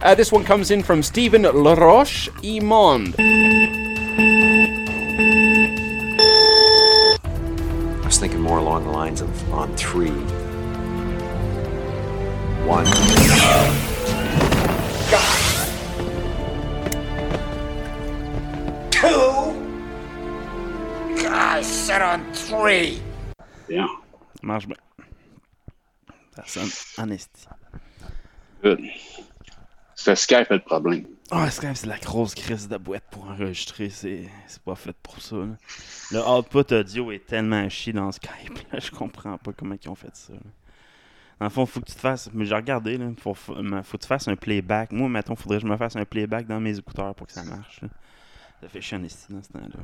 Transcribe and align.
Uh, 0.00 0.14
this 0.14 0.30
one 0.30 0.44
comes 0.44 0.70
in 0.70 0.82
from 0.82 1.02
Stephen 1.02 1.42
Laroche 1.42 2.28
Imond. 2.42 3.14
I 8.02 8.06
was 8.06 8.18
thinking 8.18 8.40
more 8.40 8.58
along 8.58 8.84
the 8.84 8.90
lines 8.90 9.20
of 9.20 9.52
on 9.52 9.74
three. 9.76 10.10
One. 12.66 12.84
Two. 18.90 19.54
I 21.28 21.60
said 21.62 22.02
on 22.02 22.32
three. 22.32 23.00
Yeah. 23.68 23.86
Ça 24.36 24.42
marche 24.42 24.66
bien. 24.66 24.76
Ça 26.36 26.44
sonne. 26.46 26.70
Good. 28.62 28.80
C'est 30.04 30.16
Skype 30.16 30.50
le 30.50 30.58
problème. 30.58 31.06
Ah, 31.30 31.50
Skype, 31.50 31.74
c'est 31.76 31.86
la 31.86 31.96
grosse 31.96 32.34
crise 32.34 32.68
de 32.68 32.76
boîte 32.76 33.04
pour 33.10 33.24
enregistrer. 33.24 33.88
C'est 33.88 34.28
pas 34.62 34.74
fait 34.74 34.94
pour 35.02 35.18
ça. 35.22 35.36
là. 35.36 35.56
Le 36.10 36.20
output 36.28 36.74
audio 36.74 37.10
est 37.10 37.24
tellement 37.24 37.66
chier 37.70 37.94
dans 37.94 38.12
Skype. 38.12 38.58
Là, 38.70 38.80
je 38.80 38.90
comprends 38.90 39.38
pas 39.38 39.52
comment 39.56 39.74
ils 39.82 39.88
ont 39.88 39.94
fait 39.94 40.14
ça. 40.14 40.34
là. 40.34 40.40
Dans 41.40 41.46
le 41.46 41.50
fond, 41.50 41.64
faut 41.64 41.80
que 41.80 41.86
tu 41.86 41.94
te 41.94 42.00
fasses. 42.00 42.28
Mais 42.34 42.44
j'ai 42.44 42.54
regardé, 42.54 42.98
là. 42.98 43.06
Faut, 43.18 43.32
faut, 43.32 43.54
que 43.54 43.96
tu 43.96 44.06
fasses 44.06 44.28
un 44.28 44.36
playback. 44.36 44.92
Moi, 44.92 45.08
mettons, 45.08 45.36
faudrait 45.36 45.56
que 45.56 45.62
je 45.66 45.72
me 45.72 45.76
fasse 45.78 45.96
un 45.96 46.04
playback 46.04 46.46
dans 46.46 46.60
mes 46.60 46.78
écouteurs 46.78 47.14
pour 47.14 47.26
que 47.26 47.32
ça 47.32 47.42
marche. 47.42 47.80
là. 47.80 47.88
Ça 48.60 48.68
fait 48.68 48.82
chier 48.82 48.98
en 48.98 49.04
esti 49.04 49.32
dans 49.32 49.42
ce 49.42 49.48
temps-là. 49.48 49.80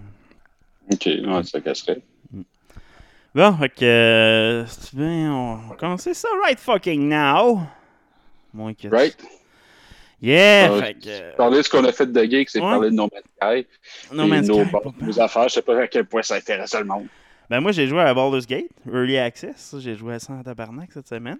Ok, 0.92 1.06
ouais, 1.06 1.44
ça 1.44 1.62
casserait. 1.62 2.02
Bon, 3.34 3.56
fait 3.56 3.68
que. 3.70 3.84
euh, 3.84 4.64
veux, 4.92 5.06
on 5.30 5.56
va 5.68 5.76
commencer 5.76 6.12
ça 6.12 6.28
right 6.42 6.60
fucking 6.60 7.08
now. 7.08 7.62
Moins 8.52 8.74
que. 8.74 8.88
Right? 8.88 9.16
Yeah! 10.22 10.70
Euh, 10.72 10.80
fait 10.82 10.94
que. 10.94 11.08
euh, 11.08 11.36
Parler 11.36 11.58
de 11.58 11.62
ce 11.62 11.70
qu'on 11.70 11.84
a 11.84 11.92
fait 11.92 12.06
de 12.06 12.22
geek, 12.24 12.50
c'est 12.50 12.60
Ouais. 12.60 12.70
parler 12.70 12.90
de 12.90 12.94
No 12.94 13.08
Man's 13.12 13.24
Sky. 13.40 14.14
No 14.14 14.26
Man's 14.26 14.48
nos, 14.48 14.62
Sky, 14.64 14.70
bon, 14.72 14.80
pas 14.92 15.06
nos 15.06 15.20
affaires. 15.20 15.48
Je 15.48 15.54
sais 15.54 15.62
pas 15.62 15.78
à 15.80 15.86
quel 15.86 16.04
point 16.04 16.22
ça 16.22 16.34
intéresse 16.36 16.74
le 16.74 16.84
monde. 16.84 17.06
Ben 17.48 17.60
moi 17.60 17.72
j'ai 17.72 17.86
joué 17.88 18.00
à 18.00 18.14
Baldur's 18.14 18.46
Gate, 18.46 18.70
Early 18.86 19.18
Access, 19.18 19.74
j'ai 19.80 19.96
joué 19.96 20.14
à 20.14 20.18
ça 20.20 20.34
en 20.34 20.42
tabarnak 20.42 20.92
cette 20.92 21.08
semaine. 21.08 21.38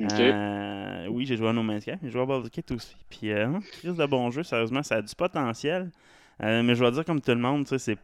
Euh, 0.00 1.06
oui, 1.10 1.26
j'ai 1.26 1.36
joué 1.36 1.48
à 1.48 1.52
No 1.52 1.62
Man's 1.62 1.82
Sky, 1.82 1.92
j'ai 2.02 2.10
joué 2.10 2.22
à 2.22 2.26
Baldur's 2.26 2.50
Gate 2.50 2.70
aussi. 2.70 2.96
Puis 3.10 3.32
euh, 3.32 3.48
crise 3.72 3.96
de 3.96 4.06
bon 4.06 4.30
jeu, 4.30 4.42
sérieusement, 4.44 4.82
ça 4.82 4.96
a 4.96 5.02
du 5.02 5.14
potentiel. 5.14 5.90
Euh, 6.42 6.62
mais 6.62 6.74
je 6.74 6.80
dois 6.80 6.90
dire 6.90 7.04
comme 7.04 7.20
tout 7.20 7.32
le 7.32 7.36
monde, 7.36 7.66
c'est, 7.78 7.98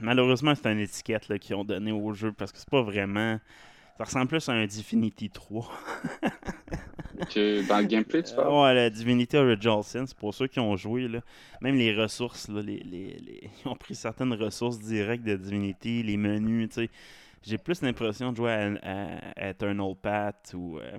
malheureusement 0.00 0.54
c'est 0.54 0.70
une 0.72 0.78
étiquette 0.80 1.38
qu'ils 1.38 1.54
ont 1.56 1.64
donné 1.64 1.92
au 1.92 2.12
jeu 2.14 2.32
parce 2.32 2.50
que 2.52 2.58
c'est 2.58 2.68
pas 2.70 2.82
vraiment 2.82 3.38
ça 3.98 4.04
ressemble 4.04 4.26
plus 4.28 4.48
à 4.48 4.52
un 4.52 4.66
Divinity 4.66 5.30
3. 5.30 5.70
Dans 7.68 7.78
le 7.80 7.86
gameplay, 7.86 8.22
tu 8.22 8.34
parles? 8.34 8.52
Ouais, 8.52 8.74
la 8.74 8.90
Divinity 8.90 9.36
Original 9.36 9.82
Sin, 9.82 10.06
c'est 10.06 10.16
pour 10.16 10.34
ceux 10.34 10.46
qui 10.46 10.60
ont 10.60 10.76
joué. 10.76 11.08
Là. 11.08 11.20
Même 11.60 11.76
les 11.76 11.94
ressources, 11.94 12.48
là, 12.48 12.62
les, 12.62 12.78
les- 12.78 13.50
ils 13.64 13.68
ont 13.68 13.76
pris 13.76 13.94
certaines 13.94 14.32
ressources 14.34 14.78
directes 14.78 15.24
de 15.24 15.36
Divinity, 15.36 16.02
les 16.02 16.16
menus, 16.16 16.68
tu 16.70 16.74
sais. 16.74 16.90
J'ai 17.42 17.58
plus 17.58 17.82
l'impression 17.82 18.32
de 18.32 18.36
jouer 18.36 18.52
à, 18.52 18.72
à- 18.82 19.18
à 19.36 19.48
Eternal 19.50 19.94
Path 20.00 20.54
ou, 20.56 20.78
euh, 20.78 20.90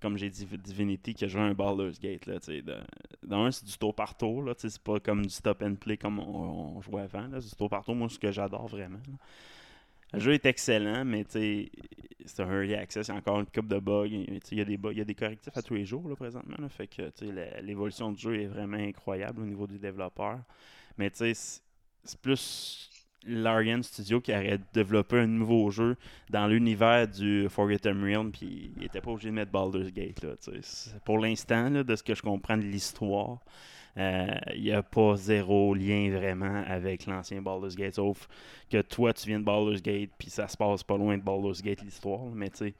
comme 0.00 0.16
j'ai 0.16 0.30
dit 0.30 0.46
Divinity 0.64 1.14
que 1.14 1.26
jouer 1.28 1.42
à 1.42 1.44
un 1.44 1.52
Baldur's 1.54 2.00
Gate. 2.00 2.24
Là. 2.26 2.38
De- 2.38 2.76
dans 3.26 3.44
un, 3.44 3.50
c'est 3.50 3.66
du 3.66 3.76
tour 3.76 3.94
par 3.94 4.16
tour. 4.16 4.42
C'est 4.56 4.78
pas 4.82 5.00
comme 5.00 5.22
du 5.22 5.28
stop 5.28 5.62
and 5.62 5.74
play 5.74 5.98
comme 5.98 6.18
on, 6.18 6.80
jouait 6.80 7.02
avant. 7.02 7.28
C'est 7.40 7.50
du 7.50 7.56
tour 7.56 7.68
par 7.68 7.84
tour, 7.84 7.94
moi, 7.94 8.08
ce 8.08 8.18
que 8.18 8.32
j'adore 8.32 8.68
vraiment. 8.68 8.98
Le 10.12 10.20
jeu 10.20 10.32
est 10.32 10.46
excellent, 10.46 11.04
mais 11.04 11.24
c'est 11.28 11.70
un 12.40 12.50
early 12.50 12.74
access, 12.74 13.08
il 13.08 13.12
y 13.12 13.14
a 13.14 13.18
encore 13.18 13.40
une 13.40 13.46
coupe 13.46 13.68
de 13.68 13.78
bugs. 13.78 14.06
Il 14.06 14.40
y, 14.52 14.60
a 14.60 14.64
des 14.64 14.78
y 14.94 15.00
a 15.00 15.04
des 15.04 15.14
correctifs 15.14 15.56
à 15.56 15.62
tous 15.62 15.74
les 15.74 15.84
jours 15.84 16.02
présentement. 16.16 16.56
l'évolution 17.62 18.12
du 18.12 18.20
jeu 18.20 18.40
est 18.40 18.46
vraiment 18.46 18.78
incroyable 18.78 19.42
au 19.42 19.46
niveau 19.46 19.66
des 19.66 19.78
développeurs. 19.78 20.40
Mais 20.98 21.10
c'est- 21.12 21.62
plus 22.22 22.88
l'Ariane 23.26 23.82
Studio 23.82 24.20
qui 24.20 24.32
aurait 24.32 24.60
développé 24.72 25.18
un 25.18 25.26
nouveau 25.26 25.70
jeu 25.70 25.96
dans 26.30 26.46
l'univers 26.46 27.08
du 27.08 27.48
Forgotten 27.48 28.00
Realm, 28.02 28.30
puis 28.30 28.72
il 28.76 28.84
était 28.84 29.00
pas 29.00 29.10
obligé 29.10 29.30
de 29.30 29.34
mettre 29.34 29.50
Baldur's 29.50 29.92
Gate. 29.92 30.22
Là, 30.22 30.34
Pour 31.04 31.18
l'instant, 31.18 31.70
de 31.70 31.96
ce 31.96 32.02
que 32.04 32.14
je 32.14 32.22
comprends 32.22 32.56
de 32.56 32.62
l'histoire, 32.62 33.40
il 33.96 34.62
n'y 34.62 34.72
a 34.72 34.82
pas 34.82 35.16
zéro 35.16 35.74
lien 35.74 36.10
vraiment 36.10 36.62
avec 36.66 37.06
l'ancien 37.06 37.40
Baldur's 37.42 37.76
Gate, 37.76 37.94
sauf 37.94 38.28
que 38.70 38.82
toi, 38.82 39.12
tu 39.12 39.28
viens 39.28 39.40
de 39.40 39.44
Baldur's 39.44 39.82
Gate, 39.82 40.10
puis 40.18 40.30
ça 40.30 40.48
se 40.48 40.56
passe 40.56 40.82
pas 40.82 40.96
loin 40.96 41.16
de 41.16 41.22
Baldur's 41.22 41.62
Gate, 41.62 41.82
l'histoire. 41.82 42.20
Mais 42.34 42.50
tu 42.50 42.58
sais, 42.58 42.74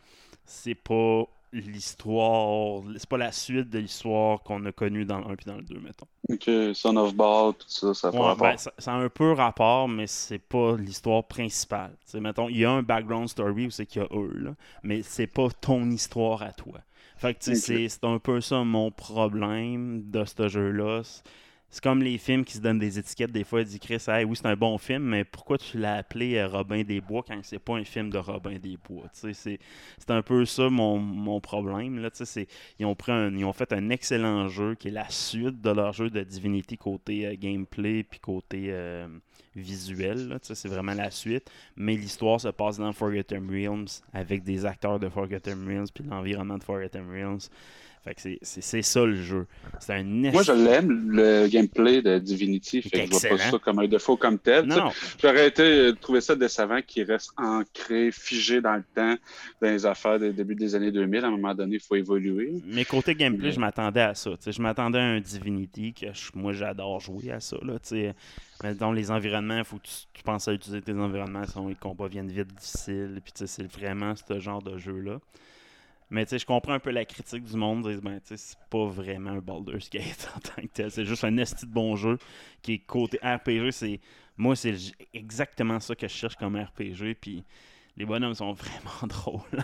c'est 0.44 0.74
pas 0.74 1.24
l'histoire, 1.52 2.82
c'est 2.96 3.08
pas 3.08 3.16
la 3.18 3.32
suite 3.32 3.70
de 3.70 3.78
l'histoire 3.78 4.42
qu'on 4.42 4.64
a 4.66 4.72
connue 4.72 5.04
dans 5.04 5.20
le 5.20 5.26
1 5.26 5.36
puis 5.36 5.46
dans 5.46 5.56
le 5.56 5.62
2, 5.62 5.78
mettons. 5.80 6.06
Ok, 6.28 6.50
Son 6.74 6.96
of 6.96 7.14
Ball, 7.14 7.54
tout 7.54 7.68
ça, 7.68 7.94
ça 7.94 8.10
Ouais, 8.10 8.18
rapport. 8.18 8.48
ben, 8.48 8.56
ça, 8.56 8.72
ça 8.78 8.92
a 8.92 8.96
un 8.96 9.08
peu 9.08 9.32
rapport, 9.32 9.88
mais 9.88 10.06
c'est 10.06 10.38
pas 10.40 10.76
l'histoire 10.76 11.24
principale. 11.24 11.92
Tu 12.04 12.10
sais, 12.12 12.20
mettons, 12.20 12.48
il 12.48 12.58
y 12.58 12.64
a 12.64 12.70
un 12.72 12.82
background 12.82 13.28
story 13.28 13.66
où 13.66 13.70
c'est 13.70 13.86
qu'il 13.86 14.02
y 14.02 14.04
a 14.04 14.08
eux, 14.14 14.32
là, 14.36 14.54
mais 14.82 15.02
c'est 15.02 15.26
pas 15.28 15.48
ton 15.60 15.88
histoire 15.90 16.42
à 16.42 16.52
toi. 16.52 16.80
Fait 17.16 17.34
que 17.34 17.54
c'est- 17.54 18.04
un 18.04 18.18
peu 18.18 18.40
ça 18.40 18.62
mon 18.64 18.90
problème 18.90 20.10
de 20.10 20.24
ce 20.24 20.48
jeu-là. 20.48 21.02
C'est- 21.04 21.22
comme 21.82 22.02
les 22.02 22.16
films 22.16 22.44
qui 22.44 22.54
se 22.54 22.60
donnent 22.60 22.78
des 22.78 22.98
étiquettes. 22.98 23.32
Des 23.32 23.44
fois, 23.44 23.60
ils 23.60 23.66
disent 23.66 23.78
Chris, 23.80 23.98
hey, 24.08 24.24
oui, 24.24 24.36
c'est 24.36 24.46
un 24.46 24.56
bon 24.56 24.78
film, 24.78 25.02
mais 25.02 25.24
pourquoi 25.24 25.58
tu 25.58 25.78
l'as 25.78 25.96
appelé 25.96 26.36
euh, 26.36 26.46
Robin 26.48 26.82
des 26.84 27.00
Bois 27.02 27.22
quand 27.26 27.38
c'est 27.42 27.58
pas 27.58 27.74
un 27.74 27.84
film 27.84 28.08
de 28.08 28.18
Robin 28.18 28.56
des 28.58 28.78
Bois? 28.88 29.06
C'est 29.12 29.58
un 30.10 30.22
peu 30.22 30.44
ça 30.46 30.70
mon, 30.70 30.98
mon 30.98 31.40
problème. 31.40 31.98
Là, 31.98 32.08
ils, 32.78 32.86
ont 32.86 32.94
pris 32.94 33.12
un- 33.12 33.34
ils 33.34 33.44
ont 33.44 33.52
fait 33.52 33.72
un 33.72 33.90
excellent 33.90 34.48
jeu 34.48 34.74
qui 34.74 34.88
est 34.88 34.92
la 34.92 35.08
suite 35.10 35.60
de 35.60 35.70
leur 35.70 35.92
jeu 35.92 36.08
de 36.08 36.22
Divinity 36.22 36.78
côté 36.78 37.26
euh, 37.26 37.34
gameplay 37.38 38.02
puis 38.04 38.20
côté 38.20 38.66
euh, 38.70 39.08
visuel. 39.54 40.28
là, 40.28 40.38
C'est 40.42 40.68
vraiment 40.68 40.94
la 40.94 41.10
suite. 41.10 41.50
Mais 41.76 41.94
l'histoire 41.96 42.40
se 42.40 42.48
passe 42.48 42.78
dans 42.78 42.92
Forgotten 42.92 43.48
Realms 43.50 43.86
avec 44.12 44.42
des 44.44 44.64
acteurs 44.66 44.98
de 44.98 45.08
Forgotten 45.08 45.66
Realms 45.66 45.86
puis 45.94 46.04
l'environnement 46.08 46.58
de 46.58 46.64
Forgotten 46.64 47.04
Realms. 47.10 47.40
Fait 48.04 48.14
que 48.14 48.20
c'est- 48.20 48.38
c'est 48.42 48.60
c'est 48.60 48.82
ça 48.82 49.04
le 49.04 49.16
jeu. 49.20 49.46
C'est 49.80 49.94
un 49.94 50.04
Moi, 50.04 50.44
je 50.44 50.52
l'aime, 50.52 51.10
le 51.10 51.48
gameplay 51.48 52.02
de 52.02 52.20
Divinity. 52.20 52.80
Fait 52.80 52.88
que 52.90 52.98
je 53.06 53.10
vois 53.10 53.18
pas 53.30 53.36
ça 53.50 53.58
comme 53.58 53.80
un 53.80 53.88
défaut 53.88 54.16
comme 54.16 54.38
tel. 54.38 54.64
Non. 54.64 54.92
J'aurais 55.20 55.48
été 55.48 55.62
euh, 55.64 55.92
trouvé 55.92 56.20
ça 56.20 56.36
décevant 56.36 56.80
qu'il 56.86 57.02
reste 57.02 57.32
ancré, 57.36 58.12
figé 58.12 58.60
dans 58.60 58.76
le 58.76 58.84
temps, 58.94 59.16
dans 59.60 59.68
les 59.68 59.84
affaires 59.86 60.20
des 60.20 60.32
début 60.32 60.54
des 60.54 60.76
années 60.76 60.92
2000. 60.92 61.24
À 61.24 61.26
un 61.26 61.30
moment 61.32 61.52
donné, 61.52 61.76
il 61.76 61.80
faut 61.80 61.96
évoluer. 61.96 62.52
Mais 62.64 62.84
côté 62.84 63.12
gameplay, 63.16 63.50
je 63.50 63.58
m'attendais 63.58 64.02
à 64.02 64.14
ça. 64.14 64.30
Je 64.46 64.62
m'attendais 64.62 65.00
à 65.00 65.02
un 65.04 65.20
Divinity, 65.20 65.92
que 65.92 66.06
je- 66.12 66.30
moi 66.36 66.52
j'adore 66.52 67.00
jouer 67.00 67.32
à 67.32 67.40
ça. 67.40 67.56
Là. 67.64 67.74
Dans 68.78 68.92
les 68.92 69.10
environnements, 69.10 69.58
il 69.58 69.64
faut 69.64 69.78
que 69.78 69.86
tu, 69.86 70.22
penses 70.24 70.48
à 70.48 70.52
utiliser 70.52 70.82
tes 70.82 70.92
environnements, 70.92 71.44
sinon 71.46 71.68
les 71.68 71.74
combats 71.74 72.08
viennent 72.08 72.30
vite 72.30 72.54
difficiles. 72.54 73.20
Puis 73.22 73.32
c'est 73.46 73.70
vraiment 73.70 74.14
ce 74.16 74.40
genre 74.40 74.62
de 74.62 74.78
jeu-là. 74.78 75.18
Mais 76.10 76.24
tu 76.24 76.30
sais, 76.30 76.38
je 76.38 76.46
comprends 76.46 76.72
un 76.72 76.78
peu 76.78 76.90
la 76.90 77.04
critique 77.04 77.44
du 77.44 77.56
monde. 77.56 77.88
disent, 77.88 78.00
Ben, 78.00 78.20
tu 78.20 78.28
sais, 78.28 78.36
c'est 78.36 78.58
pas 78.70 78.86
vraiment 78.86 79.30
un 79.30 79.38
Baldur's 79.38 79.90
Gate 79.90 80.30
en 80.36 80.40
tant 80.40 80.62
que 80.62 80.68
tel. 80.68 80.90
C'est 80.90 81.04
juste 81.04 81.24
un 81.24 81.36
esti 81.36 81.66
de 81.66 81.72
bon 81.72 81.96
jeu 81.96 82.18
qui 82.62 82.74
est 82.74 82.78
côté 82.78 83.18
RPG. 83.22 83.72
C'est 83.72 84.00
Moi, 84.36 84.56
c'est 84.56 84.76
exactement 85.12 85.80
ça 85.80 85.94
que 85.94 86.06
je 86.06 86.14
cherche 86.14 86.36
comme 86.36 86.56
RPG. 86.56 87.16
Puis 87.20 87.44
les 87.96 88.04
bonhommes 88.04 88.34
sont 88.34 88.52
vraiment 88.52 89.06
drôles. 89.06 89.62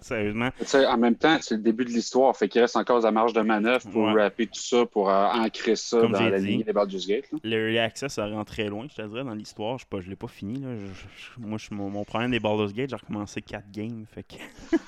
Sérieusement. 0.00 0.48
Tu 0.58 0.64
sais, 0.66 0.86
en 0.86 0.96
même 0.96 1.14
temps, 1.16 1.36
c'est 1.40 1.56
le 1.56 1.62
début 1.62 1.84
de 1.84 1.90
l'histoire. 1.90 2.34
Fait 2.36 2.48
qu'il 2.48 2.60
reste 2.60 2.76
encore 2.76 3.00
la 3.00 3.10
marge 3.10 3.32
de 3.32 3.40
manœuvre 3.42 3.88
pour 3.90 4.04
Ouais. 4.04 4.22
rapper 4.22 4.46
tout 4.46 4.60
ça, 4.60 4.86
pour 4.86 5.10
euh, 5.10 5.26
ancrer 5.26 5.76
ça 5.76 6.00
Comme 6.00 6.12
dans 6.12 6.20
la 6.28 6.38
dit. 6.40 6.46
ligne 6.46 6.62
des 6.62 6.72
Baldur's 6.72 7.06
Gate. 7.06 7.30
là. 7.32 7.38
Le 7.44 7.56
Early 7.66 7.78
Access, 7.78 8.14
ça 8.14 8.26
rend 8.26 8.44
très 8.44 8.68
loin, 8.68 8.86
je 8.90 8.94
te 9.02 9.06
dirais, 9.06 9.24
dans 9.24 9.34
l'histoire. 9.34 9.78
Je 9.78 9.84
ne 9.96 10.02
l'ai 10.10 10.16
pas 10.16 10.28
fini. 10.28 10.60
Là. 10.60 10.68
Je- 10.74 10.86
je- 10.86 11.46
moi, 11.46 11.58
je, 11.58 11.74
mon, 11.74 11.90
mon 11.90 12.04
problème 12.04 12.30
des 12.30 12.40
Baldur's 12.40 12.72
Gate, 12.72 12.90
j'ai 12.90 12.96
recommencé 12.96 13.42
4 13.42 13.70
games. 13.70 14.04
Fait 14.12 14.22
que... 14.22 14.36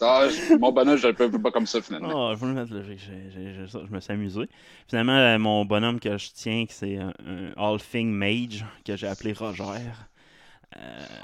Ah, 0.00 0.26
mon 0.60 0.70
bonhomme, 0.72 0.96
je 0.96 1.08
le 1.08 1.14
fais 1.14 1.28
pas 1.28 1.50
comme 1.50 1.66
ça 1.66 1.80
finalement. 1.82 2.30
Ah, 2.30 2.34
je 2.40 2.44
me 2.46 4.00
suis 4.00 4.12
amusé. 4.12 4.48
Finalement, 4.88 5.16
euh, 5.16 5.38
mon 5.38 5.64
bonhomme 5.64 5.98
que 5.98 6.16
je 6.18 6.28
tiens, 6.32 6.64
c'est 6.68 6.96
un, 6.98 7.12
un 7.26 7.52
All-Thing 7.56 8.08
Mage, 8.10 8.64
que 8.84 8.96
j'ai 8.96 9.06
appelé 9.08 9.32
Roger. 9.32 9.64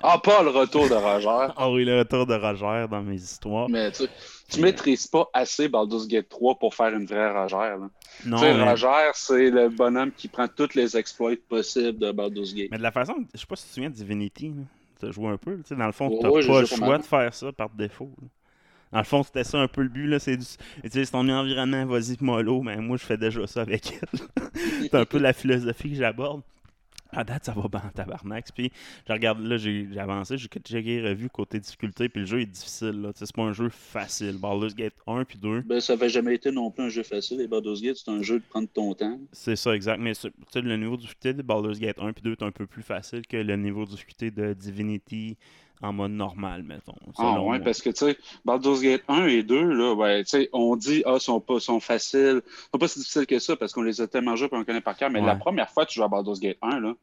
Ah, 0.03 0.19
pas 0.19 0.43
le 0.43 0.51
retour 0.51 0.89
de 0.89 0.95
Roger. 0.95 1.53
Ah 1.57 1.71
oui, 1.71 1.85
le 1.85 1.99
retour 1.99 2.27
de 2.27 2.35
Roger 2.35 2.87
dans 2.91 3.03
mes 3.03 3.17
histoires. 3.17 3.69
Mais 3.69 3.91
tu, 3.93 4.05
tu 4.51 4.61
maîtrises 4.61 5.07
pas 5.07 5.29
assez 5.33 5.69
Baldur's 5.69 6.07
Gate 6.09 6.29
3 6.29 6.57
pour 6.59 6.75
faire 6.75 6.95
une 6.95 7.07
vraie 7.07 7.31
Roger. 7.33 7.57
Là. 7.57 7.89
Non, 8.27 8.37
tu 8.39 8.43
sais, 8.43 8.55
mais- 8.55 8.71
Roger, 8.71 9.11
c'est 9.15 9.51
le 9.51 9.69
bonhomme 9.69 10.13
qui 10.13 10.29
prend 10.29 10.49
tous 10.49 10.75
les 10.75 10.97
exploits 10.97 11.35
possibles 11.49 11.99
de 11.99 12.13
Baldur's 12.13 12.55
Gate. 12.55 12.69
Mais 12.71 12.79
de 12.79 12.83
la 12.83 12.93
façon, 12.93 13.15
je 13.35 13.39
sais 13.41 13.47
pas 13.47 13.57
si 13.57 13.65
tu 13.65 13.69
te 13.71 13.75
souviens 13.75 13.91
de 13.91 13.95
Divinity, 13.95 14.53
tu 15.01 15.07
as 15.07 15.11
joué 15.11 15.29
un 15.29 15.37
peu. 15.39 15.57
tu 15.59 15.63
sais, 15.69 15.77
Dans 15.77 15.87
le 15.87 15.93
fond, 15.93 16.09
tu 16.09 16.15
ouais, 16.17 16.23
n'as 16.23 16.31
pas 16.31 16.61
le 16.61 16.67
choix 16.67 16.99
de 16.99 17.03
faire 17.05 17.35
ça 17.35 17.53
par 17.53 17.71
défaut. 17.71 18.11
là. 18.21 18.29
Dans 18.93 18.99
le 19.01 19.05
fond, 19.05 19.23
c'était 19.25 19.43
ça 19.45 19.59
un 19.59 19.67
peu 19.67 19.83
le 19.83 19.89
but. 19.89 20.07
là, 20.07 20.19
C'est 20.21 20.37
du... 20.37 20.45
Utilise 20.85 21.11
ton 21.11 21.29
environnement, 21.29 21.85
vas-y, 21.87 22.17
mollo. 22.21 22.63
Mais 22.63 22.77
moi, 22.77 22.97
je 22.97 23.05
fais 23.05 23.17
déjà 23.17 23.45
ça 23.47 23.63
avec 23.63 23.93
elle. 23.93 24.21
c'est 24.83 24.95
un 24.95 25.05
peu 25.05 25.19
la 25.19 25.33
philosophie 25.33 25.91
que 25.91 25.97
j'aborde. 25.97 26.43
À 27.17 27.25
date, 27.25 27.45
ça 27.45 27.53
va 27.53 27.69
bien 27.69 27.83
en 27.87 27.91
tabarnak. 27.91 28.47
Puis, 28.55 28.71
je 29.09 29.13
regarde, 29.13 29.41
là, 29.41 29.57
j'ai 29.57 29.89
avancé, 29.99 30.37
j'ai 30.39 30.49
j'ai 30.65 31.01
revu 31.03 31.29
côté 31.31 31.61
difficulté, 31.61 32.09
puis 32.09 32.21
le 32.21 32.27
jeu 32.27 32.41
est 32.41 32.47
difficile. 32.47 33.11
C'est 33.15 33.33
pas 33.33 33.43
un 33.43 33.53
jeu 33.53 33.69
facile. 33.69 34.39
Baldur's 34.39 34.75
Gate 34.75 34.95
1 35.07 35.25
puis 35.25 35.39
2, 35.39 35.63
Ben, 35.63 35.81
ça 35.81 35.95
n'avait 35.95 36.09
jamais 36.09 36.35
été 36.35 36.51
non 36.51 36.71
plus 36.71 36.85
un 36.85 36.89
jeu 36.89 37.03
facile. 37.03 37.39
Les 37.39 37.47
Baldur's 37.47 37.81
Gate, 37.83 37.97
c'est 37.97 38.11
un 38.11 38.23
jeu 38.23 38.39
de 38.39 38.45
prendre 38.45 38.69
ton 38.69 38.95
temps. 38.95 39.19
c'est 39.33 39.57
ça, 39.57 39.75
exact. 39.75 39.99
Mais 39.99 40.13
le 40.55 40.77
niveau 40.77 40.97
de 40.97 41.03
difficulté 41.03 41.33
de 41.35 41.43
Baldur's 41.43 41.79
Gate 41.79 41.99
1 41.99 42.13
puis 42.13 42.23
2 42.23 42.33
est 42.33 42.43
un 42.43 42.51
peu 42.51 42.67
plus 42.67 42.83
facile 42.83 43.27
que 43.27 43.37
le 43.37 43.57
niveau 43.57 43.85
de 43.85 43.91
difficulté 43.91 44.31
de 44.31 44.53
Divinity 44.55 45.37
en 45.83 45.93
mode 45.93 46.13
normal, 46.13 46.63
mettons. 46.63 46.95
Ah 47.19 47.35
ouais, 47.35 47.45
moi. 47.45 47.59
parce 47.61 47.83
que 47.83 47.91
tu 47.91 48.07
sais, 48.07 48.17
Baldur's 48.45 48.81
Gate 48.81 49.03
1 49.09 49.27
et 49.27 49.43
2, 49.43 49.63
là, 49.73 49.95
ben, 49.95 50.23
tu 50.25 50.31
sais, 50.31 50.49
on 50.53 50.77
dit, 50.77 51.03
ah, 51.05 51.19
sont 51.19 51.41
pas 51.41 51.61
sont 51.61 51.81
faciles. 51.81 52.41
sont 52.73 52.79
pas 52.79 52.89
si 52.89 52.99
difficiles 53.01 53.27
que 53.27 53.39
ça 53.39 53.57
parce 53.57 53.73
qu'on 53.73 53.83
les 53.83 54.01
a 54.01 54.07
tellement 54.07 54.37
joués 54.37 54.49
et 54.51 54.57
on 54.57 54.65
connaît 54.65 54.81
par 54.81 54.97
cœur. 54.97 55.11
Mais 55.11 55.21
Ouais. 55.21 55.27
la 55.27 55.37
première 55.37 55.69
fois 55.71 55.85
que 55.85 55.91
tu 55.91 55.97
joues 55.97 56.05
à 56.05 56.09
Baldur's 56.09 56.41
Gate 56.41 56.59
1, 56.63 56.81
là, 56.81 56.95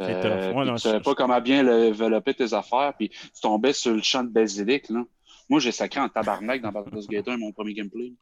euh. 0.00 0.52
Ouais, 0.52 0.64
non, 0.64 0.74
tu 0.74 0.80
savais 0.82 1.00
pas 1.00 1.14
comment 1.14 1.40
bien 1.40 1.64
développer 1.64 2.34
tes 2.34 2.52
affaires, 2.54 2.92
puis 2.96 3.08
tu 3.10 3.40
tombais 3.42 3.72
sur 3.72 3.92
le 3.92 4.02
champ 4.02 4.22
de 4.24 4.30
basilic, 4.30 4.88
là. 4.90 5.04
Moi, 5.48 5.60
j'ai 5.60 5.72
sacré 5.72 6.00
en 6.00 6.08
tabarnak 6.08 6.60
dans 6.60 6.70
Baldur's 6.72 7.08
Gate 7.08 7.26
1, 7.28 7.36
mon 7.38 7.52
premier 7.52 7.72
gameplay. 7.74 8.12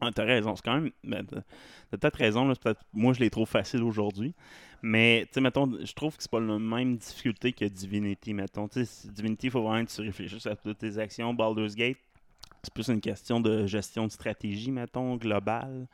Ah, 0.00 0.10
t'as 0.12 0.24
raison, 0.24 0.54
c'est 0.56 0.64
quand 0.64 0.74
même. 0.80 0.90
ben, 1.04 1.24
t'as 1.24 1.96
peut-être 1.96 2.16
raison, 2.16 2.46
là, 2.46 2.54
peut-être- 2.56 2.84
moi 2.92 3.12
je 3.12 3.20
les 3.20 3.30
trouve 3.30 3.48
faciles 3.48 3.82
aujourd'hui. 3.82 4.34
Mais, 4.82 5.22
tu 5.28 5.34
sais, 5.34 5.40
mettons, 5.40 5.70
je 5.82 5.92
trouve 5.94 6.14
que 6.16 6.22
c'est 6.22 6.30
pas 6.30 6.40
la 6.40 6.58
même 6.58 6.96
difficulté 6.96 7.52
que 7.52 7.64
Divinity, 7.64 8.34
mettons. 8.34 8.68
Tu 8.68 8.84
sais, 8.84 9.08
Divinity, 9.08 9.46
il 9.46 9.50
faut 9.50 9.62
vraiment 9.62 9.84
que 9.84 9.90
tu 9.90 10.00
réfléchisses 10.02 10.46
à 10.46 10.56
toutes 10.56 10.78
tes 10.78 10.98
actions. 10.98 11.32
Baldur's 11.32 11.74
Gate, 11.74 11.96
c'est 12.62 12.72
plus 12.74 12.88
une 12.88 13.00
question 13.00 13.40
de 13.40 13.66
gestion 13.66 14.06
de 14.06 14.12
stratégie, 14.12 14.70
mettons, 14.70 15.16
globale. 15.16 15.86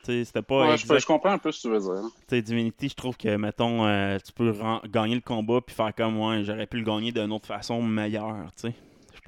Tu 0.00 0.12
sais, 0.12 0.24
c'était 0.24 0.42
pas. 0.42 0.60
Ouais, 0.68 0.76
je, 0.76 0.82
exact- 0.82 1.00
je 1.00 1.06
comprends 1.06 1.30
un 1.30 1.38
peu 1.38 1.50
ce 1.52 1.62
que 1.62 1.68
tu 1.68 1.74
veux 1.74 1.80
dire. 1.80 2.10
tu 2.12 2.24
sais, 2.28 2.42
Divinity, 2.42 2.88
je 2.90 2.94
trouve 2.94 3.16
que, 3.16 3.34
mettons, 3.36 3.86
euh, 3.86 4.18
tu 4.24 4.32
peux 4.32 4.52
gagner 4.90 5.14
le 5.14 5.20
combat 5.22 5.60
puis 5.60 5.74
faire 5.74 5.94
comme 5.94 6.14
moi, 6.14 6.42
j'aurais 6.42 6.66
pu 6.66 6.76
le 6.78 6.84
gagner 6.84 7.12
d'une 7.12 7.32
autre 7.32 7.46
façon 7.46 7.80
meilleure, 7.82 8.52
tu 8.56 8.68
sais. 8.68 8.74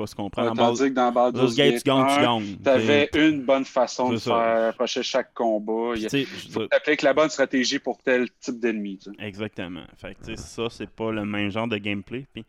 Pas 0.07 0.55
tandis 0.55 0.81
Bal- 0.81 0.89
que 0.91 0.95
dans 0.95 1.13
Baldur's 1.13 1.55
Gate, 1.57 1.83
tu 1.83 1.89
gagnes, 1.89 2.07
tu 2.07 2.11
1, 2.13 2.23
gagnes. 2.23 2.57
T'avais 2.63 3.11
une 3.15 3.43
bonne 3.43 3.65
façon 3.65 4.11
de 4.11 4.17
ça. 4.17 4.31
faire 4.31 4.69
approcher 4.71 5.03
chaque 5.03 5.35
combat. 5.35 5.95
Il 5.97 6.09
je- 6.09 6.25
faut 6.51 6.63
appliquer 6.71 7.05
la 7.07 7.15
bonne 7.15 7.31
stratégie 7.31 7.79
pour 7.79 7.99
tel 7.99 8.29
type 8.41 8.61
d'ennemi. 8.61 8.99
Exactement. 9.19 9.85
Fait 9.97 10.15
que, 10.15 10.37
ça, 10.37 10.69
c'est 10.71 10.91
pas 10.91 11.11
le 11.13 11.25
même 11.25 11.51
genre 11.51 11.69
de 11.69 11.77
gameplay. 11.79 12.27
Puis, 12.33 12.45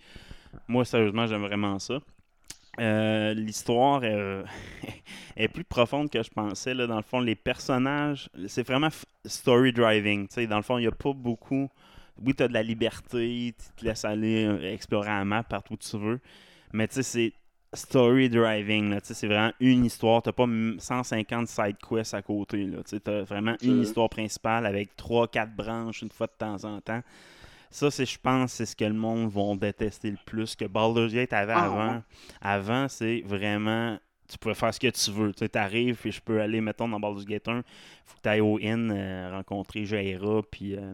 moi, 0.67 0.85
sérieusement, 0.85 1.27
j'aime 1.27 1.41
vraiment 1.41 1.79
ça. 1.79 1.99
Euh, 2.79 3.33
L'histoire 3.33 4.01
euh, 4.03 4.43
est 5.35 5.47
plus 5.49 5.63
profonde 5.65 6.09
que 6.09 6.21
je 6.23 6.29
pensais. 6.29 6.73
Là. 6.73 6.87
Dans 6.87 6.95
le 6.97 7.03
fond, 7.03 7.19
les 7.19 7.35
personnages, 7.35 8.29
c'est 8.47 8.65
vraiment 8.65 8.89
story 9.25 9.73
driving. 9.73 10.27
Dans 10.47 10.57
le 10.57 10.61
fond, 10.63 10.77
il 10.77 10.81
n'y 10.81 10.87
a 10.87 10.91
pas 10.91 11.11
beaucoup. 11.13 11.69
Oui, 12.23 12.33
tu 12.35 12.43
as 12.43 12.47
de 12.47 12.53
la 12.53 12.63
liberté, 12.63 13.53
tu 13.57 13.81
te 13.81 13.85
laisses 13.85 14.05
aller 14.05 14.45
euh, 14.45 14.73
explorer 14.73 15.07
la 15.07 15.25
map 15.25 15.43
partout 15.43 15.73
où 15.73 15.77
tu 15.77 15.97
veux. 15.97 16.19
Mais 16.73 16.87
tu 16.87 16.95
sais, 16.95 17.03
c'est 17.03 17.33
story 17.73 18.29
driving. 18.29 18.97
C'est 19.03 19.27
vraiment 19.27 19.51
une 19.59 19.85
histoire. 19.85 20.21
Tu 20.21 20.31
pas 20.31 20.43
m- 20.43 20.77
150 20.79 21.47
side 21.47 21.77
quests 21.77 22.13
à 22.13 22.21
côté. 22.21 22.67
Tu 22.87 22.95
as 23.09 23.21
vraiment 23.23 23.55
une 23.61 23.81
histoire 23.83 24.09
principale 24.09 24.65
avec 24.65 24.95
3-4 24.97 25.55
branches 25.55 26.01
une 26.01 26.09
fois 26.11 26.27
de 26.27 26.33
temps 26.37 26.63
en 26.65 26.81
temps. 26.81 27.01
Ça, 27.71 27.91
c'est, 27.91 28.05
je 28.05 28.17
pense, 28.19 28.53
c'est 28.53 28.65
ce 28.65 28.75
que 28.75 28.85
le 28.85 28.93
monde 28.93 29.29
va 29.29 29.55
détester 29.55 30.09
le 30.09 30.17
plus 30.25 30.55
que 30.55 30.65
Baldur's 30.65 31.13
Gate 31.13 31.33
avait 31.33 31.53
Ah, 31.53 31.65
avant. 31.65 31.93
ouais? 31.95 31.99
Avant, 32.41 32.87
c'est 32.87 33.21
vraiment. 33.25 33.97
Tu 34.27 34.37
peux 34.39 34.53
faire 34.55 34.73
ce 34.73 34.79
que 34.79 34.87
tu 34.89 35.11
veux. 35.11 35.33
Tu 35.33 35.45
arrives 35.53 35.99
et 36.05 36.11
je 36.11 36.21
peux 36.21 36.41
aller, 36.41 36.61
mettons, 36.61 36.87
dans 36.87 36.99
Baldur's 36.99 37.25
Gate 37.25 37.47
1. 37.47 37.61
faut 38.05 38.15
que 38.17 38.21
tu 38.23 38.29
ailles 38.29 38.41
au 38.41 38.57
inn 38.59 38.91
euh, 38.91 39.29
rencontrer 39.31 39.85
Jaira. 39.85 40.41
Puis. 40.49 40.75
euh, 40.75 40.93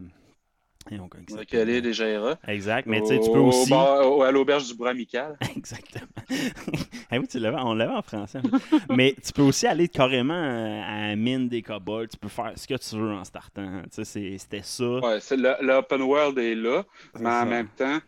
et 0.90 0.98
on- 1.00 1.08
s'appelle? 1.28 1.46
caler 1.46 1.80
des 1.80 1.92
Jaira. 1.92 2.38
Exact. 2.46 2.86
Mais 2.86 3.00
tu 3.02 3.18
peux 3.30 3.38
Au 3.38 3.48
aussi. 3.48 3.72
au- 3.72 4.22
à 4.22 4.30
l'auberge 4.30 4.66
du 4.68 4.74
bois 4.74 4.90
amical. 4.90 5.36
Exactement. 5.56 6.06
ah 7.10 7.18
oui, 7.18 7.26
tu 7.28 7.38
on 7.38 7.74
l'avait 7.74 7.92
en 7.94 8.02
français. 8.02 8.40
Mais 8.90 9.14
tu 9.24 9.32
peux 9.32 9.42
aussi 9.42 9.66
aller 9.66 9.88
carrément 9.88 10.34
euh, 10.34 10.82
à 10.84 11.08
la 11.08 11.16
mine 11.16 11.48
des 11.48 11.62
kobolds. 11.62 12.08
Tu 12.10 12.16
peux 12.16 12.28
faire 12.28 12.52
ce 12.56 12.66
que 12.66 12.74
tu 12.74 12.96
veux 12.96 13.12
en 13.12 13.24
startant. 13.24 13.82
Tu 13.84 13.88
sais, 13.90 14.04
c'est- 14.04 14.38
c'était 14.38 14.62
ça. 14.62 14.84
Ouais, 15.00 15.20
c'est 15.20 15.36
le- 15.36 15.56
l'open 15.60 16.02
world 16.02 16.38
est 16.38 16.54
là, 16.54 16.84
mais 17.18 17.28
en 17.30 17.46
même 17.46 17.68
temps, 17.68 17.98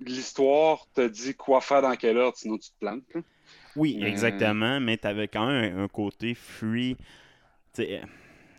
l'histoire 0.00 0.86
te 0.94 1.06
dit 1.08 1.34
quoi 1.34 1.60
faire 1.60 1.82
dans 1.82 1.94
quel 1.96 2.18
ordre, 2.18 2.36
sinon 2.36 2.56
tu 2.58 2.70
te 2.70 2.78
plantes. 2.78 3.02
Oui, 3.76 3.98
Euh, 4.02 4.06
exactement, 4.06 4.80
mais 4.80 4.96
tu 4.96 5.06
avais 5.06 5.28
quand 5.28 5.46
même 5.46 5.78
un, 5.78 5.84
un 5.84 5.88
côté 5.88 6.34
free, 6.34 6.96
tu 7.74 7.82
sais, 7.84 8.00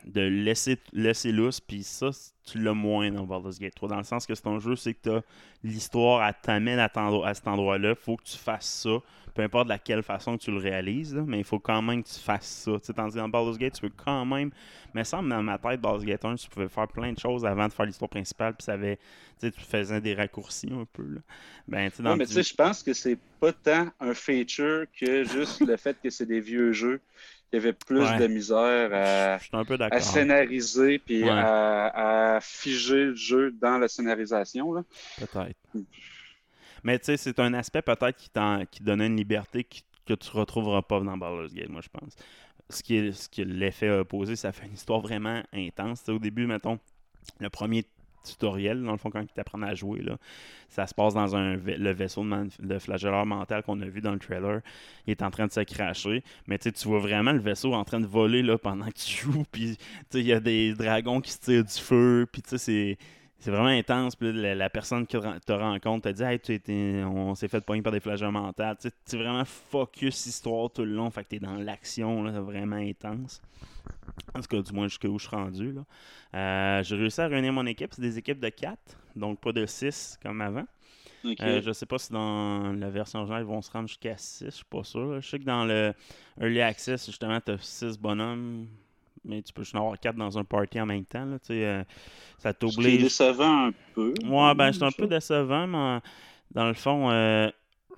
de 0.10 0.22
laisser, 0.22 0.78
laisser 0.94 1.32
lousse, 1.32 1.60
puis 1.60 1.84
ça, 1.84 2.10
tu 2.46 2.60
l'as 2.60 2.74
moins 2.74 3.12
dans 3.12 3.26
Baldur's 3.26 3.60
Gate 3.60 3.76
3, 3.76 3.90
dans 3.90 3.98
le 3.98 4.04
sens 4.04 4.26
que 4.26 4.36
c'est 4.36 4.48
un 4.48 4.60
jeu, 4.60 4.76
c'est 4.76 4.94
que 4.96 5.22
l'histoire, 5.64 6.28
elle 6.28 6.34
t'amène 6.42 6.80
à, 6.80 6.88
cet 6.88 6.98
endroit- 6.98 7.28
à 7.28 7.34
cet 7.34 7.48
endroit-là, 7.48 7.96
faut 7.96 8.18
que 8.18 8.24
tu 8.24 8.38
fasses 8.38 8.82
ça, 8.84 8.98
peu 9.36 9.44
importe 9.44 9.66
de 9.66 9.70
laquelle 9.70 10.02
façon 10.04 10.38
que 10.38 10.44
tu 10.44 10.52
le 10.52 10.58
réalises, 10.58 11.16
là, 11.16 11.24
mais 11.26 11.38
il 11.38 11.44
faut 11.44 11.60
quand 11.60 11.82
même 11.82 12.04
que 12.04 12.10
tu 12.10 12.20
fasses 12.20 12.48
ça. 12.66 12.72
Tu 12.80 12.86
sais, 12.88 12.94
tandis 12.94 13.14
que 13.14 13.20
dans 13.20 13.30
Baldur's 13.30 13.58
Gate, 13.58 13.74
tu 13.76 13.82
peux 13.82 13.94
quand 13.96 14.26
même, 14.26 14.52
mais 14.94 15.04
ça, 15.04 15.18
dans 15.18 15.44
ma 15.44 15.58
tête, 15.58 15.80
Baldur's 15.80 16.06
Gate 16.06 16.26
1, 16.26 16.36
tu 16.36 16.50
pouvais 16.50 16.68
faire 16.70 16.88
plein 16.88 17.14
de 17.14 17.20
choses 17.20 17.46
avant 17.46 17.68
de 17.68 17.74
faire 17.74 17.86
l'histoire 17.86 18.10
principale, 18.10 18.56
puis 18.56 18.64
ça 18.64 18.74
avait, 18.74 18.98
tu 19.40 19.48
sais, 19.48 19.52
tu 19.52 19.62
faisais 19.62 20.02
des 20.02 20.16
raccourcis 20.16 20.70
un 20.72 20.86
peu, 20.92 21.04
là. 21.04 21.20
Ben, 21.68 21.90
dans 22.00 22.12
Ouais, 22.12 22.16
mais 22.18 22.26
tu 22.26 22.34
sais, 22.34 22.44
je 22.44 22.56
pense 22.56 22.82
que 22.82 22.94
c'est 22.94 23.18
pas 23.40 23.54
tant 23.54 23.90
un 24.00 24.14
feature 24.14 24.86
que 25.00 25.24
juste 25.24 25.62
le 25.62 25.78
fait 25.78 25.98
que 26.02 26.10
c'est 26.10 26.26
des 26.26 26.42
vieux 26.42 26.72
jeux. 26.74 27.00
Il 27.52 27.56
y 27.56 27.60
avait 27.60 27.74
plus 27.74 28.02
Ouais. 28.02 28.20
de 28.20 28.28
misère 28.28 28.90
à, 28.94 29.40
peu 29.66 29.78
scénariser 30.00 31.00
puis 31.00 31.24
Ouais. 31.24 31.30
à, 31.32 32.36
à 32.36 32.40
figer 32.42 33.06
le 33.06 33.16
jeu 33.16 33.52
dans 33.52 33.78
la 33.80 33.88
scénarisation. 33.88 34.72
Peut-être. 35.18 35.56
Mais 36.84 37.00
tu 37.00 37.06
sais, 37.06 37.18
c'est 37.18 37.40
un 37.40 37.54
aspect 37.54 37.82
peut-être 37.82 38.16
qui, 38.18 38.30
qui 38.72 38.84
donnait 38.84 39.08
une 39.08 39.18
liberté 39.18 39.64
qui- 39.64 39.84
que 40.06 40.14
tu 40.14 40.30
retrouveras 40.32 40.82
pas 40.82 41.00
dans 41.02 41.18
Baldur's 41.18 41.54
Gate, 41.54 41.70
moi 41.70 41.82
je 41.82 41.90
pense. 41.90 42.16
Ce 42.70 42.82
qui 42.84 42.96
est, 42.98 43.12
ce 43.12 43.28
qui 43.30 43.44
l'effet 43.46 43.90
opposé, 43.90 44.36
ça 44.36 44.52
fait 44.52 44.66
une 44.68 44.74
histoire 44.74 45.02
vraiment 45.02 45.42
intense. 45.54 46.08
Au 46.08 46.20
début, 46.20 46.46
mettons, 46.48 46.80
le 47.40 47.50
premier 47.50 47.84
tutoriel, 48.24 48.84
dans 48.84 48.92
le 48.92 48.98
fond, 48.98 49.10
quand 49.10 49.24
tu 49.26 49.40
apprends 49.40 49.62
à 49.62 49.74
jouer, 49.76 50.02
là, 50.02 50.18
ça 50.70 50.88
se 50.88 50.94
passe 50.94 51.14
dans 51.14 51.36
un 51.36 51.56
le 51.56 51.92
vaisseau 51.92 52.24
de, 52.24 52.50
de 52.60 52.80
flagelleur 52.80 53.26
mental 53.26 53.64
qu'on 53.64 53.80
a 53.82 53.86
vu 53.86 54.02
dans 54.02 54.14
le 54.14 54.20
trailer. 54.20 54.62
Il 55.08 55.12
est 55.12 55.22
en 55.22 55.32
train 55.32 55.48
de 55.48 55.52
se 55.52 55.62
cracher, 55.62 56.24
mais 56.48 56.58
tu 56.58 56.72
tu 56.72 56.88
vois 56.88 57.00
vraiment 57.00 57.32
le 57.32 57.40
vaisseau 57.40 57.74
en 57.74 57.84
train 57.84 58.00
de 58.00 58.06
voler 58.06 58.44
là, 58.44 58.58
pendant 58.58 58.86
que 58.86 59.00
tu 59.00 59.24
joues, 59.24 59.44
tu 59.52 59.76
il 60.14 60.26
y 60.26 60.34
a 60.34 60.40
des 60.40 60.74
dragons 60.74 61.22
qui 61.22 61.32
se 61.32 61.40
tirent 61.40 61.64
du 61.64 61.80
feu, 61.80 62.28
puis 62.32 62.42
tu 62.42 62.58
c'est... 62.58 62.98
C'est 63.42 63.52
vraiment 63.52 63.68
intense. 63.68 64.18
La, 64.20 64.70
personne 64.70 65.08
qui 65.08 65.18
te 65.18 65.52
rencontre 65.54 66.10
te 66.10 66.14
dit 66.14 66.24
Hey, 66.24 66.40
tu 66.40 66.62
on 67.06 67.36
s'est 67.36 67.48
fait 67.48 67.62
pogner 67.62 67.82
par 67.82 67.94
des 67.94 68.02
flagelles 68.02 68.32
mentales. 68.32 68.76
Tu 68.82 68.90
c'est 69.06 69.18
vraiment 69.18 69.46
focus 69.46 70.26
histoire 70.26 70.70
tout 70.70 70.84
le 70.84 70.92
long. 70.92 71.10
Fait 71.10 71.24
que 71.24 71.30
t'es 71.30 71.40
dans 71.40 71.56
l'action, 71.56 72.26
c'est 72.34 72.40
vraiment 72.40 72.76
intense. 72.76 73.42
En 74.36 74.42
tout 74.42 74.48
cas, 74.48 74.62
du 74.62 74.74
moins 74.74 74.88
jusqu'où 74.88 75.18
je 75.18 75.28
suis 75.28 75.36
rendu. 75.36 75.76
Euh, 76.36 76.84
j'ai 76.84 76.96
réussi 76.96 77.22
à 77.22 77.28
réunir 77.28 77.54
mon 77.54 77.66
équipe. 77.66 77.92
C'est 77.94 78.02
des 78.02 78.18
équipes 78.18 78.40
de 78.40 78.50
4, 78.50 78.78
donc 79.16 79.40
pas 79.40 79.52
de 79.52 79.66
6 79.66 80.20
comme 80.22 80.42
avant. 80.42 80.66
Ok. 81.26 81.36
Euh, 81.42 81.62
je 81.62 81.72
sais 81.74 81.86
pas 81.86 81.98
si 81.98 82.14
dans 82.14 82.72
la 82.74 82.90
version 82.90 83.20
originale, 83.20 83.44
ils 83.44 83.48
vont 83.48 83.62
se 83.62 83.72
rendre 83.72 83.88
jusqu'à 83.88 84.16
6, 84.18 84.46
je 84.46 84.50
suis 84.52 84.66
pas 84.66 84.84
sûr. 84.84 85.20
Je 85.20 85.28
sais 85.28 85.40
que 85.40 85.44
dans 85.44 85.66
le 85.66 85.94
Early 86.40 86.62
Access, 86.62 87.06
justement, 87.06 87.40
tu 87.42 87.52
as 87.52 87.58
6 87.62 87.98
bonhommes, 88.00 88.68
mais 89.26 89.42
tu 89.42 89.52
peux 89.52 89.64
juste 89.64 89.76
en 89.76 89.80
avoir 89.80 90.00
4 90.00 90.16
dans 90.16 90.38
un 90.38 90.44
party 90.46 90.80
en 90.80 90.86
même 90.86 91.06
temps. 91.06 91.26
Là, 91.26 91.38
euh, 91.50 91.84
ça 92.38 92.52
Ce 92.52 92.58
qui 92.58 92.66
est 92.66 92.72
t'oblige. 92.72 93.02
décevant 93.04 93.68
un 93.68 93.72
peu. 93.94 94.14
Ouais, 94.26 94.56
ben, 94.56 94.72
c'est 94.72 94.84
un 94.84 94.92
peu 94.92 95.08
décevant, 95.08 95.68
mais 95.68 96.00
dans 96.52 96.68
le 96.68 96.74
fond, 96.74 97.10
euh, 97.12 97.50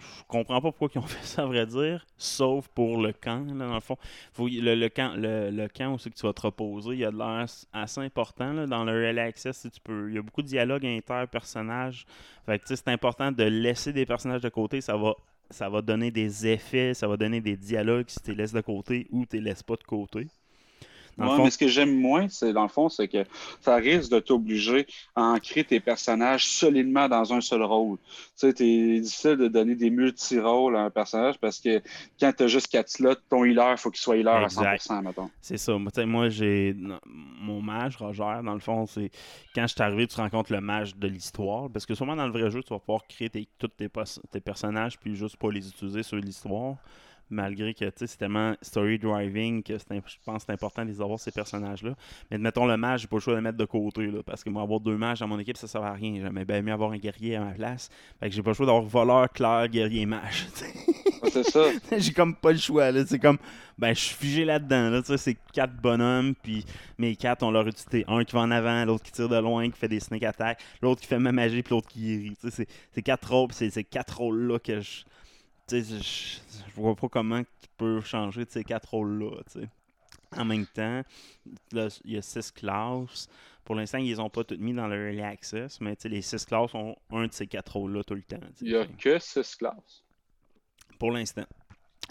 je 0.01 0.23
comprends 0.27 0.61
pas 0.61 0.71
pourquoi 0.71 0.89
ils 0.93 0.99
ont 0.99 1.01
fait 1.07 1.25
ça, 1.25 1.43
à 1.43 1.45
vrai 1.45 1.65
dire, 1.65 2.05
sauf 2.17 2.67
pour 2.69 3.01
le 3.01 3.13
camp, 3.13 3.45
là, 3.45 3.67
dans 3.67 3.73
le 3.73 3.79
fond. 3.79 3.97
Le, 4.39 4.75
le 4.75 4.89
camp, 4.89 5.13
le, 5.15 5.49
le 5.49 5.67
camp 5.67 5.93
aussi 5.93 6.09
que 6.09 6.15
tu 6.15 6.25
vas 6.25 6.33
te 6.33 6.41
reposer, 6.41 6.91
il 6.91 6.99
y 6.99 7.05
a 7.05 7.11
de 7.11 7.17
l'air 7.17 7.45
assez 7.73 8.01
important, 8.01 8.53
là, 8.53 8.65
dans 8.67 8.83
le 8.83 9.03
Early 9.03 9.19
Access, 9.19 9.57
si 9.57 9.69
tu 9.69 9.79
peux, 9.79 10.09
il 10.09 10.15
y 10.15 10.17
a 10.17 10.21
beaucoup 10.21 10.41
de 10.41 10.47
dialogues 10.47 10.85
inter-personnages, 10.85 12.05
fait 12.45 12.59
que, 12.59 12.75
c'est 12.75 12.87
important 12.87 13.31
de 13.31 13.43
laisser 13.43 13.93
des 13.93 14.05
personnages 14.05 14.41
de 14.41 14.49
côté, 14.49 14.81
ça 14.81 14.97
va 14.97 15.13
ça 15.51 15.69
va 15.69 15.81
donner 15.81 16.11
des 16.11 16.47
effets, 16.47 16.93
ça 16.93 17.07
va 17.07 17.17
donner 17.17 17.41
des 17.41 17.57
dialogues 17.57 18.05
si 18.07 18.21
tu 18.21 18.31
les 18.31 18.37
laisses 18.37 18.53
de 18.53 18.61
côté 18.61 19.07
ou 19.11 19.25
tu 19.25 19.35
les 19.35 19.41
laisses 19.41 19.63
pas 19.63 19.75
de 19.75 19.83
côté. 19.83 20.27
Fond- 21.17 21.43
mais 21.43 21.51
ce 21.51 21.57
que 21.57 21.67
j'aime 21.67 21.95
moins, 21.99 22.27
c'est 22.29 22.53
dans 22.53 22.63
le 22.63 22.69
fond, 22.69 22.89
c'est 22.89 23.07
que 23.07 23.23
ça 23.61 23.75
risque 23.75 24.11
de 24.11 24.19
t'obliger 24.19 24.87
à 25.15 25.23
ancrer 25.33 25.63
tes 25.63 25.79
personnages 25.79 26.47
solidement 26.47 27.07
dans 27.07 27.33
un 27.33 27.41
seul 27.41 27.63
rôle. 27.63 27.97
Tu 27.97 28.03
sais, 28.35 28.53
c'est 28.57 28.99
difficile 29.01 29.35
de 29.37 29.47
donner 29.47 29.75
des 29.75 29.89
multi-rôles 29.89 30.75
à 30.75 30.81
un 30.81 30.89
personnage 30.89 31.37
parce 31.39 31.59
que 31.59 31.81
quand 32.19 32.31
tu 32.35 32.43
as 32.43 32.47
juste 32.47 32.67
quatre 32.67 32.89
slots, 32.89 33.15
ton 33.29 33.43
healer, 33.45 33.71
il 33.73 33.77
faut 33.77 33.91
qu'il 33.91 34.01
soit 34.01 34.17
healer 34.17 34.29
à 34.31 34.43
Exact. 34.43 34.81
100%, 34.81 35.01
mettons. 35.01 35.29
C'est 35.41 35.57
ça. 35.57 35.77
Moi, 35.77 35.91
moi, 36.05 36.29
j'ai. 36.29 36.75
Mon 37.05 37.61
mage, 37.61 37.97
Roger, 37.97 38.41
dans 38.43 38.53
le 38.53 38.59
fond, 38.59 38.85
c'est. 38.85 39.11
Quand 39.53 39.63
je 39.67 39.73
suis 39.73 39.81
arrivé, 39.81 40.07
tu 40.07 40.15
rencontres 40.15 40.51
le 40.51 40.61
mage 40.61 40.95
de 40.95 41.07
l'histoire. 41.07 41.69
Parce 41.71 41.85
que 41.85 41.93
souvent, 41.95 42.15
dans 42.15 42.25
le 42.25 42.31
vrai 42.31 42.49
jeu, 42.49 42.63
tu 42.63 42.69
vas 42.73 42.79
pouvoir 42.79 43.05
créer 43.07 43.29
tes- 43.29 43.47
tous 43.57 43.67
tes, 43.69 43.89
pos- 43.89 44.19
tes 44.31 44.39
personnages, 44.41 44.97
puis 44.99 45.15
juste 45.15 45.37
pas 45.37 45.51
les 45.51 45.67
utiliser 45.67 46.03
sur 46.03 46.17
l'histoire. 46.17 46.75
Malgré 47.31 47.73
que, 47.73 47.85
c'est 47.95 48.17
tellement 48.17 48.55
story 48.61 48.99
driving 48.99 49.63
que 49.63 49.77
je 49.77 49.83
pense 50.25 50.43
que 50.43 50.45
c'est 50.47 50.51
important 50.51 50.83
de 50.83 50.91
les 50.91 51.01
avoir, 51.01 51.19
ces 51.19 51.31
personnages-là. 51.31 51.95
Mais 52.29 52.37
mettons 52.37 52.65
le 52.65 52.77
mage, 52.77 53.01
j'ai 53.01 53.07
pas 53.07 53.15
le 53.15 53.21
choix 53.21 53.33
de 53.33 53.37
le 53.37 53.43
mettre 53.43 53.57
de 53.57 53.65
côté, 53.65 54.07
là, 54.07 54.21
parce 54.23 54.43
que 54.43 54.49
moi, 54.49 54.61
avoir 54.61 54.79
deux 54.79 54.97
mages 54.97 55.19
dans 55.19 55.27
mon 55.27 55.39
équipe, 55.39 55.57
ça 55.57 55.67
sert 55.67 55.83
à 55.83 55.93
rien. 55.93 56.19
J'aimerais 56.21 56.45
bien 56.45 56.61
mieux 56.61 56.73
avoir 56.73 56.91
un 56.91 56.97
guerrier 56.97 57.37
à 57.37 57.41
ma 57.41 57.51
place. 57.51 57.89
Fait 58.19 58.29
que 58.29 58.35
j'ai 58.35 58.43
pas 58.43 58.51
le 58.51 58.55
choix 58.55 58.65
d'avoir 58.65 58.83
voleur, 58.83 59.31
clair, 59.31 59.67
guerrier, 59.69 60.05
mage. 60.05 60.47
c'est 61.31 61.43
ça. 61.43 61.61
j'ai 61.97 62.13
comme 62.13 62.35
pas 62.35 62.51
le 62.51 62.57
choix 62.57 62.91
là 62.91 63.05
c'est 63.05 63.19
comme 63.19 63.37
ben 63.77 63.93
je 63.93 63.99
suis 63.99 64.15
figé 64.15 64.45
là-dedans 64.45 64.89
là 64.89 65.01
c'est 65.17 65.37
quatre 65.53 65.73
bonhommes 65.73 66.33
puis 66.41 66.65
mes 66.97 67.15
quatre 67.15 67.43
ont 67.43 67.51
leur 67.51 67.67
utilité 67.67 68.03
un 68.07 68.23
qui 68.23 68.35
va 68.35 68.41
en 68.41 68.51
avant 68.51 68.85
l'autre 68.85 69.03
qui 69.03 69.11
tire 69.11 69.29
de 69.29 69.37
loin 69.37 69.69
qui 69.69 69.77
fait 69.77 69.87
des 69.87 69.99
sneak 69.99 70.23
attacks 70.23 70.59
l'autre 70.81 71.01
qui 71.01 71.07
fait 71.07 71.19
ma 71.19 71.31
magie 71.31 71.61
puis 71.63 71.73
l'autre 71.73 71.87
qui 71.87 72.01
guérit 72.01 72.37
c'est 72.41 73.01
quatre 73.01 73.31
rôles 73.31 73.51
c'est 73.51 73.69
ces 73.69 73.83
quatre 73.83 74.17
rôles 74.17 74.47
là 74.47 74.59
que 74.59 74.81
je 74.81 75.03
sais 75.79 75.83
je, 75.83 76.39
vois 76.75 76.95
pas 76.95 77.09
comment 77.09 77.41
tu 77.43 77.69
peux 77.77 78.01
changer 78.01 78.45
de 78.45 78.49
ces 78.49 78.63
quatre 78.63 78.89
rôles 78.91 79.19
là 79.19 79.37
tu 79.51 79.61
sais 79.61 79.69
en 80.37 80.45
même 80.45 80.65
temps 80.67 81.01
il 81.73 81.91
y 82.05 82.17
a 82.17 82.21
six 82.21 82.51
classes 82.51 83.27
pour 83.63 83.75
l'instant, 83.75 83.99
ils 83.99 84.09
les 84.09 84.19
ont 84.19 84.29
pas 84.29 84.43
toutes 84.43 84.59
mis 84.59 84.73
dans 84.73 84.87
le 84.87 85.07
Early 85.07 85.21
Access, 85.21 85.79
mais 85.81 85.95
tu 85.95 86.03
sais, 86.03 86.09
les 86.09 86.21
six 86.21 86.45
classes 86.45 86.73
ont 86.73 86.95
un 87.11 87.27
de 87.27 87.31
ces 87.31 87.47
quatre 87.47 87.77
rôles-là 87.77 88.03
tout 88.03 88.15
le 88.15 88.23
temps. 88.23 88.39
tu. 88.57 88.65
Il 88.65 88.71
n'y 88.71 88.75
a 88.75 88.85
que 88.85 89.19
six 89.19 89.55
classes. 89.55 90.03
pour 90.99 91.11
l'instant. 91.11 91.45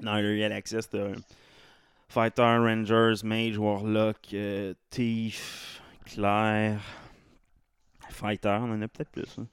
Dans 0.02 0.14
le 0.14 0.29
Real 0.29 0.52
Access, 0.52 0.88
t'as 0.88 1.12
Fighter, 2.09 2.43
Rangers, 2.43 3.23
Mage, 3.25 3.59
Warlock, 3.59 4.17
euh, 4.33 4.73
Thief, 4.88 5.83
Claire, 6.07 6.81
Fighter, 8.09 8.59
on 8.61 8.73
en 8.73 8.81
a 8.83 8.88
peut-être 8.88 9.11
plus. 9.11 9.38
hein. 9.38 9.47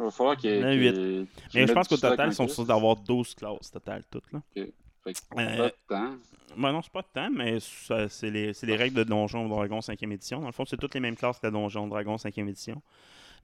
Il 0.00 0.04
va 0.04 0.10
falloir 0.10 0.36
qu'il 0.36 0.50
y 0.50 0.54
ait. 0.54 1.26
Mais 1.54 1.66
je 1.66 1.72
pense 1.72 1.86
qu'au 1.88 1.96
total, 1.96 2.30
ils 2.30 2.34
sont 2.34 2.48
supposés 2.48 2.68
d'avoir 2.68 2.96
12 2.96 3.34
classes 3.34 3.70
total 3.70 4.02
toutes. 4.10 4.32
Là. 4.32 4.40
Fait 4.54 5.12
que 5.12 5.18
Euh, 5.38 5.56
pas 5.56 5.68
de 5.68 5.74
temps. 5.88 6.16
Ben 6.56 6.72
non, 6.72 6.82
c'est 6.82 6.92
pas 6.92 7.02
de 7.02 7.06
temps, 7.12 7.30
mais 7.30 7.58
c'est 7.60 8.30
les, 8.30 8.76
règles 8.76 8.96
de 8.96 9.04
Donjon 9.04 9.48
Dragon 9.48 9.78
5e 9.78 10.12
édition. 10.12 10.40
Dans 10.40 10.46
le 10.46 10.52
fond, 10.52 10.64
c'est 10.64 10.76
toutes 10.76 10.94
les 10.94 11.00
mêmes 11.00 11.16
classes 11.16 11.38
que 11.38 11.46
la 11.46 11.50
Donjon 11.52 11.86
Dragon 11.86 12.16
5e 12.16 12.48
édition. 12.48 12.82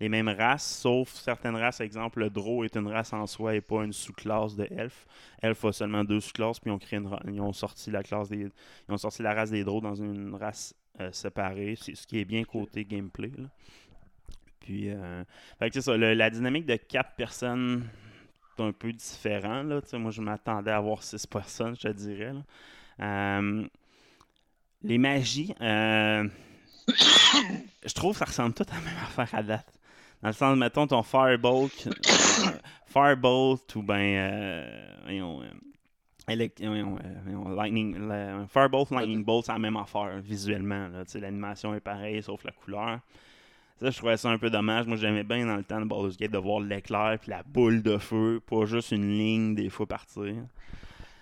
Les 0.01 0.09
mêmes 0.11 0.29
races, 0.29 0.81
sauf 0.81 1.11
certaines 1.15 1.57
races. 1.57 1.81
Exemple, 1.81 2.21
le 2.21 2.29
Drow 2.31 2.65
est 2.65 2.77
une 2.77 2.89
race 2.89 3.13
en 3.15 3.27
soi 3.27 3.55
et 3.55 3.61
pas 3.63 3.85
une 3.85 3.93
sous-classe 3.95 4.55
de 4.57 4.67
Elf. 4.71 5.07
Elf 5.41 5.65
a 5.65 5.73
seulement 5.73 6.05
deux 6.05 6.21
sous-classes, 6.21 6.59
puis 6.61 6.71
ils 6.71 6.75
ont, 6.75 6.79
créé 6.79 6.99
une 6.99 7.07
ra- 7.07 7.23
ils 7.27 7.41
ont 7.41 7.53
sorti 7.55 7.91
la 7.91 8.03
classe 8.03 8.29
des. 8.29 8.41
Ils 8.89 8.93
ont 8.93 8.99
sorti 8.99 9.23
la 9.23 9.33
race 9.33 9.51
des 9.51 9.65
Drow 9.65 9.81
dans 9.81 9.95
une 9.95 10.35
race 10.35 10.75
euh, 11.01 11.11
séparée, 11.13 11.77
c'est 11.81 11.95
ce 11.95 12.07
qui 12.07 12.19
est 12.19 12.25
bien 12.27 12.45
côté 12.45 12.85
gameplay. 12.85 13.31
là. 13.39 13.49
Puis, 14.67 14.91
euh, 14.91 15.23
fait 15.61 15.69
que 15.69 15.75
c'est 15.75 15.81
ça, 15.81 15.97
le- 15.97 16.15
la 16.15 16.29
dynamique 16.29 16.67
de 16.67 16.75
quatre 16.75 17.13
personnes 17.17 17.89
est 18.59 18.63
un 18.63 18.73
peu 18.73 18.93
différent. 18.93 19.63
Là. 19.63 19.81
Tu 19.81 19.91
sais, 19.91 19.99
Moi, 19.99 20.11
je 20.11 20.21
m'attendais 20.21 20.73
à 20.73 20.79
avoir 20.79 21.05
six 21.05 21.25
personnes, 21.25 21.77
je 21.77 21.83
te 21.87 21.93
dirais. 21.93 22.33
là. 22.33 22.43
Euh, 23.39 23.65
les 24.83 24.99
magies, 24.99 25.55
euh, 25.61 26.29
je 27.87 27.93
trouve 27.95 28.13
que 28.15 28.19
ça 28.19 28.25
ressemble 28.25 28.55
tout 28.55 28.65
à 28.71 28.75
la 28.75 28.81
même 28.81 28.97
affaire 29.05 29.29
à 29.39 29.43
date. 29.45 29.73
Dans 30.21 30.29
le 30.31 30.35
sens, 30.35 30.57
mettons 30.59 30.87
ton 30.89 31.03
Firebolt, 31.05 31.89
Firebolt 32.87 33.75
ou 33.77 33.83
ben, 33.83 33.95
euh, 34.01 34.89
euh, 35.09 35.43
euh, 36.29 37.55
Lightning, 37.55 38.09
la- 38.09 38.47
Firebolt, 38.49 38.91
Lightning 38.91 39.25
Bolt, 39.25 39.47
c'est 39.47 39.53
la 39.53 39.59
même 39.59 39.77
affaire 39.77 40.19
visuellement. 40.21 40.89
Tu 41.05 41.13
sais, 41.13 41.21
L'animation 41.21 41.75
est 41.75 41.81
pareille, 41.81 42.21
sauf 42.23 42.43
la 42.45 42.51
couleur. 42.53 42.99
Ça, 43.79 43.91
je 43.91 43.99
trouvais 43.99 44.17
ça 44.17 44.31
un 44.31 44.39
peu 44.39 44.49
dommage. 44.49 44.87
Moi, 44.87 44.97
j'aimais 44.97 45.23
bien 45.23 45.45
dans 45.47 45.57
le 45.57 45.63
temps 45.63 45.81
de 45.81 45.85
Baldur's 45.85 46.17
Gate 46.17 46.31
de 46.31 46.39
voir 46.39 46.61
l'éclair 46.61 47.19
puis 47.21 47.31
la 47.31 47.43
boule 47.43 47.83
de 47.83 47.99
feu, 47.99 48.41
pas 48.47 48.65
juste 48.65 48.91
une 48.93 49.11
ligne 49.11 49.55
des 49.55 49.69
fois 49.69 49.87
partir. 49.87 50.35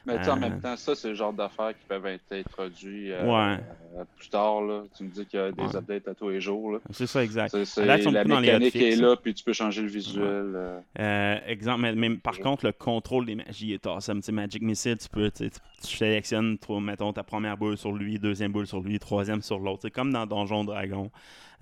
Mais 0.06 0.18
tu 0.18 0.24
sais, 0.24 0.30
en 0.30 0.36
Euh. 0.36 0.40
même 0.40 0.60
temps, 0.60 0.76
ça, 0.76 0.94
c'est 0.94 1.08
le 1.08 1.14
genre 1.14 1.32
d'affaires 1.32 1.70
qui 1.70 1.84
peuvent 1.88 2.04
être 2.06 2.24
introduits 2.32 3.10
euh, 3.12 3.24
Ouais. 3.24 3.58
euh, 3.96 4.04
plus 4.18 4.28
tard. 4.28 4.60
Là. 4.62 4.82
Tu 4.96 5.04
me 5.04 5.08
dis 5.08 5.24
qu'il 5.24 5.40
y 5.40 5.42
a 5.42 5.50
des 5.50 5.62
Ouais. 5.62 5.76
updates 5.76 6.08
à 6.08 6.14
tous 6.14 6.28
les 6.28 6.40
jours. 6.40 6.72
Là. 6.72 6.78
C'est 6.90 7.06
ça, 7.06 7.24
exact. 7.24 7.50
C'est, 7.52 7.64
c'est- 7.64 7.82
À 7.82 7.86
date, 7.86 8.00
ils 8.00 8.02
sont 8.04 8.10
la 8.10 8.22
beaucoup 8.24 8.34
dans 8.34 8.40
les 8.40 8.46
mécanique 8.52 8.76
est 8.76 8.96
là. 8.96 9.08
là, 9.08 9.16
puis 9.16 9.32
tu 9.32 9.42
peux 9.44 9.52
changer 9.54 9.80
le 9.82 9.88
visuel. 9.88 10.52
euh. 10.54 10.78
Euh, 10.98 11.38
exemple, 11.46 11.80
mais, 11.82 11.94
mais 11.94 12.10
par 12.16 12.38
contre, 12.38 12.66
le 12.66 12.72
contrôle 12.72 13.24
des 13.26 13.34
magies 13.34 13.72
est 13.72 13.86
awesome. 13.86 14.20
Tu 14.20 14.26
sais, 14.26 14.32
Magic 14.32 14.62
Missile, 14.62 14.98
tu 14.98 15.08
peux, 15.08 15.30
tu, 15.30 15.48
sélectionnes, 15.80 16.58
toi, 16.58 16.80
mettons, 16.80 17.12
ta 17.12 17.22
première 17.22 17.56
boule 17.56 17.76
sur 17.76 17.92
lui, 17.92 18.18
deuxième 18.18 18.52
boule 18.52 18.66
sur 18.66 18.80
lui, 18.80 18.98
troisième 18.98 19.42
sur 19.42 19.58
l'autre. 19.58 19.80
C'est 19.82 19.90
comme 19.90 20.12
dans 20.12 20.26
Donjon 20.26 20.64
Dragon. 20.64 21.10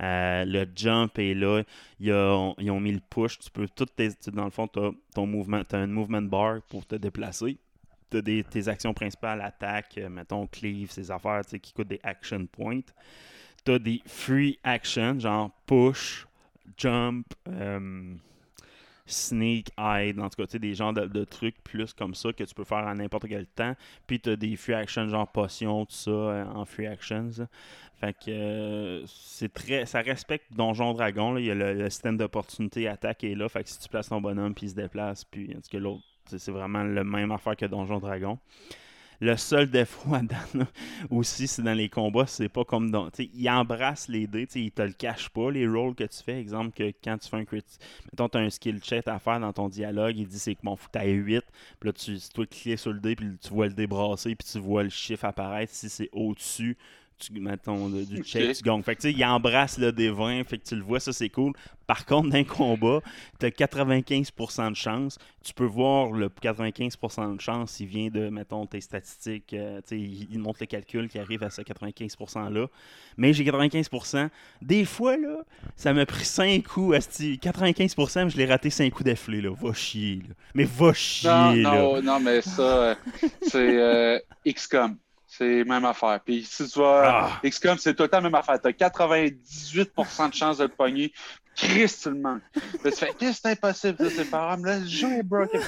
Euh, 0.03 0.45
le 0.45 0.67
jump 0.75 1.17
est 1.19 1.35
là. 1.35 1.63
Ils 2.01 2.13
ont, 2.13 2.55
ils 2.59 2.71
ont 2.71 2.81
mis 2.81 2.93
le 2.93 3.01
push. 3.09 3.39
Tu 3.39 3.51
peux 3.51 3.69
tout 3.69 3.85
tes, 3.87 4.09
dans 4.33 4.45
le 4.47 4.51
fond, 4.51 4.67
tu 4.67 4.81
as 4.81 4.91
ton 5.15 5.27
mouvement, 5.27 5.63
tu 5.69 5.77
un 5.77 5.87
movement 5.87 6.23
bar 6.23 6.61
pour 6.69 6.85
te 6.87 6.97
déplacer. 6.97 7.57
Tu 8.21 8.41
as 8.41 8.43
tes 8.45 8.69
actions 8.69 8.93
principales, 8.93 9.41
attaque, 9.41 9.99
euh, 9.99 10.09
mettons, 10.09 10.47
cleave, 10.47 10.91
ces 10.91 11.11
affaires 11.11 11.43
qui 11.45 11.73
coûtent 11.73 11.89
des 11.89 12.01
action 12.03 12.47
points. 12.47 12.81
Tu 13.65 13.73
as 13.73 13.79
des 13.79 14.03
free 14.07 14.59
actions, 14.65 15.19
genre 15.19 15.51
push, 15.67 16.27
jump, 16.77 17.27
euh, 17.49 18.15
sneak, 19.07 19.69
hide, 19.79 20.21
en 20.21 20.29
tout 20.29 20.45
cas, 20.45 20.59
des 20.59 20.75
genres 20.75 20.93
de, 20.93 21.25
trucs 21.25 21.63
plus 21.63 21.93
comme 21.93 22.15
ça 22.15 22.33
que 22.33 22.45
tu 22.45 22.55
peux 22.55 22.65
faire 22.65 22.87
à 22.87 22.95
n'importe 22.95 23.29
quel 23.29 23.47
temps. 23.47 23.75
Puis 24.07 24.21
tu 24.21 24.31
as 24.31 24.37
des 24.37 24.57
free 24.57 24.75
actions, 24.75 25.09
genre 25.09 25.31
potions, 25.31 25.87
tout 25.87 25.95
ça, 25.95 26.11
euh, 26.11 26.45
en 26.45 26.65
free 26.65 26.87
actions. 26.87 27.31
Fait 28.01 28.17
que 28.19 29.05
c'est 29.07 29.53
très. 29.53 29.87
Ça 29.87 30.01
respecte 30.01 30.53
Donjon 30.53 30.93
Dragon. 30.93 31.35
là. 31.35 31.41
Il 31.41 31.47
y 31.47 31.51
a 31.51 31.55
le, 31.55 31.75
le 31.75 31.89
système 31.89 32.17
d'opportunité 32.17 32.89
attaque 32.89 33.23
est 33.25 33.35
là. 33.35 33.49
Fait 33.49 33.63
que 33.63 33.71
si 33.71 33.79
tu 33.79 33.89
places 33.89 34.09
ton 34.09 34.21
bonhomme 34.21 34.55
puis 34.55 34.67
il 34.67 34.71
se 34.71 34.75
déplace, 34.75 35.25
puis 35.25 35.55
en 35.57 35.61
tout 35.61 35.71
cas 35.71 35.79
l'autre, 35.79 36.03
c'est 36.27 36.51
vraiment 36.51 36.83
le 36.83 37.05
même 37.05 37.31
affaire 37.33 37.57
que 37.57 37.67
Donjon 37.67 37.99
Dragon. 37.99 38.39
Le 39.23 39.37
seul 39.37 39.71
défaut 39.71 40.15
à 40.15 40.23
là, 40.55 40.67
aussi, 41.11 41.47
c'est 41.47 41.63
dans 41.63 41.75
les 41.75 41.89
combats, 41.89 42.27
c'est 42.27 42.49
pas 42.49 42.65
comme 42.65 42.91
dans. 42.91 43.09
il 43.21 43.49
embrasse 43.49 44.09
les 44.09 44.27
dés, 44.27 44.49
il 44.57 44.73
te 44.73 44.83
le 44.83 44.93
cache 44.93 45.29
pas, 45.29 45.49
les 45.53 45.65
rolls 45.65 45.95
que 45.95 46.03
tu 46.03 46.21
fais. 46.25 46.41
Exemple, 46.41 46.73
que 46.73 46.93
quand 47.05 47.19
tu 47.19 47.29
fais 47.29 47.37
un 47.37 47.45
crit, 47.45 47.63
mettons, 48.07 48.29
tu 48.29 48.39
as 48.39 48.41
un 48.41 48.51
skill 48.51 48.81
check 48.81 49.07
à 49.07 49.21
faire 49.21 49.39
dans 49.39 49.53
ton 49.53 49.69
dialogue, 49.69 50.19
il 50.19 50.27
dit 50.27 50.41
c'est 50.41 50.57
que 50.57 50.63
mon 50.65 50.75
que 50.75 50.91
t'ailles 50.91 51.13
8, 51.13 51.45
puis 51.79 51.89
là, 51.89 51.93
tu, 51.93 52.19
toi 52.35 52.47
cliques 52.47 52.81
sur 52.81 52.93
le 52.93 52.99
dé, 52.99 53.15
puis 53.15 53.29
tu 53.41 53.51
vois 53.51 53.69
le 53.69 53.75
dé 53.75 53.87
brasser, 53.87 54.35
puis 54.35 54.49
tu 54.51 54.59
vois 54.59 54.83
le 54.83 54.91
chiffre 54.91 55.25
apparaître. 55.25 55.73
Si 55.73 55.89
c'est 55.89 56.09
au-dessus, 56.13 56.77
tu, 57.19 57.33
mettons, 57.41 57.89
de- 57.89 58.05
du 58.05 58.23
check, 58.23 58.51
Ok. 58.51 58.57
tu 58.57 58.63
gagnes. 58.63 58.83
Fait 58.83 58.97
que 58.97 59.01
tu 59.03 59.09
sais, 59.11 59.15
il 59.17 59.25
embrasse 59.25 59.79
le 59.79 59.93
dé 59.93 60.11
20, 60.11 60.45
fait 60.45 60.59
que 60.59 60.65
tu 60.69 60.77
le 60.77 60.83
vois, 60.83 61.01
ça 61.01 61.13
c'est 61.13 61.29
cool. 61.29 61.53
Par 61.87 62.07
contre, 62.07 62.31
dans 62.31 62.37
un 62.37 62.45
combat, 62.45 63.01
tu 63.39 63.47
as 63.47 63.51
95% 63.51 64.71
de 64.71 64.77
chance. 64.77 65.19
Tu 65.45 65.53
peux 65.53 65.65
voir 65.67 66.13
le 66.13 66.29
95% 66.29 67.35
de 67.37 67.41
chance, 67.41 67.81
il 67.81 67.87
vient 67.87 68.09
de, 68.09 68.29
mettons, 68.29 68.65
tes 68.67 68.81
statistiques. 68.81 69.53
euh, 69.53 69.81
tu 69.81 69.89
sais, 69.89 69.99
il, 70.01 70.29
il 70.31 70.39
montre 70.39 70.59
le 70.61 70.67
calcul 70.67 71.09
qui 71.09 71.19
arrive 71.19 71.43
à 71.43 71.51
ce 71.51 71.61
95%-là. 71.63 72.67
Mais 73.17 73.33
j'ai 73.33 73.45
95%. 73.45 74.29
Des 74.63 74.85
fois, 74.85 75.17
là, 75.17 75.43
ça 75.77 75.93
m'a 75.93 76.07
pris 76.07 76.25
5 76.25 76.63
coups. 76.63 76.97
asti. 76.97 77.39
95%, 77.43 78.25
mais 78.25 78.31
je 78.31 78.37
l'ai 78.37 78.47
raté 78.47 78.71
5 78.71 78.91
coups 78.93 79.05
d'afflée. 79.05 79.41
Là. 79.41 79.51
Va 79.61 79.73
chier. 79.73 80.23
Là. 80.29 80.35
Mais 80.55 80.65
va 80.65 80.93
chier. 80.93 81.29
Non, 81.29 81.53
là. 81.55 81.83
non, 81.83 82.03
non, 82.03 82.21
mais 82.21 82.41
ça, 82.41 82.63
euh, 82.63 82.95
c'est 83.43 83.79
euh, 83.81 84.19
XCOM. 84.47 84.97
C'est 85.39 85.65
même 85.65 85.85
affaire. 85.87 86.21
Puis 86.25 86.45
si 86.45 86.69
tu 86.69 86.79
vois, 86.79 87.03
Ah. 87.07 87.41
XCOM, 87.49 87.79
c'est 87.79 87.95
tout 87.95 88.03
le 88.03 88.09
temps 88.09 88.19
la 88.19 88.25
même 88.25 88.35
affaire. 88.35 88.61
Tu 88.61 88.69
as 88.69 88.73
98% 88.73 90.29
de 90.29 90.35
chance 90.35 90.59
de 90.59 90.65
le 90.65 90.69
pogner. 90.69 91.13
Christ, 91.57 92.03
tu 92.03 92.11
le 92.11 92.17
manques. 92.17 92.43
Tu 92.55 92.91
fais, 92.93 93.13
qu'est-ce 93.19 93.41
que 93.43 93.49
c'est 93.49 93.49
impossible? 93.53 93.97
Ça, 93.99 94.11
C'est 94.17 94.31
pas 94.31 94.39
grave. 94.39 94.65
Là, 94.65 94.79
le 94.79 94.87
jeu 94.87 95.09
est 95.19 95.23
broken. 95.23 95.61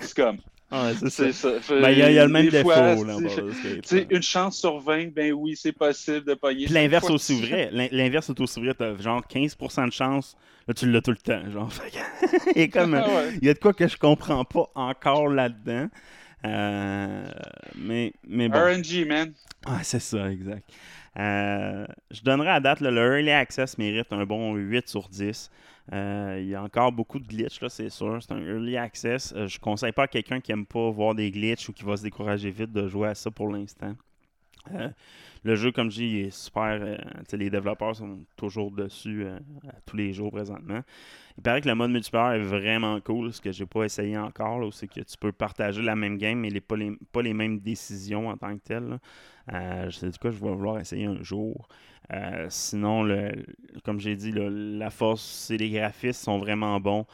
XCOM. 0.00 0.38
Ah, 0.70 0.84
ouais, 0.86 0.92
c'est 1.00 1.10
C'est 1.10 1.32
ça. 1.32 1.48
Ben, 1.70 1.90
il 1.90 1.98
y, 1.98 2.02
a- 2.02 2.10
il 2.10 2.14
y 2.14 2.18
a 2.18 2.24
le 2.26 2.30
même 2.32 2.48
défaut. 2.48 2.70
fois, 2.70 2.76
là, 2.76 2.94
là. 2.94 4.04
une 4.10 4.22
chance 4.22 4.58
sur 4.58 4.78
20, 4.78 5.12
ben 5.12 5.32
oui, 5.32 5.56
c'est 5.56 5.72
possible 5.72 6.24
de 6.24 6.34
pogner. 6.34 6.66
L'inverse 6.68 7.04
Cette 7.06 7.14
aussi 7.14 7.40
vrai. 7.42 7.70
L'in- 7.72 7.88
L'inverse 7.90 8.28
est 8.30 8.40
aussi 8.40 8.60
vrai. 8.60 8.74
T'as 8.74 8.96
genre 8.98 9.22
15% 9.26 9.86
de 9.88 9.92
chance. 9.92 10.36
Là, 10.68 10.74
tu 10.74 10.88
l'as 10.90 11.00
tout 11.00 11.10
le 11.10 11.16
temps. 11.16 11.42
Genre, 11.50 11.70
il, 12.56 12.62
a 12.62 12.68
comme, 12.68 12.94
Ah 12.94 13.06
ouais. 13.08 13.32
il 13.42 13.46
y 13.46 13.50
a 13.50 13.54
de 13.54 13.58
quoi 13.58 13.72
que 13.72 13.88
je 13.88 13.96
comprends 13.96 14.44
pas 14.44 14.70
encore 14.76 15.28
là-dedans. 15.28 15.88
Euh, 16.44 17.30
mais, 17.76 18.12
mais 18.26 18.48
bon. 18.48 18.58
RNG, 18.58 19.06
man. 19.06 19.32
Ah, 19.66 19.82
c'est 19.82 20.00
ça, 20.00 20.30
exact. 20.30 20.68
Euh, 21.18 21.86
je 22.10 22.22
donnerais 22.22 22.50
à 22.50 22.60
date, 22.60 22.80
là, 22.80 22.90
le 22.90 23.00
Early 23.00 23.30
Access 23.30 23.76
mérite 23.78 24.12
un 24.12 24.24
bon 24.24 24.54
8 24.54 24.88
sur 24.88 25.08
10. 25.08 25.50
Euh, 25.92 26.38
il 26.40 26.48
y 26.48 26.54
a 26.54 26.62
encore 26.62 26.92
beaucoup 26.92 27.18
de 27.18 27.26
glitches, 27.26 27.60
là, 27.60 27.68
c'est 27.68 27.90
sûr. 27.90 28.18
C'est 28.22 28.32
un 28.32 28.40
Early 28.40 28.76
Access. 28.76 29.34
Je 29.36 29.58
conseille 29.58 29.92
pas 29.92 30.04
à 30.04 30.08
quelqu'un 30.08 30.40
qui 30.40 30.52
aime 30.52 30.66
pas 30.66 30.90
voir 30.90 31.14
des 31.14 31.30
glitches 31.30 31.68
ou 31.68 31.72
qui 31.72 31.84
va 31.84 31.96
se 31.96 32.02
décourager 32.02 32.50
vite 32.50 32.72
de 32.72 32.88
jouer 32.88 33.08
à 33.08 33.14
ça 33.14 33.30
pour 33.30 33.48
l'instant. 33.48 33.94
Euh, 34.74 34.88
le 35.44 35.54
jeu, 35.54 35.72
comme 35.72 35.90
je 35.90 35.96
dis, 35.96 36.16
est 36.18 36.30
super. 36.30 36.78
euh, 36.82 36.96
les 37.32 37.50
développeurs 37.50 37.96
sont 37.96 38.20
toujours 38.36 38.70
dessus 38.70 39.24
euh, 39.24 39.38
tous 39.86 39.96
les 39.96 40.12
jours 40.12 40.30
présentement. 40.30 40.80
Il 41.38 41.42
paraît 41.42 41.60
que 41.62 41.68
le 41.68 41.74
mode 41.74 41.90
multiplayer 41.90 42.40
est 42.40 42.44
vraiment 42.44 43.00
cool. 43.00 43.32
Ce 43.32 43.40
que 43.40 43.50
j'ai 43.52 43.66
pas 43.66 43.84
essayé 43.84 44.18
encore, 44.18 44.72
c'est 44.72 44.86
que 44.86 45.00
tu 45.00 45.16
peux 45.18 45.32
partager 45.32 45.82
la 45.82 45.96
même 45.96 46.18
game, 46.18 46.38
mais 46.40 46.50
les, 46.50 46.60
pas, 46.60 46.76
les, 46.76 46.92
pas 47.12 47.22
les 47.22 47.32
mêmes 47.34 47.58
décisions 47.60 48.28
en 48.28 48.36
tant 48.36 48.54
que 48.56 48.62
telles. 48.62 48.98
Euh, 49.52 49.88
je 49.90 49.96
sais 49.98 50.10
du 50.10 50.18
quoi, 50.18 50.30
je 50.30 50.38
vais 50.38 50.50
vouloir 50.50 50.78
essayer 50.78 51.06
un 51.06 51.22
jour. 51.22 51.68
Sinon, 52.48 53.04
le, 53.04 53.30
comme 53.84 54.00
j'ai 54.00 54.16
dit, 54.16 54.32
la 54.34 54.90
force, 54.90 55.22
c'est 55.22 55.56
les 55.56 55.70
graphismes 55.70 56.24
sont 56.24 56.38
vraiment 56.38 56.80
bons. 56.80 57.06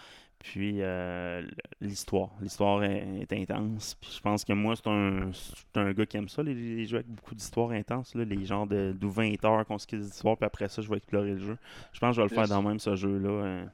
Puis 0.53 0.77
euh, 0.81 1.43
l'histoire. 1.81 2.31
L'histoire 2.41 2.85
est, 2.85 3.05
est 3.21 3.33
intense. 3.33 3.97
Puis 4.01 4.13
je 4.17 4.21
pense 4.21 4.45
que 4.45 4.53
moi, 4.53 4.77
c'est 4.77 4.87
un, 4.87 5.33
un 5.75 5.93
gars 5.93 6.07
qui 6.07 6.17
aime 6.17 6.29
ça, 6.29 6.41
les, 6.41 6.55
les 6.55 6.87
jeux 6.87 6.99
avec 6.99 7.09
beaucoup 7.09 7.35
d'histoire 7.35 7.71
intense. 7.71 8.15
Là, 8.15 8.25
les 8.25 8.45
genres 8.45 8.69
de, 8.69 8.95
de 8.97 9.07
20 9.09 9.45
heures 9.45 9.67
qu'on 9.67 9.77
se 9.77 9.89
quitte 9.89 10.01
d'histoire, 10.01 10.37
puis 10.37 10.47
après 10.47 10.69
ça, 10.69 10.83
je 10.83 10.89
vais 10.89 10.99
explorer 10.99 11.33
le 11.33 11.39
jeu. 11.39 11.59
Je 11.93 11.99
pense 11.99 12.11
que 12.11 12.17
je 12.17 12.21
vais 12.21 12.29
le 12.29 12.35
faire 12.35 12.47
dans 12.47 12.63
même 12.63 12.79
ce 12.79 12.95
jeu-là 12.95 13.29
euh, 13.29 13.65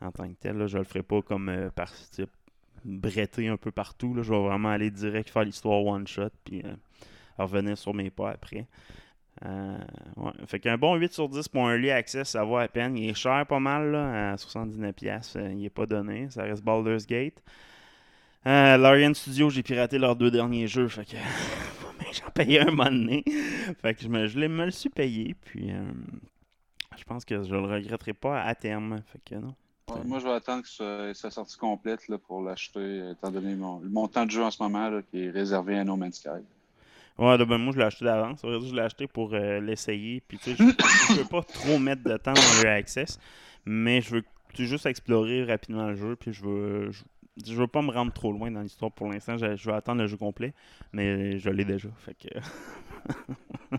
en 0.00 0.10
tant 0.10 0.28
que 0.28 0.34
tel. 0.40 0.58
Là. 0.58 0.66
Je 0.66 0.78
le 0.78 0.84
ferai 0.84 1.04
pas 1.04 1.22
comme 1.22 1.48
euh, 1.48 1.70
par 1.70 1.92
type 2.10 2.30
bretter 2.84 3.46
un 3.46 3.56
peu 3.56 3.70
partout. 3.70 4.12
Là. 4.12 4.22
Je 4.22 4.32
vais 4.32 4.42
vraiment 4.42 4.70
aller 4.70 4.90
direct 4.90 5.30
faire 5.30 5.44
l'histoire 5.44 5.84
one-shot, 5.84 6.30
puis 6.42 6.62
euh, 6.64 6.74
revenir 7.38 7.78
sur 7.78 7.94
mes 7.94 8.10
pas 8.10 8.30
après. 8.30 8.66
Euh, 9.44 9.78
ouais. 10.16 10.32
Fait 10.46 10.58
qu'un 10.58 10.76
bon 10.76 10.96
8 10.96 11.12
sur 11.12 11.28
10 11.28 11.48
pour 11.48 11.66
un 11.66 11.74
early 11.74 11.90
access, 11.90 12.30
ça 12.30 12.44
vaut 12.44 12.56
à 12.56 12.68
peine. 12.68 12.96
Il 12.96 13.10
est 13.10 13.14
cher 13.14 13.46
pas 13.46 13.60
mal, 13.60 13.92
là, 13.92 14.32
à 14.32 14.36
79$. 14.36 14.92
piastres, 14.92 15.38
euh, 15.38 15.52
il 15.52 15.64
est 15.64 15.70
pas 15.70 15.86
donné. 15.86 16.28
Ça 16.30 16.42
reste 16.42 16.62
Baldur's 16.62 17.06
Gate. 17.06 17.42
Euh, 18.46 18.76
Larian 18.76 19.14
Studio, 19.14 19.50
j'ai 19.50 19.62
piraté 19.62 19.98
leurs 19.98 20.16
deux 20.16 20.30
derniers 20.30 20.66
jeux. 20.66 20.88
Fait 20.88 21.04
que 21.04 21.16
j'en 22.12 22.30
payais 22.30 22.60
un 22.60 22.70
moment 22.70 22.84
donné. 22.84 23.24
Fait 23.80 23.94
que 23.94 24.02
je 24.02 24.08
me, 24.08 24.48
me 24.48 24.64
le 24.64 24.70
suis 24.70 24.90
payé. 24.90 25.34
Puis 25.40 25.70
euh, 25.70 25.84
je 26.96 27.04
pense 27.04 27.24
que 27.24 27.42
je 27.42 27.50
le 27.50 27.60
regretterai 27.60 28.14
pas 28.14 28.42
à 28.42 28.54
terme. 28.54 29.02
Fait 29.06 29.20
que 29.24 29.34
moi, 30.04 30.18
je 30.18 30.24
vais 30.24 30.32
attendre 30.32 30.62
que 30.64 31.12
sa 31.14 31.30
sortie 31.30 31.56
complète 31.56 32.08
là, 32.08 32.18
pour 32.18 32.42
l'acheter, 32.42 33.10
étant 33.10 33.30
donné 33.30 33.54
mon, 33.54 33.78
le 33.78 33.88
montant 33.88 34.26
de 34.26 34.30
jeu 34.30 34.42
en 34.42 34.50
ce 34.50 34.62
moment 34.62 34.90
là, 34.90 35.00
qui 35.00 35.24
est 35.24 35.30
réservé 35.30 35.78
à 35.78 35.84
No 35.84 35.96
Man's 35.96 36.16
Sky. 36.16 36.44
Ouais, 37.18 37.36
là, 37.36 37.44
ben, 37.44 37.58
moi 37.58 37.72
je 37.72 37.78
l'ai 37.78 37.84
acheté 37.84 38.04
d'avance. 38.04 38.40
Je 38.44 38.74
l'ai 38.74 38.82
acheté 38.82 39.06
pour 39.06 39.30
euh, 39.34 39.60
l'essayer. 39.60 40.20
Puis 40.26 40.38
tu 40.38 40.54
sais, 40.54 40.56
je, 40.56 40.64
je 41.14 41.20
veux 41.20 41.24
pas 41.28 41.42
trop 41.42 41.78
mettre 41.78 42.02
de 42.04 42.16
temps 42.16 42.32
dans 42.32 42.62
le 42.62 42.68
access. 42.68 43.18
Mais 43.66 44.00
je 44.00 44.10
veux 44.16 44.24
juste 44.56 44.86
explorer 44.86 45.44
rapidement 45.44 45.88
le 45.88 45.96
jeu. 45.96 46.16
Puis 46.16 46.32
je 46.32 46.42
veux. 46.44 46.90
Je, 46.92 47.02
je 47.44 47.54
veux 47.54 47.66
pas 47.66 47.82
me 47.82 47.90
rendre 47.90 48.12
trop 48.12 48.32
loin 48.32 48.50
dans 48.50 48.60
l'histoire 48.62 48.90
pour 48.92 49.08
l'instant. 49.08 49.36
Je, 49.36 49.56
je 49.56 49.70
vais 49.70 49.76
attendre 49.76 50.00
le 50.00 50.06
jeu 50.06 50.16
complet. 50.16 50.54
Mais 50.92 51.38
je 51.38 51.50
l'ai 51.50 51.64
déjà. 51.64 51.88
Fait 51.98 52.14
que. 52.14 52.28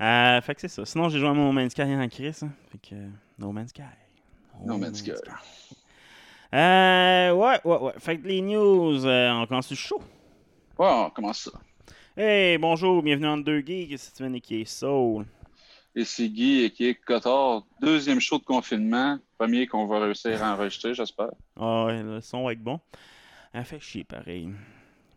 Euh, 0.00 0.40
fait 0.42 0.54
que 0.54 0.60
c'est 0.60 0.68
ça. 0.68 0.84
Sinon, 0.84 1.08
j'ai 1.08 1.18
joué 1.18 1.28
à 1.28 1.32
No 1.32 1.50
Man's 1.50 1.72
Sky 1.72 1.82
en 1.82 2.08
crise. 2.08 2.44
hein. 2.44 2.50
Fait 2.70 2.78
que. 2.78 2.94
No 3.36 3.50
Man's 3.50 3.70
Sky. 3.70 3.82
No 4.64 4.78
Man's 4.78 4.98
Sky. 4.98 5.10
Euh, 6.54 7.32
ouais, 7.32 7.60
ouais, 7.64 7.78
ouais. 7.78 7.92
Fait 7.98 8.16
que 8.16 8.28
les 8.28 8.40
news, 8.40 9.04
euh, 9.04 9.30
on 9.32 9.46
commence 9.46 9.74
show. 9.74 10.00
Ouais, 10.78 10.86
on 10.88 11.10
commence 11.10 11.40
ça. 11.40 11.50
Hey, 12.20 12.58
bonjour, 12.58 13.00
bienvenue 13.00 13.28
en 13.28 13.36
deux 13.36 13.60
geeks. 13.60 13.96
Steven 13.96 14.34
et 14.34 14.40
qui 14.40 14.60
est 14.60 14.64
Soul. 14.64 15.24
Et 15.94 16.04
c'est 16.04 16.28
Guy 16.28 16.64
et 16.64 16.70
qui 16.72 16.88
est 16.88 16.96
Cotard. 16.96 17.62
Deuxième 17.80 18.18
show 18.18 18.38
de 18.38 18.42
confinement. 18.42 19.20
Premier 19.38 19.68
qu'on 19.68 19.86
va 19.86 20.00
réussir 20.00 20.42
à 20.42 20.52
enregistrer, 20.52 20.94
j'espère. 20.94 21.30
Ah 21.54 21.84
ouais, 21.84 22.02
le 22.02 22.20
son 22.20 22.44
va 22.44 22.54
être 22.54 22.60
bon. 22.60 22.80
Elle 23.52 23.64
fait 23.64 23.78
chier 23.78 24.02
pareil. 24.02 24.48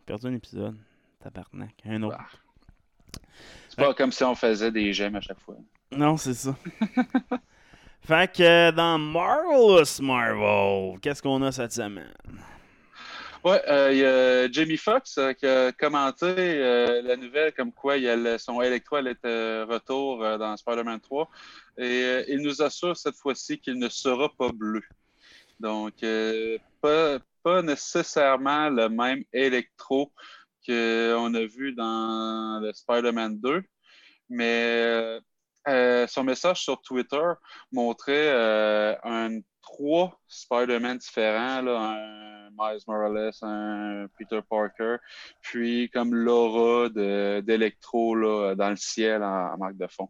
Perdu 0.06 0.28
un 0.28 0.36
épisode. 0.36 0.78
Tabarnak. 1.24 1.74
Un 1.86 2.04
autre. 2.04 2.44
C'est 3.70 3.78
pas 3.78 3.96
comme 3.96 4.12
si 4.12 4.24
on 4.24 4.36
faisait 4.36 4.72
des 4.72 4.94
gemmes 4.94 5.16
à 5.16 5.22
chaque 5.22 5.40
fois. 5.40 5.58
Non, 5.92 6.18
c'est 6.18 6.36
ça. 6.36 6.56
fait 8.02 8.32
que 8.32 8.70
dans 8.70 9.00
Marvelous 9.00 10.04
Marvel, 10.04 11.00
qu'est-ce 11.00 11.24
qu'on 11.24 11.42
a 11.42 11.52
cette 11.52 11.74
semaine? 11.74 12.14
Euh, 13.46 13.90
il 13.92 13.98
y 13.98 14.06
a 14.06 14.52
Jamie 14.52 14.78
Foxx 14.78 15.18
euh, 15.18 15.34
qui 15.34 15.48
a 15.48 15.72
commenté 15.72 16.26
euh, 16.28 17.02
la 17.02 17.16
nouvelle 17.16 17.52
comme 17.54 17.72
quoi 17.72 17.98
y 17.98 18.08
a 18.08 18.38
son 18.38 18.62
électro 18.62 18.98
allait 18.98 19.12
être 19.12 19.26
euh, 19.26 19.66
retour 19.68 20.24
euh, 20.24 20.38
dans 20.38 20.56
Spider-Man 20.56 21.00
3. 21.00 21.28
Et 21.78 21.84
euh, 21.84 22.24
il 22.28 22.42
nous 22.42 22.62
assure 22.62 22.96
cette 22.96 23.16
fois-ci 23.16 23.58
qu'il 23.60 23.80
ne 23.80 23.90
sera 23.90 24.30
pas 24.30 24.52
bleu. 24.52 24.84
Donc, 25.60 26.04
euh, 26.04 26.58
pas, 26.82 27.20
nécessairement 27.64 28.70
le 28.70 28.88
même 28.90 29.24
électro 29.34 30.12
qu'on 30.64 31.34
a 31.34 31.46
vu 31.46 31.74
dans 31.74 32.60
le 32.62 32.72
Spider-Man 32.72 33.40
2, 33.40 33.64
mais 34.30 35.20
euh, 35.68 36.08
son 36.08 36.24
message 36.24 36.64
sur 36.64 36.82
Twitter 36.82 37.32
montrait 37.72 38.30
euh, 38.30 38.96
un 39.04 39.40
trois 39.62 40.20
Spider-Man 40.28 40.98
différents, 40.98 41.68
un 41.68 42.50
Miles 42.58 42.82
Morales, 42.88 43.32
un 43.44 44.08
Peter 44.18 44.40
Parker, 44.50 44.98
puis 45.42 45.90
comme 45.94 46.16
l'aura 46.16 46.90
d'électro 46.90 48.16
dans 48.56 48.70
le 48.72 48.76
ciel 48.76 49.24
en, 49.24 49.58
marque 49.58 49.78
de 49.78 49.88
fond. 49.88 50.10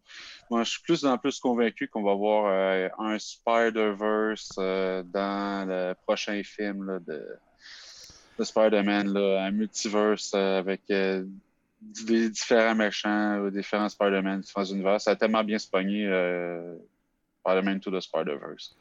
Moi, 0.49 0.63
je 0.63 0.71
suis 0.71 0.81
plus 0.81 1.05
en 1.05 1.17
plus 1.17 1.39
convaincu 1.39 1.87
qu'on 1.89 2.03
va 2.03 2.13
voir 2.13 2.45
euh, 2.47 2.87
un 2.97 3.19
Spider-Verse 3.19 4.55
dans 4.55 5.67
le 5.67 5.93
prochain 6.05 6.41
film 6.43 6.99
de, 7.05 7.27
de 8.39 8.43
Spider-Man, 8.43 9.15
un 9.17 9.51
multiverse 9.51 10.33
avec 10.33 10.81
des 11.81 12.29
différents 12.29 12.75
méchants, 12.75 13.49
différents 13.49 13.89
Spider-Man, 13.89 14.41
différents 14.41 14.65
univers. 14.65 15.01
Ça 15.01 15.11
a 15.11 15.15
tellement 15.15 15.43
bien 15.43 15.57
euh, 15.57 16.75
Spider-Man 17.39 17.79
to 17.79 17.91
the 17.91 17.99
Spider-Verse. 17.99 18.75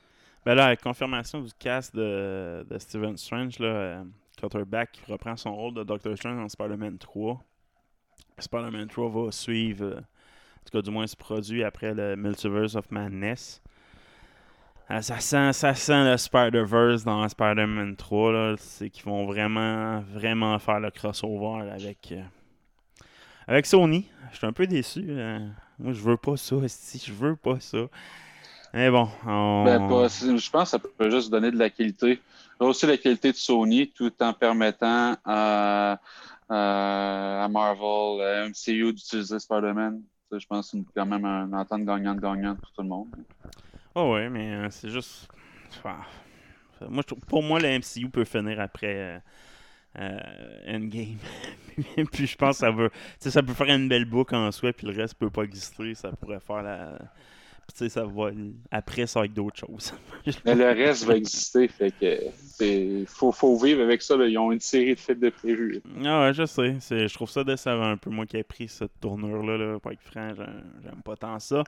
Ben 0.45 0.55
là, 0.55 0.67
avec 0.67 0.81
confirmation 0.81 1.41
du 1.43 1.53
cast 1.59 1.95
de, 1.95 2.67
de 2.69 2.79
Stephen 2.79 3.17
Strange, 3.17 3.59
là, 3.59 3.67
euh, 3.67 4.05
reprend 4.43 5.37
son 5.37 5.55
rôle 5.55 5.75
de 5.75 5.85
Doctor 5.85 6.17
Strange 6.17 6.39
en 6.39 6.49
Spider-Man 6.49 6.99
3. 6.99 7.43
Spider-Man 8.39 8.89
3 8.89 9.11
va 9.11 9.33
suivre, 9.33 9.85
euh, 9.85 9.99
en 9.99 10.65
tout 10.65 10.73
cas 10.73 10.83
du 10.83 10.91
moins 10.91 11.07
se 11.07 11.17
produit 11.17 11.63
après 11.63 11.93
le 11.95 12.17
Multiverse 12.17 12.75
of 12.75 12.91
Madness. 12.91 13.63
Euh, 14.91 15.03
ça, 15.03 15.21
sent, 15.21 15.53
ça 15.53 15.75
sent 15.75 16.05
le 16.05 16.17
Spider-Verse 16.17 17.05
dans 17.05 17.29
Spider-Man 17.29 17.97
3. 17.97 18.33
là. 18.33 18.55
C'est 18.57 18.89
qu'ils 18.89 19.05
vont 19.05 19.27
vraiment, 19.27 20.01
vraiment 20.01 20.59
faire 20.59 20.81
le 20.81 20.91
crossover 20.91 21.71
avec, 21.71 22.15
avec 23.51 23.67
Sony. 23.67 24.07
Je 24.33 24.37
suis 24.39 24.47
un 24.47 24.53
peu 24.53 24.67
déçu. 24.67 25.05
euh. 25.09 25.41
moi, 25.79 25.93
je 25.93 26.01
veux 26.01 26.17
pas 26.17 26.37
ça, 26.37 26.57
si 26.69 26.99
je 27.05 27.13
veux 27.13 27.37
pas 27.37 27.59
ça. 27.61 27.79
Mais 28.73 28.89
bon, 28.91 29.09
on... 29.27 29.65
Ben, 29.65 29.89
pas- 29.89 30.07
je 30.09 30.51
pense 30.51 30.65
que 30.65 30.69
ça 30.71 30.79
peut 30.79 31.11
juste 31.11 31.31
donner 31.31 31.51
de 31.51 31.59
la 31.59 31.69
qualité. 31.71 32.21
Aussi 32.61 32.87
la 32.87 32.97
qualité 32.99 33.33
de 33.33 33.37
Sony 33.37 33.91
tout 33.91 34.13
en 34.21 34.33
permettant 34.33 35.17
à, 35.25 35.99
Marvel, 36.49 38.21
à 38.23 38.49
MCU 38.49 38.93
d'utiliser 38.93 39.39
Spider-Man. 39.39 40.01
Je 40.33 40.47
pense 40.47 40.71
que 40.71 40.79
c'est 40.79 40.85
quand 40.95 41.07
même 41.07 41.25
une 41.25 41.55
entente 41.55 41.85
gagnante-gagnante 41.85 42.61
pour 42.61 42.71
tout 42.71 42.83
le 42.83 42.89
monde. 42.89 43.09
Oh 43.97 44.13
ouais, 44.13 44.29
mais 44.29 44.53
euh, 44.55 44.69
c'est 44.71 44.89
juste. 44.91 45.27
Ah. 45.85 45.97
Moi, 46.89 47.03
je 47.03 47.07
trouve- 47.15 47.27
pour 47.27 47.43
moi, 47.43 47.59
le 47.59 47.69
MCU 47.79 48.09
peut 48.09 48.25
finir 48.25 48.61
après 48.61 49.21
euh, 49.99 50.19
Endgame. 50.69 51.19
puis 52.13 52.27
je 52.27 52.37
pense 52.37 52.57
que 52.57 52.67
ça 52.67 52.71
veut. 52.71 52.91
Tu 52.91 52.97
sais, 53.21 53.31
ça 53.31 53.43
peut 53.43 53.55
faire 53.55 53.75
une 53.75 53.89
belle 53.89 54.05
boucle 54.05 54.35
en 54.35 54.51
soi, 54.53 54.73
puis 54.73 54.87
le 54.87 54.97
reste 54.97 55.15
peut 55.15 55.31
pas 55.31 55.43
exister. 55.43 55.95
Ça 55.95 56.11
pourrait 56.13 56.41
faire 56.41 56.63
la. 56.63 56.99
Puis 57.67 57.77
tu 57.77 57.79
sais, 57.79 57.89
ça 57.89 58.05
va. 58.05 58.31
Après, 58.71 59.07
ça 59.07 59.21
va 59.21 59.27
être 59.27 59.35
d'autres 59.35 59.59
choses. 59.59 59.93
Mais 60.45 60.55
le 60.55 60.67
reste 60.67 61.05
va 61.05 61.17
exister, 61.17 61.69
fait 61.69 61.93
que 62.01 63.05
faut, 63.07 63.33
faut 63.33 63.57
vivre 63.59 63.83
avec 63.83 64.03
ça. 64.03 64.17
là. 64.17 64.27
Ils 64.27 64.39
ont 64.39 64.53
une 64.53 64.61
série 64.61 64.95
de 64.95 65.01
fêtes 65.01 65.21
de 65.21 65.31
prévues. 65.31 65.81
Ah 66.05 66.23
ouais, 66.23 66.35
je 66.35 66.47
sais. 66.47 66.77
Je 66.91 67.15
trouve 67.15 67.31
ça 67.31 67.43
décevant 67.43 67.91
un 67.91 67.97
peu, 67.97 68.11
moi 68.11 68.27
qui 68.27 68.37
ai 68.37 68.43
pris 68.43 68.69
cette 68.69 69.01
tournure-là. 69.01 69.57
Là, 69.57 69.79
pour 69.81 69.91
être 69.93 70.03
franc, 70.03 70.33
j'aime 70.37 71.03
pas 71.05 71.17
tant 71.17 71.39
ça. 71.39 71.65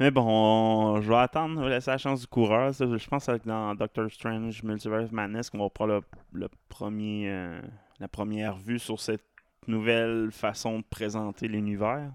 Mais 0.00 0.10
bon, 0.10 0.24
on- 0.26 1.00
je 1.02 1.08
vais 1.08 1.16
attendre, 1.16 1.60
on 1.60 1.66
laisser 1.66 1.90
la 1.90 1.98
chance 1.98 2.22
du 2.22 2.26
coureur. 2.26 2.72
Je 2.72 3.08
pense 3.08 3.26
que 3.26 3.46
dans 3.46 3.74
Doctor 3.74 4.10
Strange 4.10 4.62
Multiverse 4.62 5.12
Madness 5.12 5.50
qu'on 5.50 5.58
va 5.58 5.68
prendre 5.68 6.02
le, 6.32 6.48
premier, 6.70 7.30
euh, 7.30 7.60
la 7.98 8.08
première 8.08 8.56
vue 8.56 8.78
sur 8.78 8.98
cette 8.98 9.22
nouvelle 9.66 10.30
façon 10.32 10.78
de 10.78 10.84
présenter 10.88 11.48
l'univers. 11.48 12.10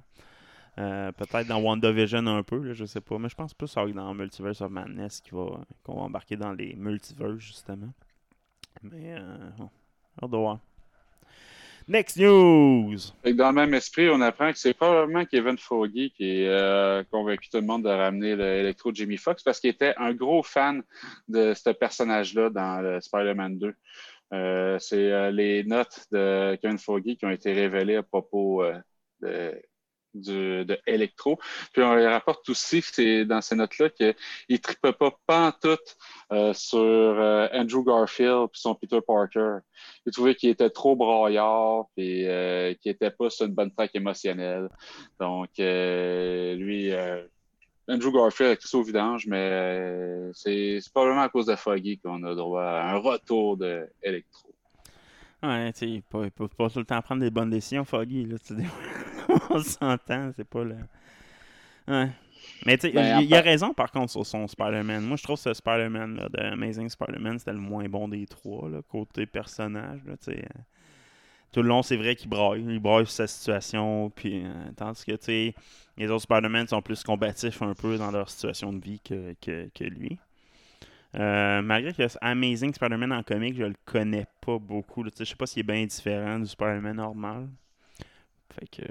Euh, 0.79 1.11
Peut-être 1.11 1.47
dans 1.47 1.61
WandaVision 1.61 2.25
un 2.25 2.41
peu, 2.43 2.57
là, 2.61 2.73
je 2.73 2.85
sais 2.85 3.01
pas. 3.01 3.17
Mais 3.19 3.29
je 3.29 3.35
pense 3.35 3.53
plus 3.53 3.71
être 3.77 3.93
dans 3.93 4.13
Multiverse 4.15 4.61
of 4.61 4.71
Madness 4.71 5.21
qui 5.21 5.29
va- 5.31 5.61
qu'on 5.83 5.95
va 5.95 6.01
embarquer 6.01 6.35
dans 6.37 6.51
les 6.53 6.75
multiverses, 6.75 7.37
justement. 7.37 7.93
Mais, 8.81 9.15
euh, 9.15 9.37
hâte 10.23 10.31
de 10.31 10.37
voir. 10.37 10.59
Next 11.87 12.17
news! 12.17 12.97
Dans 13.23 13.49
le 13.49 13.53
même 13.53 13.75
esprit, 13.75 14.09
on 14.09 14.19
apprend 14.21 14.51
que 14.51 14.57
c'est 14.57 14.73
probablement 14.73 15.23
Kevin 15.23 15.55
Foggy 15.55 16.11
qui 16.17 16.47
a 16.47 16.49
euh, 16.49 17.03
convaincu 17.11 17.47
tout 17.47 17.57
le 17.57 17.63
monde 17.63 17.83
de 17.83 17.89
ramener 17.89 18.35
l'électro 18.35 18.91
Jimmy 18.91 19.17
Fox 19.17 19.43
parce 19.43 19.59
qu'il 19.59 19.69
était 19.69 19.93
un 19.97 20.15
gros 20.15 20.41
fan 20.41 20.81
de 21.27 21.53
ce 21.53 21.69
personnage-là 21.69 22.49
dans 22.49 22.99
Spider-Man 22.99 23.59
2. 23.59 23.75
Euh, 24.33 24.79
c'est 24.79 25.11
euh, 25.11 25.29
les 25.29 25.63
notes 25.63 26.07
de 26.11 26.55
Kevin 26.59 26.79
Foggy 26.79 27.17
qui 27.17 27.25
ont 27.27 27.29
été 27.29 27.53
révélées 27.53 27.97
à 27.97 28.03
propos 28.03 28.63
de 29.21 29.53
du, 30.15 30.65
de 30.65 30.79
Electro. 30.87 31.39
Puis 31.73 31.83
on 31.83 31.95
lui 31.95 32.05
rapporte 32.05 32.47
aussi, 32.49 32.81
dans 33.25 33.41
ces 33.41 33.55
notes-là, 33.55 33.89
qu'il 33.89 34.15
ne 34.49 34.57
tripait 34.57 34.93
pas 34.93 35.11
pantoute 35.27 35.97
euh, 36.31 36.53
sur 36.53 36.79
euh, 36.79 37.47
Andrew 37.53 37.83
Garfield 37.83 38.49
et 38.53 38.57
son 38.57 38.75
Peter 38.75 38.99
Parker. 39.05 39.57
Il 40.05 40.11
trouvait 40.11 40.35
qu'il 40.35 40.49
était 40.49 40.69
trop 40.69 40.95
braillard 40.95 41.85
et 41.97 42.27
euh, 42.27 42.73
qu'il 42.81 42.91
n'était 42.91 43.11
pas 43.11 43.29
sur 43.29 43.45
une 43.45 43.53
bonne 43.53 43.71
traque 43.71 43.95
émotionnelle. 43.95 44.69
Donc, 45.19 45.49
euh, 45.59 46.55
lui, 46.55 46.91
euh, 46.91 47.23
Andrew 47.87 48.11
Garfield 48.11 48.57
a 48.57 48.67
ça 48.67 48.77
au 48.77 48.83
vidange, 48.83 49.27
mais 49.27 49.49
euh, 49.51 50.31
c'est 50.33 50.79
c'est 50.81 50.91
probablement 50.91 51.21
à 51.21 51.29
cause 51.29 51.45
de 51.45 51.55
Foggy 51.55 51.99
qu'on 51.99 52.23
a 52.23 52.33
droit 52.33 52.63
à 52.63 52.93
un 52.93 52.97
retour 52.97 53.57
de 53.57 53.87
Electro. 54.01 54.44
Ouais, 55.47 55.71
tu 55.73 55.79
sais, 55.79 55.89
il 55.89 56.03
peut 56.03 56.29
pas, 56.29 56.47
pas 56.47 56.69
tout 56.69 56.79
le 56.79 56.85
temps 56.85 57.01
prendre 57.01 57.21
des 57.21 57.29
bonnes 57.31 57.49
décisions, 57.49 57.85
Foggy. 57.85 58.25
Là, 58.25 58.37
on 59.49 59.59
s'entend, 59.61 60.31
c'est 60.35 60.45
pas 60.47 60.63
le. 60.63 60.75
Ouais. 61.87 62.09
Mais 62.65 62.77
tu 62.77 62.87
sais, 62.89 62.93
Ben, 62.93 63.21
il 63.21 63.23
il 63.25 63.35
a 63.35 63.41
raison 63.41 63.73
par 63.73 63.91
contre 63.91 64.11
sur 64.11 64.25
son 64.25 64.47
Spider-Man. 64.47 65.03
Moi, 65.05 65.17
je 65.17 65.23
trouve 65.23 65.37
que 65.37 65.43
ce 65.43 65.53
Spider-Man 65.53 66.15
là, 66.17 66.29
de 66.29 66.39
Amazing 66.53 66.89
Spider-Man, 66.89 67.39
c'était 67.39 67.53
le 67.53 67.59
moins 67.59 67.87
bon 67.89 68.07
des 68.07 68.25
trois, 68.27 68.69
là, 68.69 68.81
côté 68.87 69.25
personnage. 69.25 70.03
Là, 70.05 70.17
tu 70.17 70.31
sais. 70.33 70.39
euh. 70.45 70.61
Tout 71.51 71.61
le 71.61 71.69
long, 71.69 71.83
c'est 71.83 71.95
vrai 71.97 72.15
qu'il 72.15 72.29
braille. 72.29 72.63
Il 72.67 72.79
braille 72.79 73.05
sur 73.05 73.15
sa 73.15 73.27
situation. 73.27 74.09
Puis, 74.11 74.43
euh, 74.45 74.49
tandis 74.75 75.05
que 75.05 75.13
tu 75.13 75.25
sais, 75.25 75.55
les 75.97 76.09
autres 76.11 76.23
Spider-Man 76.23 76.67
sont 76.67 76.81
plus 76.81 77.03
combatifs 77.03 77.61
un 77.61 77.73
peu 77.73 77.97
dans 77.97 78.11
leur 78.11 78.29
situation 78.29 78.73
de 78.73 78.83
vie 78.83 78.99
que, 78.99 79.35
que, 79.41 79.69
que 79.73 79.83
lui. 79.85 80.19
Euh, 81.17 81.61
malgré 81.61 81.93
que 81.93 82.03
Amazing 82.21 82.73
Spider-Man 82.73 83.13
en 83.13 83.23
comic, 83.23 83.55
je 83.55 83.63
le 83.63 83.75
connais 83.85 84.25
pas 84.41 84.59
beaucoup. 84.59 85.03
là. 85.03 85.11
Je 85.17 85.23
sais 85.23 85.35
pas 85.35 85.45
s'il 85.45 85.61
est 85.61 85.63
bien 85.63 85.85
différent 85.85 86.39
du 86.39 86.47
Spider-Man 86.47 86.97
normal. 86.97 87.47
Fait 88.51 88.67
que. 88.67 88.87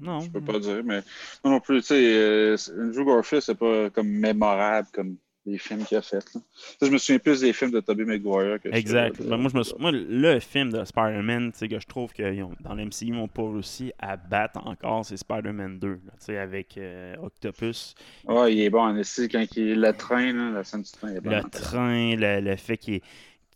non. 0.00 0.20
Je 0.20 0.30
peux 0.30 0.40
pas 0.40 0.58
dire, 0.58 0.82
mais 0.84 1.02
moi 1.44 1.54
non 1.54 1.60
plus, 1.60 1.80
tu 1.80 1.88
sais, 1.88 2.14
euh, 2.14 2.56
Andrew 2.78 3.04
Garfield, 3.04 3.42
c'est 3.42 3.54
pas 3.54 3.90
comme 3.90 4.08
mémorable 4.08 4.88
comme 4.92 5.16
les 5.46 5.58
films 5.58 5.84
qu'il 5.84 5.96
a 5.96 6.02
fait. 6.02 6.24
là. 6.34 6.40
Je 6.82 6.86
me 6.88 6.98
souviens 6.98 7.18
plus 7.18 7.40
des 7.40 7.52
films 7.52 7.70
de 7.70 7.80
Tobey 7.80 8.04
Maguire 8.04 8.60
que 8.60 8.68
Exact. 8.68 9.22
de- 9.22 9.28
Ben, 9.28 9.36
moi, 9.38 9.50
je 9.52 9.58
me 9.58 9.62
sou- 9.62 9.76
moi, 9.78 9.90
le 9.92 10.40
film 10.40 10.70
de 10.72 10.84
Spider-Man, 10.84 11.52
que 11.52 11.80
je 11.80 11.86
trouve 11.86 12.12
que 12.12 12.42
ont- 12.42 12.54
dans 12.60 12.74
l'MCU, 12.74 13.06
ils 13.06 13.12
n'ont 13.12 13.28
pas 13.28 13.42
réussi 13.50 13.92
à 13.98 14.16
battre 14.16 14.60
encore, 14.66 15.04
c'est 15.04 15.16
Spider-Man 15.16 15.78
2. 15.78 15.88
là, 15.92 15.96
tu 16.18 16.26
sais, 16.26 16.38
avec 16.38 16.76
euh, 16.76 17.16
Octopus, 17.22 17.94
Ouais, 18.26 18.54
il 18.54 18.60
est 18.60 18.70
bon, 18.70 18.94
ici, 18.96 19.28
quand 19.28 19.44
il 19.56 19.80
le 19.80 19.92
train, 19.94 20.32
là, 20.32 20.50
la 20.50 20.64
scène 20.64 20.82
du 20.82 20.90
train, 20.90 21.10
il 21.10 21.16
est 21.16 21.20
bon. 21.20 21.30
le 21.30 21.42
train, 21.50 22.16
le, 22.16 22.40
le 22.40 22.56
fait 22.56 22.76
qu'il 22.76 23.00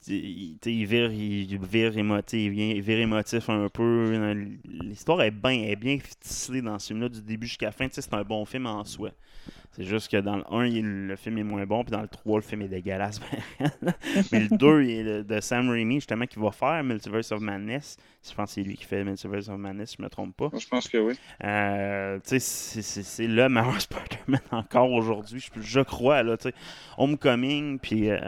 il, 0.08 0.58
tu 0.60 0.70
sais, 0.70 0.74
il 0.74 0.84
vire, 0.86 1.12
il, 1.12 1.58
vire 1.60 1.96
émotif, 1.96 2.38
il 2.40 2.50
vient- 2.50 2.72
il 2.74 2.82
vire 2.82 2.98
émotif 2.98 3.48
un 3.48 3.68
peu. 3.68 4.34
L'histoire 4.64 5.22
est 5.22 5.30
bien, 5.30 5.52
est 5.62 5.76
bien 5.76 5.98
ficelée 6.20 6.60
dans 6.62 6.78
ce 6.78 6.88
film-là, 6.88 7.08
du 7.08 7.22
début 7.22 7.46
jusqu'à 7.46 7.66
la 7.66 7.72
fin. 7.72 7.86
C'est 7.90 8.12
un 8.14 8.22
bon 8.24 8.44
film 8.44 8.66
en 8.66 8.84
soi. 8.84 9.10
C'est 9.74 9.84
juste 9.84 10.10
que 10.10 10.18
dans 10.18 10.36
le 10.36 10.44
1, 10.52 10.66
il- 10.66 11.06
le 11.06 11.16
film 11.16 11.38
est 11.38 11.42
moins 11.42 11.64
bon, 11.64 11.82
puis 11.82 11.92
dans 11.92 12.02
le 12.02 12.08
3, 12.08 12.38
le 12.38 12.42
film 12.42 12.60
est 12.62 12.68
dégueulasse. 12.68 13.20
Mais 14.32 14.40
le 14.40 14.48
2, 14.58 14.82
il 14.82 14.90
est 14.90 15.02
le- 15.02 15.24
de 15.24 15.40
Sam 15.40 15.70
Raimi, 15.70 15.94
justement, 15.94 16.26
qui 16.26 16.38
va 16.38 16.50
faire 16.50 16.84
Multiverse 16.84 17.32
of 17.32 17.40
Madness. 17.40 17.96
Je 18.22 18.34
pense 18.34 18.50
que 18.50 18.54
c'est 18.56 18.62
lui 18.62 18.76
qui 18.76 18.84
fait 18.84 19.02
Multiverse 19.02 19.48
of 19.48 19.56
Madness, 19.56 19.90
si 19.90 19.96
je 19.98 20.02
me 20.02 20.10
trompe 20.10 20.36
pas. 20.36 20.50
Je 20.58 20.66
pense 20.68 20.88
que 20.88 20.98
oui. 20.98 21.14
Euh, 21.42 22.18
tu 22.18 22.38
sais, 22.38 22.82
c'est- 22.82 23.26
le 23.26 23.48
meilleur 23.48 23.80
Spider-Man 23.80 24.40
encore 24.50 24.92
aujourd'hui, 24.92 25.40
je, 25.40 25.60
je 25.62 25.80
crois. 25.80 26.22
Là, 26.22 26.36
tu 26.36 26.50
sais. 26.50 26.54
Homecoming, 26.98 27.78
puis 27.78 28.10
euh, 28.10 28.18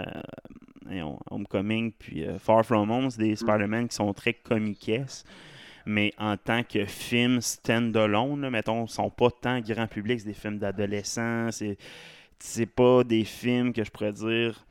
Homecoming, 1.30 1.92
puis 1.92 2.24
euh, 2.26 2.38
Far 2.38 2.64
From 2.64 2.90
Home, 2.90 3.10
c'est 3.10 3.20
des 3.20 3.36
Spider-Man 3.36 3.88
qui 3.88 3.96
sont 3.96 4.12
très 4.14 4.32
comiquesses. 4.34 5.24
Mais 5.86 6.12
en 6.18 6.36
tant 6.36 6.62
que 6.62 6.84
film 6.86 7.40
stand-alone, 7.40 8.48
mettons, 8.50 8.86
sont 8.86 9.10
pas 9.10 9.30
tant 9.30 9.60
grand 9.60 9.86
public, 9.86 10.20
c'est 10.20 10.26
des 10.26 10.34
films 10.34 10.58
d'adolescents, 10.58 11.50
c'est 11.50 11.76
c'est 12.38 12.66
pas 12.66 13.04
des 13.04 13.24
films 13.24 13.72
que 13.72 13.84
je 13.84 13.90
pourrais 13.90 14.12
dire 14.12 14.66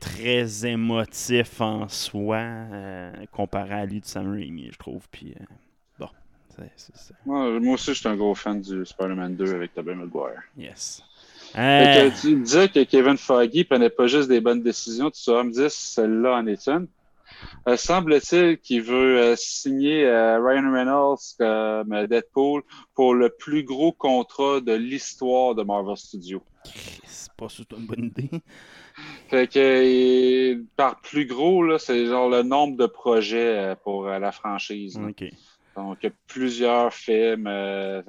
très 0.00 0.64
émotifs 0.66 1.60
en 1.60 1.88
soi 1.88 2.36
euh, 2.38 3.12
comparé 3.32 3.74
à 3.74 3.84
lui 3.86 4.00
de 4.00 4.06
Sam 4.06 4.32
Raimi, 4.32 4.70
je 4.72 4.78
trouve. 4.78 5.06
Puis 5.10 5.34
euh, 5.38 5.44
bon, 5.98 6.08
c'est- 6.48 6.70
c'est 6.76 6.96
ça. 6.96 7.14
Moi, 7.26 7.60
moi 7.60 7.74
aussi, 7.74 7.92
je 7.92 7.98
suis 7.98 8.08
un 8.08 8.16
gros 8.16 8.34
fan 8.34 8.60
du 8.60 8.86
Spider-Man 8.86 9.36
2 9.36 9.54
avec 9.54 9.74
Tobey 9.74 9.94
Maguire. 9.94 10.42
Yes. 10.56 11.02
Euh, 11.56 12.10
que 12.10 12.20
tu 12.20 12.36
disais 12.40 12.68
que 12.68 12.82
Kevin 12.84 13.16
Foggy 13.18 13.64
prenait 13.64 13.90
pas 13.90 14.06
juste 14.06 14.28
des 14.28 14.40
bonnes 14.40 14.62
décisions, 14.62 15.10
tu 15.10 15.20
sauras 15.20 15.42
me 15.44 15.52
dire 15.52 15.70
si 15.70 15.88
celle-là 15.92 16.36
en 16.36 16.46
est 16.46 16.66
une. 16.68 16.86
Euh, 17.68 17.76
Semble-t-il 17.76 18.58
qu'il 18.58 18.82
veut 18.82 19.18
euh, 19.20 19.36
signer 19.36 20.04
euh, 20.06 20.38
Ryan 20.40 20.72
Reynolds 20.72 21.18
comme 21.38 22.06
Deadpool 22.06 22.62
pour 22.94 23.14
le 23.14 23.30
plus 23.30 23.64
gros 23.64 23.92
contrat 23.92 24.60
de 24.60 24.72
l'histoire 24.72 25.54
de 25.54 25.62
Marvel 25.62 25.96
Studios. 25.96 26.42
c'est 27.04 27.32
pas 27.36 27.48
c'est 27.48 27.70
une 27.72 27.86
bonne 27.86 28.04
idée. 28.04 28.30
Fait 29.28 29.46
que 29.46 30.62
par 30.76 31.00
plus 31.00 31.26
gros, 31.26 31.76
c'est 31.78 32.06
genre 32.06 32.30
le 32.30 32.42
nombre 32.42 32.76
de 32.76 32.86
projets 32.86 33.74
pour 33.84 34.06
la 34.06 34.32
franchise. 34.32 34.98
là. 34.98 35.08
Ok. 35.08 35.24
Donc, 35.76 35.98
il 36.02 36.06
y 36.06 36.08
a 36.08 36.12
plusieurs 36.26 36.92
films 36.92 37.46
euh. 37.46 38.00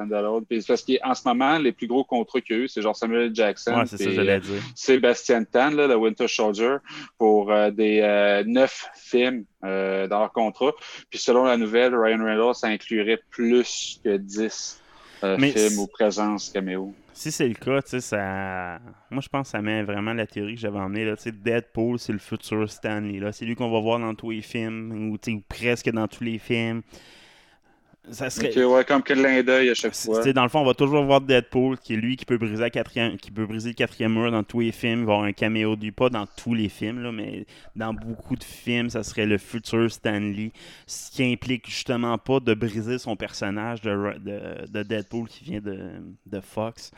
Puis 0.50 0.64
parce 0.66 0.86
qu'en 0.86 1.14
ce 1.14 1.28
moment, 1.28 1.58
les 1.58 1.74
plus 1.74 1.88
gros 1.88 2.06
contrats 2.06 2.40
qu'il 2.40 2.56
y 2.56 2.60
a 2.60 2.64
eu, 2.64 2.68
c'est 2.70 2.82
genre 2.82 2.96
Samuel. 2.96 3.36
Jackson. 3.36 3.76
Ouais, 3.76 3.86
c'est 3.86 3.98
ça, 3.98 4.12
j'allais 4.12 4.38
euh, 4.38 4.40
dire. 4.40 4.62
Sébastien 4.74 5.44
Tan, 5.44 5.72
là, 5.72 5.86
le 5.88 5.96
Winter 5.96 6.30
Soldier, 6.30 6.78
pour 7.18 7.52
euh, 7.52 7.70
des 7.72 8.00
euh, 8.02 8.44
neuf 8.46 8.90
films 8.96 9.44
dans 9.62 10.08
leur 10.10 10.32
contrat. 10.32 10.72
Puis 11.10 11.20
selon 11.20 11.44
la 11.44 11.58
nouvelle, 11.58 11.94
Ryan 11.94 12.24
Reynolds, 12.24 12.56
ça 12.56 12.68
inclurait 12.68 13.20
plus 13.30 14.00
que 14.02 14.16
10 14.16 14.82
Mais 15.38 15.52
films 15.52 15.80
ou 15.80 15.88
présences 15.88 16.50
caméo. 16.50 16.94
Si 17.12 17.32
c'est 17.32 17.48
le 17.48 17.56
cas, 17.56 17.82
tu 17.82 17.90
sais, 17.90 18.00
ça. 18.00 18.80
Moi, 19.10 19.22
je 19.22 19.28
pense 19.28 19.48
que 19.48 19.52
ça 19.52 19.62
met 19.62 19.82
vraiment 19.82 20.14
la 20.14 20.28
théorie 20.28 20.54
que 20.54 20.62
j'avais 20.62 20.78
emmenée. 20.78 21.04
Là. 21.04 21.18
Tu 21.18 21.24
sais, 21.24 21.32
Deadpool, 21.32 21.98
c'est 21.98 22.14
le 22.14 22.20
futur 22.20 22.70
Stanley. 22.70 23.20
Là. 23.20 23.32
C'est 23.32 23.44
lui 23.44 23.56
qu'on 23.56 23.72
va 23.72 23.80
voir 23.80 24.00
dans 24.00 24.14
tous 24.14 24.30
les 24.30 24.44
films, 24.44 25.10
ou 25.10 25.18
tu 25.18 25.32
sais, 25.32 25.36
ou 25.36 25.42
presque 25.50 25.90
dans 25.90 26.08
tous 26.08 26.24
les 26.24 26.38
films. 26.38 26.84
Ça 28.12 28.30
serait. 28.30 28.50
Ok, 28.50 28.74
ouais, 28.74 28.86
comme 28.86 29.04
clin 29.04 29.44
d'œil 29.44 29.70
à 29.70 29.74
chaque 29.74 29.96
fois. 29.96 30.24
dans 30.32 30.44
le 30.44 30.50
fond, 30.50 30.60
on 30.60 30.66
va 30.66 30.74
toujours 30.74 31.04
voir 31.04 31.22
Deadpool, 31.22 31.78
qui 31.78 31.94
est 31.94 31.98
lui 31.98 32.16
qui 32.16 32.26
peut 32.26 32.38
briser, 32.38 32.62
la 32.62 32.70
quatrième, 32.70 33.18
qui 33.18 33.32
peut 33.32 33.46
briser 33.46 33.70
le 33.70 33.76
quatrième 33.76 34.14
mur 34.14 34.32
dans 34.32 34.44
tous 34.44 34.62
les 34.62 34.72
films. 34.72 35.02
Il 35.02 35.06
va 35.06 35.12
y 35.12 35.16
avoir 35.16 35.28
un 35.28 35.34
caméo 35.34 35.76
du 35.76 35.92
pas 35.92 36.10
dans 36.10 36.26
tous 36.26 36.54
les 36.54 36.70
films, 36.70 37.04
là, 37.04 37.12
mais 37.12 37.46
dans 37.76 37.94
beaucoup 37.94 38.36
de 38.36 38.44
films, 38.44 38.90
ça 38.90 39.04
serait 39.04 39.26
le 39.26 39.38
futur 39.38 39.92
Stanley. 39.92 40.52
Ce 40.86 41.12
qui 41.12 41.24
implique 41.24 41.68
justement 41.68 42.18
pas 42.18 42.40
de 42.40 42.54
briser 42.54 42.98
son 42.98 43.16
personnage 43.16 43.82
de, 43.82 44.68
de 44.68 44.84
Deadpool 44.84 45.28
qui 45.28 45.44
vient 45.44 45.62
de, 45.62 45.80
de 46.26 46.40
Fox. 46.40 46.92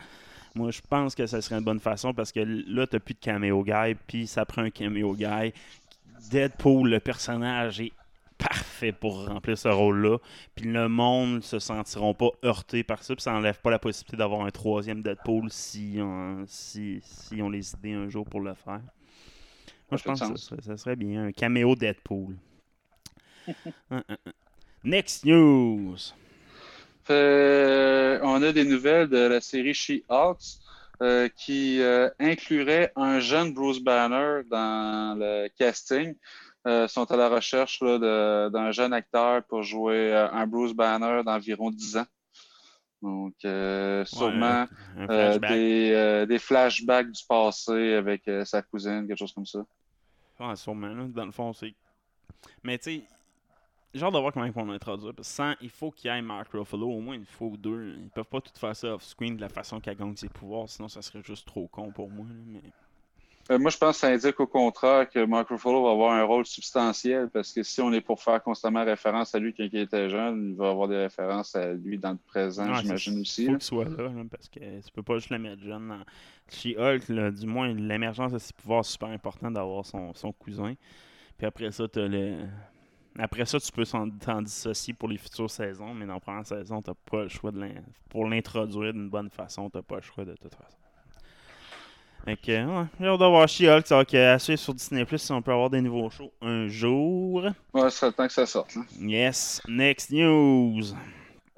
Moi, 0.56 0.72
je 0.72 0.82
pense 0.88 1.15
que 1.15 1.26
ça 1.28 1.41
serait 1.41 1.56
une 1.56 1.63
bonne 1.63 1.80
façon 1.80 2.13
parce 2.13 2.32
que 2.32 2.39
là, 2.39 2.88
t'as 2.88 3.00
plus 3.00 3.13
de 3.13 3.19
caméo 3.19 3.63
guy, 3.63 3.95
puis 4.08 4.28
ça 4.28 4.45
prend 4.45 4.63
un 4.63 4.69
caméo 4.69 5.13
guy. 5.13 5.54
Deadpool, 6.32 6.89
le 6.89 7.00
personnage 7.00 7.80
est 7.80 7.91
parfait 8.39 8.91
pour 8.91 9.28
remplir 9.28 9.58
ce 9.58 9.67
rôle-là. 9.67 10.17
Puis 10.56 10.65
le 10.65 10.88
monde 10.88 11.43
se 11.43 11.60
sentiront 11.60 12.15
pas 12.15 12.30
heurtés 12.43 12.84
par 12.84 13.04
ça. 13.04 13.15
Puis 13.15 13.21
ça 13.21 13.34
enlève 13.34 13.60
pas 13.62 13.69
la 13.69 13.78
possibilité 13.78 14.17
d'avoir 14.17 14.41
un 14.41 14.49
troisième 14.49 15.04
Deadpool 15.04 15.52
si 15.52 15.97
on, 15.99 16.45
si, 16.47 16.99
si 17.04 17.41
on 17.41 17.49
les 17.49 17.73
idées 17.73 17.93
un 17.93 18.10
jour 18.10 18.25
pour 18.25 18.39
le 18.39 18.56
faire. 18.56 18.82
Moi, 19.91 19.97
je 19.97 20.04
pense 20.04 20.19
que 20.21 20.28
ça 20.28 20.38
serait, 20.38 20.62
ça 20.62 20.78
serait 20.78 20.95
bien. 20.95 21.25
Un 21.25 21.32
caméo 21.32 21.75
Deadpool. 21.75 22.36
Hein, 23.89 24.04
hein, 24.08 24.17
hein. 24.28 24.32
Next 24.84 25.25
news. 25.25 25.97
Fait, 27.04 28.19
on 28.21 28.43
a 28.43 28.52
des 28.52 28.63
nouvelles 28.63 29.08
de 29.10 29.17
la 29.17 29.41
série 29.41 29.73
She-Hulk 29.73 30.38
euh, 31.02 31.28
qui 31.36 31.82
euh, 31.82 32.10
inclurait 32.19 32.91
un 32.95 33.19
jeune 33.19 33.54
Bruce 33.54 33.80
Banner 33.80 34.41
dans 34.49 35.17
le 35.17 35.47
casting. 35.58 36.13
Euh, 36.67 36.88
sont 36.89 37.10
à 37.10 37.15
la 37.15 37.30
recherche 37.30 37.80
d'un 37.80 38.72
jeune 38.72 38.91
acteur 38.91 39.43
pour 39.45 39.63
jouer 39.63 40.13
euh, 40.13 40.30
un 40.32 40.45
Bruce 40.45 40.74
Banner 40.74 41.24
d'environ 41.24 41.72
10 41.72 41.98
ans. 41.98 42.06
Donc, 43.02 43.34
euh, 43.45 44.04
sûrement 44.04 44.65
flashback. 44.98 45.52
des, 45.52 46.26
des 46.28 46.39
flashbacks 46.39 47.12
du 47.12 47.24
passé 47.28 47.93
avec 47.93 48.30
sa 48.43 48.62
cousine, 48.62 49.08
quelque 49.08 49.19
chose 49.19 49.32
comme 49.32 49.45
ça. 49.45 49.60
Ouais, 50.38 50.56
sûrement, 50.58 50.88
là. 50.88 51.06
Dans 51.08 51.26
le 51.26 51.32
fond, 51.32 51.54
c'est. 51.54 51.74
Mais 52.62 52.78
tu 52.78 52.98
sais, 52.98 53.04
j'ai 53.93 54.04
hâte 54.04 54.13
de 54.13 54.19
voir 54.19 54.34
comment 54.34 54.45
ils 54.45 54.52
vont 54.52 54.65
l'introduire. 54.65 55.13
Parce 55.13 55.30
que 55.30 55.34
sans, 55.34 55.54
il 55.62 55.69
faut 55.69 55.91
qu'il 55.91 56.12
y 56.12 56.13
ait 56.13 56.22
Mark 56.22 56.50
Ruffalo, 56.52 56.89
au 56.89 57.00
moins 57.00 57.15
une 57.15 57.26
fois 57.26 57.48
ou 57.48 57.58
deux. 57.58 57.95
Ils 57.98 58.10
peuvent 58.10 58.26
pas 58.26 58.41
tout 58.41 58.52
faire 58.54 58.76
ça 58.76 58.95
off-screen 58.95 59.38
de 59.38 59.41
la 59.41 59.50
façon 59.50 59.80
qu'elle 59.80 59.95
gagne 59.95 60.15
ses 60.17 60.30
pouvoirs, 60.30 60.67
sinon 60.67 60.89
ça 60.89 61.02
serait 61.02 61.24
juste 61.24 61.48
trop 61.48 61.67
con 61.67 61.91
pour 61.91 62.10
moi. 62.10 62.26
là, 62.28 62.36
Mais... 62.45 62.62
Euh, 63.51 63.57
moi, 63.57 63.71
je 63.71 63.77
pense 63.77 63.95
que 63.95 64.01
ça 64.01 64.07
indique 64.07 64.39
au 64.39 64.45
contraire 64.45 65.09
que 65.09 65.25
Mark 65.25 65.49
Ruffalo 65.49 65.83
va 65.83 65.91
avoir 65.91 66.12
un 66.13 66.23
rôle 66.23 66.45
substantiel 66.45 67.29
parce 67.29 67.51
que 67.51 67.63
si 67.63 67.81
on 67.81 67.91
est 67.91 68.01
pour 68.01 68.21
faire 68.21 68.43
constamment 68.43 68.85
référence 68.85 69.33
à 69.33 69.39
lui 69.39 69.55
quand 69.55 69.63
il 69.63 69.79
était 69.79 70.07
jeune, 70.07 70.51
il 70.51 70.55
va 70.55 70.69
avoir 70.69 70.88
des 70.88 70.97
références 70.97 71.55
à 71.55 71.73
lui 71.73 71.97
dans 71.97 72.12
le 72.12 72.19
présent, 72.27 72.71
j'imagine 72.75 73.19
aussi. 73.19 73.45
faut 73.45 73.53
là. 73.53 73.57
qu'il 73.57 73.65
soit 73.65 73.85
là, 73.85 74.03
là, 74.03 74.23
parce 74.29 74.49
que 74.49 74.59
tu 74.59 74.91
peux 74.93 75.01
pas 75.01 75.15
juste 75.15 75.31
le 75.31 75.39
mettre 75.39 75.63
jeune. 75.63 75.88
Dans... 75.88 76.03
She-Hulk, 76.51 77.09
là, 77.09 77.31
du 77.31 77.47
moins, 77.47 77.73
l'émergence 77.73 78.31
de 78.31 78.38
ses 78.38 78.53
pouvoirs, 78.53 78.85
super 78.85 79.09
important 79.09 79.49
d'avoir 79.49 79.83
son, 79.83 80.13
son 80.13 80.31
cousin. 80.31 80.75
Puis 81.38 81.47
après 81.47 81.71
ça, 81.71 81.88
t'as 81.88 82.07
le. 82.07 82.45
Après 83.17 83.45
ça, 83.45 83.59
tu 83.59 83.71
peux 83.71 83.83
s'en- 83.83 84.09
t'en 84.09 84.43
dissocier 84.43 84.93
pour 84.93 85.09
les 85.09 85.17
futures 85.17 85.49
saisons, 85.49 85.93
mais 85.95 86.05
dans 86.05 86.13
la 86.13 86.19
première 86.19 86.45
saison, 86.45 86.81
t'as 86.81 86.93
pas 86.93 87.23
le 87.23 87.29
choix 87.29 87.51
de 87.51 87.67
Pour 88.09 88.27
l'introduire 88.27 88.93
d'une 88.93 89.09
bonne 89.09 89.29
façon, 89.29 89.69
t'as 89.69 89.81
pas 89.81 89.95
le 89.95 90.01
choix 90.01 90.23
de 90.23 90.35
toute 90.35 90.53
façon. 90.53 90.77
Fait 92.25 92.36
que, 92.36 92.65
ouais, 92.65 92.86
j'ai 92.99 93.08
hâte 93.08 93.19
de 93.19 93.25
voir 93.25 93.47
She-Hulk. 93.47 93.88
Ça 93.88 94.03
va 94.03 94.39
suivre 94.39 94.60
sur 94.60 94.73
Disney 94.73 95.05
Plus 95.05 95.17
si 95.19 95.32
on 95.32 95.41
peut 95.41 95.51
avoir 95.51 95.69
des 95.69 95.82
nouveaux 95.82 96.10
shows 96.10 96.32
un 96.41 96.67
jour. 96.67 97.43
Ouais, 97.73 97.89
ce 97.89 97.97
serait 97.97 98.08
le 98.08 98.13
temps 98.13 98.27
que 98.27 98.34
ça 98.34 98.45
sorte. 98.45 98.75
hein. 98.77 98.86
Yes, 98.99 99.62
next 99.67 100.12
news. 100.12 100.82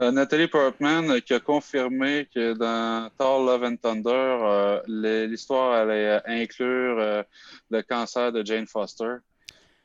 Euh, 0.02 0.12
Nathalie 0.12 0.47
Portman 0.47 1.12
euh, 1.12 1.19
qui 1.19 1.34
a 1.34 1.39
confirmé 1.39 2.28
que 2.34 2.54
dans 2.54 3.10
Thor 3.17 3.43
Love 3.45 3.63
and 3.65 3.76
Thunder, 3.76 4.10
euh, 4.10 4.80
les- 4.88 5.28
l'histoire 5.28 5.74
allait 5.74 6.08
euh, 6.08 6.19
inclure 6.26 6.97
euh, 7.00 7.24
le 7.69 7.82
cancer 7.84 8.32
de 8.32 8.43
Jane 8.45 8.65
Foster. 8.65 9.17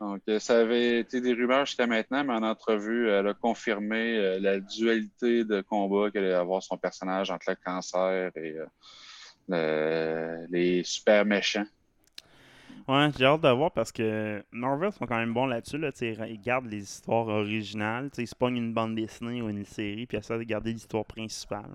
Donc, 0.00 0.20
euh, 0.28 0.38
ça 0.38 0.58
avait 0.60 1.00
été 1.00 1.20
des 1.20 1.32
rumeurs 1.32 1.66
jusqu'à 1.66 1.86
maintenant, 1.86 2.22
mais 2.24 2.34
en 2.34 2.42
entrevue, 2.42 3.08
elle 3.10 3.26
a 3.28 3.34
confirmé 3.34 4.16
euh, 4.16 4.38
la 4.40 4.60
dualité 4.60 5.44
de 5.44 5.60
combat 5.62 6.10
qu'elle 6.10 6.24
allait 6.24 6.34
avoir 6.34 6.62
son 6.62 6.76
personnage 6.78 7.30
entre 7.30 7.46
le 7.50 7.56
cancer 7.62 8.30
et 8.36 8.54
euh, 8.58 8.66
le- 9.48 10.46
les 10.50 10.82
super 10.84 11.24
méchants. 11.24 11.66
Ouais, 12.88 13.08
j'ai 13.18 13.24
hâte 13.24 13.40
de 13.40 13.48
voir 13.48 13.72
parce 13.72 13.90
que 13.90 14.44
Marvel 14.52 14.92
sont 14.92 15.06
quand 15.06 15.16
même 15.16 15.34
bons 15.34 15.46
là-dessus. 15.46 15.76
Là, 15.76 15.90
ils 16.00 16.40
gardent 16.40 16.66
les 16.70 16.84
histoires 16.84 17.26
originales. 17.26 18.10
Ils 18.16 18.28
se 18.28 18.34
pognent 18.34 18.58
une 18.58 18.72
bande 18.72 18.94
dessinée 18.94 19.42
ou 19.42 19.48
une 19.48 19.64
série, 19.64 20.06
puis 20.06 20.16
essaient 20.18 20.38
de 20.38 20.44
garder 20.44 20.72
l'histoire 20.72 21.04
principale. 21.04 21.74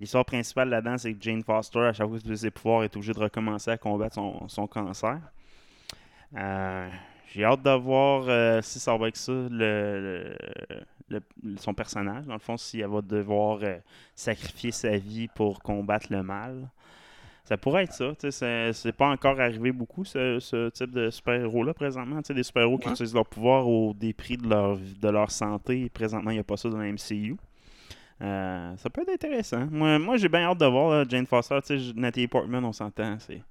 L'histoire 0.00 0.24
principale 0.24 0.68
là-dedans, 0.68 0.98
c'est 0.98 1.14
que 1.14 1.22
Jane 1.22 1.42
Foster, 1.42 1.80
à 1.80 1.92
chaque 1.92 2.08
fois 2.08 2.18
a 2.18 2.36
ses 2.36 2.50
pouvoirs, 2.52 2.84
est 2.84 2.94
obligée 2.94 3.12
de 3.14 3.18
recommencer 3.18 3.70
à 3.72 3.78
combattre 3.78 4.14
son, 4.48 4.66
cancer. 4.68 5.20
Euh, 6.36 6.88
j'ai 7.34 7.44
hâte 7.44 7.62
de 7.62 7.70
voir 7.70 8.26
euh, 8.28 8.60
si 8.62 8.78
ça 8.78 8.96
va 8.96 9.08
être 9.08 9.16
ça, 9.16 9.32
le, 9.32 10.36
son 11.58 11.74
personnage. 11.74 12.24
Dans 12.26 12.34
le 12.34 12.38
fond, 12.38 12.56
si 12.56 12.80
elle 12.80 12.90
va 12.90 13.00
devoir 13.00 13.60
euh, 13.62 13.78
sacrifier 14.14 14.70
sa 14.70 14.96
vie 14.96 15.28
pour 15.28 15.60
combattre 15.60 16.06
le 16.10 16.22
mal. 16.22 16.68
Ça 17.46 17.56
pourrait 17.56 17.84
être 17.84 17.92
ça. 17.92 18.12
tu 18.18 18.30
sais, 18.30 18.72
C'est 18.72 18.92
pas 18.92 19.08
encore 19.08 19.40
arrivé 19.40 19.70
beaucoup, 19.72 20.04
ce, 20.04 20.38
ce 20.40 20.68
type 20.70 20.90
de 20.90 21.10
super-héros-là, 21.10 21.72
présentement. 21.74 22.16
Tu 22.20 22.26
sais, 22.28 22.34
Des 22.34 22.42
super-héros 22.42 22.76
qui 22.78 22.86
Ouais. 22.88 22.92
utilisent 22.92 23.14
leur 23.14 23.24
pouvoir 23.26 23.68
au 23.68 23.94
dépris 23.94 24.36
de 24.36 24.48
leur, 24.48 24.76
de 24.76 25.08
leur 25.08 25.30
santé. 25.30 25.88
Présentement, 25.88 26.30
il 26.32 26.34
n'y 26.34 26.40
a 26.40 26.44
pas 26.44 26.56
ça 26.56 26.68
dans 26.68 26.78
la 26.78 26.90
MCU. 26.92 27.36
Euh, 28.20 28.76
ça 28.78 28.90
peut 28.90 29.02
être 29.02 29.10
intéressant. 29.12 29.66
Moi, 29.70 29.98
moi 29.98 30.16
j'ai 30.16 30.28
bien 30.28 30.40
hâte 30.50 30.58
de 30.58 30.66
voir 30.66 30.90
là, 30.90 31.04
Jane 31.08 31.26
Foster. 31.26 31.58
Natalie 31.94 32.26
Portman, 32.26 32.64
on 32.64 32.72
s'entend. 32.72 33.16
C'est... 33.20 33.42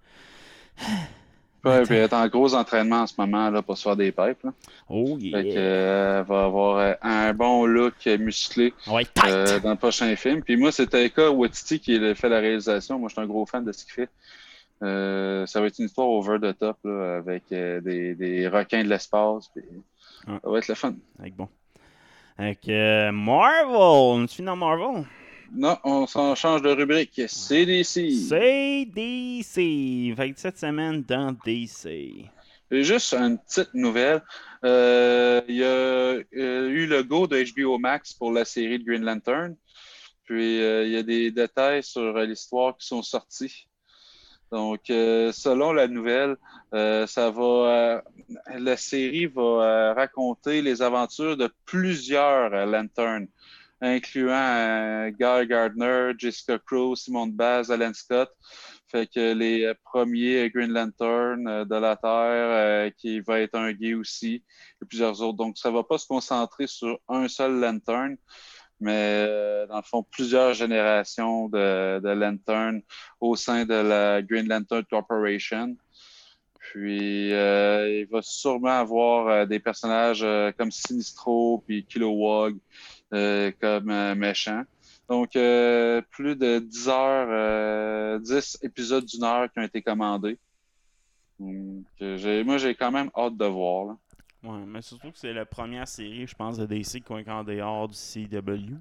Ouais, 1.66 1.84
puis 1.84 1.96
elle 1.96 2.04
est 2.04 2.14
en 2.14 2.28
gros 2.28 2.54
entraînement 2.54 3.02
en 3.02 3.08
ce 3.08 3.14
moment 3.18 3.50
là, 3.50 3.62
pour 3.62 3.78
se 3.78 3.84
faire 3.84 3.96
des 3.96 4.12
pipes. 4.12 4.44
là. 4.44 4.54
Oh 4.90 5.18
Fait 5.20 5.30
que, 5.32 5.48
yeah! 5.48 5.58
euh, 5.60 6.20
elle 6.22 6.26
va 6.28 6.44
avoir 6.46 6.78
euh, 6.78 6.94
un 7.02 7.34
bon 7.34 7.66
look 7.66 8.06
musclé. 8.20 8.74
Ouais! 8.88 9.06
Euh, 9.28 9.60
dans 9.60 9.72
le 9.72 9.76
prochain 9.76 10.16
film. 10.16 10.44
Puis 10.44 10.58
moi, 10.58 10.72
c'est 10.72 10.88
Taika 10.88 11.32
Waititi 11.32 11.80
qui 11.80 11.96
a 11.98 12.16
fait 12.16 12.30
la 12.30 12.40
réalisation. 12.40 13.00
Moi, 13.00 13.10
je 13.10 13.14
suis 13.14 13.22
un 13.22 13.28
gros 13.28 13.46
fan 13.46 13.66
de 13.66 13.72
ce 13.72 13.84
qu'il 13.86 13.94
fait. 13.94 14.10
Euh, 14.84 15.46
ça 15.46 15.62
va 15.62 15.68
être 15.68 15.80
une 15.80 15.86
histoire 15.86 16.08
over 16.10 16.38
the 16.40 16.58
top 16.58 16.78
là, 16.84 17.18
avec 17.18 17.44
des, 17.50 18.14
des 18.16 18.48
requins 18.48 18.84
de 18.84 18.90
l'espace. 18.90 19.50
puis 19.54 19.64
Ouais. 20.28 20.40
Ça 20.44 20.50
va 20.50 20.58
être 20.58 20.68
le 20.68 20.76
fun. 20.76 20.94
Avec 21.20 21.36
bon. 21.36 21.48
Avec 22.38 22.68
Marvel! 22.68 23.66
On 23.70 24.28
finit 24.28 24.46
dans 24.48 24.56
Marvel? 24.56 25.06
Non, 25.56 25.78
on 25.84 26.06
s'en 26.06 26.36
change 26.36 26.62
de 26.62 26.70
rubrique. 26.70 27.22
CDC. 27.28 28.12
C'est 28.30 28.86
DC! 28.86 30.16
Fait 30.16 30.34
que 30.34 30.40
cette 30.40 30.58
semaine 30.58 31.02
dans 31.04 31.36
DC. 31.46 31.86
Et 32.72 32.84
Juste 32.84 33.14
une 33.14 33.38
petite 33.38 33.74
nouvelle. 33.74 34.22
Euh, 34.64 35.42
Il 35.48 35.56
y 35.56 35.64
a 35.64 35.68
euh, 35.68 36.70
eu 36.70 36.88
le 36.88 37.04
go 37.04 37.28
de 37.28 37.44
HBO 37.54 37.78
Max 37.78 38.14
pour 38.14 38.32
la 38.32 38.44
série 38.44 38.80
de 38.80 38.84
Green 38.84 39.04
Lantern. 39.04 39.56
Puis 40.26 40.62
euh, 40.62 40.86
il 40.86 40.92
y 40.92 40.98
a 40.98 41.04
des 41.04 41.32
détails 41.32 41.84
sur 41.84 42.18
l'histoire 42.20 42.76
qui 42.78 42.88
sont 42.88 43.02
sortis. 43.04 43.68
Donc, 44.52 44.90
euh, 44.90 45.32
selon 45.32 45.74
la 45.74 45.88
nouvelle, 45.88 46.38
euh, 46.74 47.08
ça 47.08 47.30
va, 47.30 47.44
euh, 47.44 48.02
la 48.58 48.78
série 48.78 49.26
va 49.26 49.94
raconter 49.94 50.62
les 50.62 50.82
aventures 50.82 51.36
de 51.36 51.50
plusieurs 51.66 52.66
Lanterns, 52.66 53.28
incluant 53.82 54.34
euh, 54.34 55.10
Guy 55.10 55.48
Gardner, 55.48 56.14
Jessica 56.18 56.58
Crow, 56.60 56.96
Simone 56.96 57.32
Baz, 57.32 57.72
Alan 57.72 57.94
Scott. 57.94 58.30
Fait 58.92 59.08
que 59.08 59.34
les 59.34 59.66
euh, 59.66 59.74
premiers 59.84 60.50
Green 60.50 60.72
Lantern 60.72 61.48
euh, 61.48 61.66
de 61.66 61.76
la 61.76 61.96
Terre, 61.96 62.10
euh, 62.12 62.90
qui 62.98 63.20
va 63.20 63.40
être 63.40 63.56
un 63.56 63.74
gay 63.74 63.94
aussi, 63.94 64.44
et 64.82 64.86
plusieurs 64.86 65.22
autres. 65.22 65.38
Donc, 65.38 65.58
ça 65.58 65.72
va 65.72 65.84
pas 65.84 65.98
se 65.98 66.08
concentrer 66.08 66.68
sur 66.68 67.00
un 67.10 67.28
seul 67.28 67.60
Lantern, 67.60 68.16
mais 68.80 69.26
euh, 69.28 69.68
dans 69.68 69.78
le 69.78 69.84
fond, 69.84 70.04
plusieurs 70.04 70.54
générations 70.54 71.50
de, 71.50 72.00
de 72.00 72.10
Lantern 72.10 72.82
au 73.20 73.36
sein 73.36 73.66
de 73.66 73.74
la 73.74 74.22
Green 74.22 74.48
Lantern 74.48 74.86
Corporation. 74.86 75.76
Puis, 76.72 77.32
euh, 77.32 78.02
il 78.02 78.08
va 78.08 78.22
sûrement 78.22 78.80
avoir 78.80 79.28
euh, 79.28 79.46
des 79.46 79.60
personnages 79.60 80.24
euh, 80.24 80.52
comme 80.58 80.72
Sinistro 80.72 81.64
puis 81.66 81.86
Kilowog 81.86 82.56
euh, 82.56 82.60
comme 83.60 83.90
euh, 83.90 84.16
méchants. 84.16 84.64
Donc, 85.10 85.36
euh, 85.36 86.02
plus 86.12 86.36
de 86.36 86.60
10 86.60 86.90
heures, 86.90 87.28
euh, 87.30 88.20
10 88.20 88.60
épisodes 88.64 89.06
d'une 89.06 89.24
heure 89.24 89.52
qui 89.52 89.60
ont 89.60 89.64
été 89.64 89.82
commandés. 89.82 90.38
Donc, 91.40 91.86
euh, 92.02 92.44
moi, 92.44 92.58
j'ai 92.58 92.74
quand 92.76 92.92
même 92.92 93.10
hâte 93.16 93.38
de 93.38 93.46
voir. 93.46 93.86
là. 93.86 93.98
Ouais, 94.44 94.64
mais 94.68 94.82
surtout 94.82 95.12
que 95.12 95.18
c'est 95.18 95.34
la 95.34 95.46
première 95.46 95.88
série, 95.88 96.26
je 96.28 96.36
pense, 96.36 96.58
de 96.58 96.66
DC 96.66 97.02
qui 97.04 97.14
est 97.14 97.30
en 97.30 97.44
dehors 97.44 97.88
du 97.88 97.96
CW. 97.96 98.76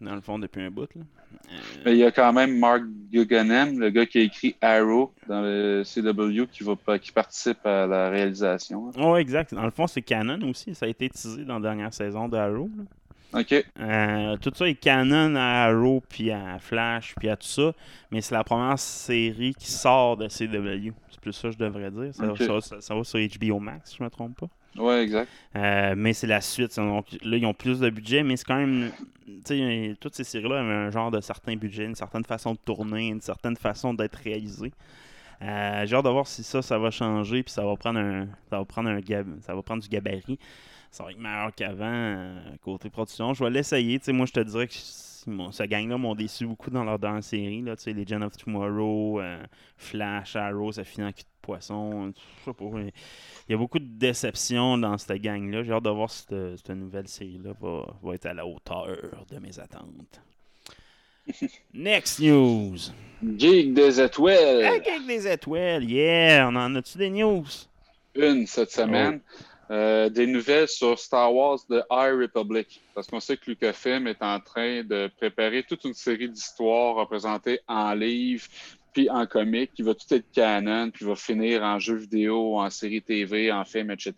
Dans 0.00 0.14
le 0.14 0.22
fond, 0.22 0.38
depuis 0.38 0.62
un 0.62 0.70
bout. 0.70 0.88
Là. 0.94 1.02
Euh, 1.02 1.56
Mais 1.84 1.92
il 1.92 1.98
y 1.98 2.04
a 2.04 2.10
quand 2.10 2.32
même 2.32 2.58
Mark 2.58 2.82
Guggenheim, 3.12 3.78
le 3.78 3.90
gars 3.90 4.06
qui 4.06 4.18
a 4.18 4.22
écrit 4.22 4.56
Arrow 4.62 5.12
dans 5.28 5.42
le 5.42 5.82
CW, 5.84 6.46
qui, 6.50 6.64
va, 6.64 6.98
qui 6.98 7.12
participe 7.12 7.64
à 7.66 7.86
la 7.86 8.08
réalisation. 8.08 8.90
Ouais, 8.96 9.20
exact. 9.20 9.52
Dans 9.54 9.64
le 9.64 9.70
fond, 9.70 9.86
c'est 9.86 10.00
canon 10.00 10.38
aussi. 10.48 10.74
Ça 10.74 10.86
a 10.86 10.88
été 10.88 11.10
teasé 11.10 11.44
dans 11.44 11.58
la 11.58 11.60
dernière 11.68 11.92
saison 11.92 12.28
de 12.28 12.36
Arrow. 12.38 12.70
là. 12.76 12.84
OK. 13.32 13.64
Euh, 13.80 14.36
tout 14.38 14.50
ça 14.54 14.68
est 14.68 14.74
canon 14.74 15.34
à 15.36 15.64
Arrow, 15.66 16.02
puis 16.08 16.30
à 16.30 16.58
Flash, 16.58 17.14
puis 17.18 17.28
à 17.28 17.36
tout 17.36 17.46
ça. 17.46 17.72
Mais 18.10 18.20
c'est 18.20 18.34
la 18.34 18.44
première 18.44 18.78
série 18.78 19.54
qui 19.54 19.70
sort 19.70 20.16
de 20.16 20.28
CW. 20.28 20.92
C'est 21.10 21.20
plus 21.20 21.32
ça 21.32 21.48
que 21.48 21.54
je 21.54 21.58
devrais 21.58 21.90
dire. 21.90 22.14
Ça, 22.14 22.26
Ok. 22.32 22.38
ça- 22.38 22.60
ça- 22.60 22.80
ça 22.80 22.94
va 22.94 23.04
sur 23.04 23.18
HBO 23.18 23.58
Max, 23.60 23.90
si 23.90 23.96
je 23.98 24.02
me 24.04 24.10
trompe 24.10 24.36
pas. 24.38 24.48
Ouais, 24.76 25.02
exact. 25.02 25.28
Euh, 25.56 25.94
mais 25.96 26.12
c'est 26.12 26.26
la 26.28 26.40
suite. 26.40 26.76
Donc, 26.76 27.06
là, 27.22 27.36
ils 27.36 27.46
ont 27.46 27.54
plus 27.54 27.80
de 27.80 27.90
budget, 27.90 28.22
mais 28.22 28.36
c'est 28.36 28.44
quand 28.44 28.56
même. 28.58 28.90
Tu 29.44 29.96
toutes 30.00 30.14
ces 30.14 30.24
séries-là 30.24 30.60
avaient 30.60 30.72
un 30.72 30.90
genre 30.90 31.10
de 31.10 31.20
certain 31.20 31.54
budget, 31.56 31.84
une 31.84 31.94
certaine 31.94 32.24
façon 32.24 32.52
de 32.52 32.58
tourner, 32.64 33.08
une 33.08 33.20
certaine 33.20 33.56
façon 33.56 33.94
d'être 33.94 34.16
réalisée. 34.16 34.72
Euh, 35.42 35.86
J'ai 35.86 35.96
hâte 35.96 36.04
de 36.04 36.10
voir 36.10 36.26
si 36.26 36.42
ça, 36.42 36.60
ça 36.62 36.78
va 36.78 36.90
changer, 36.90 37.42
puis 37.42 37.52
ça 37.52 37.64
va 37.64 37.74
prendre 37.76 37.98
un, 37.98 38.26
ça 38.50 38.58
va 38.58 38.64
prendre 38.64 38.90
un 38.90 39.00
gab- 39.00 39.40
ça 39.40 39.54
va 39.54 39.62
prendre 39.62 39.82
du 39.82 39.88
gabarit. 39.88 40.38
Ça 40.90 41.04
va 41.04 41.12
être 41.12 41.18
meilleur 41.18 41.54
qu'avant 41.54 41.84
euh, 41.84 42.40
côté 42.62 42.90
production. 42.90 43.32
Je 43.32 43.44
vais 43.44 43.50
l'essayer. 43.50 43.98
Tu 43.98 44.06
sais, 44.06 44.12
moi, 44.12 44.26
je 44.26 44.32
te 44.32 44.40
dirais 44.40 44.66
que 44.66 44.74
ce 44.74 45.62
gang-là 45.62 45.98
m'ont 45.98 46.14
déçu 46.14 46.46
beaucoup 46.46 46.70
dans 46.70 46.82
leur 46.82 46.98
dernière 46.98 47.22
série. 47.22 47.62
Là, 47.62 47.76
tu 47.76 47.84
sais, 47.84 47.92
Legend 47.92 48.24
of 48.24 48.36
Tomorrow, 48.36 49.20
euh, 49.20 49.42
Flash, 49.76 50.34
Arrow, 50.34 50.72
ça 50.72 50.82
finit 50.82 51.06
en 51.06 51.12
cul 51.12 51.22
de 51.22 51.28
poisson. 51.42 52.12
Je 52.40 52.44
sais 52.44 52.52
pas. 52.52 52.64
mais 52.72 52.92
Il 53.48 53.52
y 53.52 53.54
a 53.54 53.58
beaucoup 53.58 53.78
de 53.78 53.84
déceptions 53.86 54.78
dans 54.78 54.98
cette 54.98 55.22
gang-là. 55.22 55.62
J'ai 55.62 55.72
hâte 55.72 55.84
de 55.84 55.90
voir 55.90 56.10
si 56.10 56.24
cette, 56.28 56.56
cette 56.56 56.70
nouvelle 56.70 57.06
série-là 57.06 57.52
va, 57.60 57.86
va 58.02 58.14
être 58.14 58.26
à 58.26 58.34
la 58.34 58.44
hauteur 58.44 59.24
de 59.30 59.38
mes 59.38 59.58
attentes. 59.60 60.20
Next 61.74 62.18
news. 62.18 62.76
Geek 63.36 63.74
des 63.74 64.00
étoiles. 64.00 64.62
Hey, 64.62 64.66
avec 64.66 65.06
des 65.06 65.28
étoiles, 65.28 65.84
yeah! 65.84 66.48
On 66.48 66.56
en 66.56 66.74
a-tu 66.74 66.98
des 66.98 67.10
news? 67.10 67.44
Une 68.14 68.46
cette 68.46 68.72
semaine. 68.72 69.20
Euh, 69.70 70.08
des 70.08 70.26
nouvelles 70.26 70.66
sur 70.66 70.98
Star 70.98 71.32
Wars 71.32 71.60
The 71.68 71.84
High 71.92 72.20
Republic. 72.20 72.82
Parce 72.92 73.06
qu'on 73.06 73.20
sait 73.20 73.36
que 73.36 73.50
Lucasfilm 73.50 74.08
est 74.08 74.20
en 74.20 74.40
train 74.40 74.82
de 74.82 75.08
préparer 75.16 75.62
toute 75.62 75.84
une 75.84 75.94
série 75.94 76.28
d'histoires 76.28 76.96
représentées 76.96 77.60
en 77.68 77.94
livre 77.94 78.46
puis 78.92 79.08
en 79.08 79.24
comic, 79.26 79.72
qui 79.72 79.82
va 79.82 79.94
tout 79.94 80.12
être 80.12 80.30
canon, 80.32 80.90
puis 80.90 81.04
va 81.04 81.14
finir 81.14 81.62
en 81.62 81.78
jeu 81.78 81.94
vidéo, 81.94 82.58
en 82.58 82.70
série 82.70 83.00
TV, 83.00 83.52
en 83.52 83.64
film, 83.64 83.92
etc. 83.92 84.14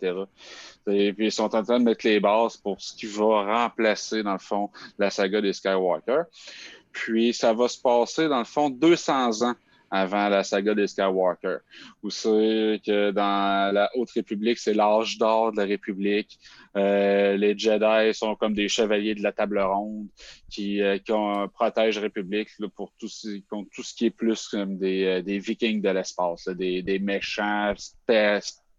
Et 0.87 1.13
puis 1.13 1.27
ils 1.27 1.31
sont 1.31 1.55
en 1.55 1.63
train 1.63 1.79
de 1.79 1.83
mettre 1.83 2.07
les 2.07 2.19
bases 2.19 2.57
pour 2.57 2.81
ce 2.81 2.95
qui 2.95 3.05
va 3.05 3.63
remplacer, 3.63 4.23
dans 4.23 4.33
le 4.33 4.39
fond, 4.39 4.71
la 4.97 5.11
saga 5.11 5.41
des 5.41 5.53
Skywalker. 5.53 6.23
Puis 6.91 7.33
ça 7.35 7.53
va 7.53 7.67
se 7.67 7.79
passer, 7.79 8.27
dans 8.27 8.39
le 8.39 8.45
fond, 8.45 8.71
200 8.71 9.43
ans 9.43 9.55
avant 9.93 10.27
la 10.27 10.43
saga 10.43 10.73
des 10.73 10.87
Skywalker. 10.87 11.57
Où 12.01 12.09
c'est 12.09 12.81
que 12.83 13.11
dans 13.11 13.71
la 13.71 13.91
Haute 13.93 14.09
République, 14.11 14.57
c'est 14.57 14.73
l'âge 14.73 15.19
d'or 15.19 15.51
de 15.51 15.57
la 15.57 15.65
République. 15.65 16.39
Euh, 16.75 17.37
les 17.37 17.55
Jedi 17.55 18.11
sont 18.15 18.35
comme 18.35 18.55
des 18.55 18.67
chevaliers 18.67 19.13
de 19.13 19.21
la 19.21 19.31
table 19.31 19.59
ronde 19.59 20.07
qui, 20.49 20.81
euh, 20.81 20.97
qui 20.97 21.13
protègent 21.53 21.97
la 21.97 22.01
République 22.01 22.49
là, 22.57 22.67
pour 22.75 22.91
tout 22.99 23.07
ce, 23.07 23.39
contre 23.47 23.69
tout 23.71 23.83
ce 23.83 23.93
qui 23.93 24.07
est 24.07 24.09
plus 24.09 24.47
comme 24.47 24.79
des, 24.79 25.03
euh, 25.05 25.21
des 25.21 25.37
Vikings 25.37 25.83
de 25.83 25.89
l'espace, 25.89 26.47
des, 26.47 26.81
des 26.81 26.97
méchants 26.97 27.75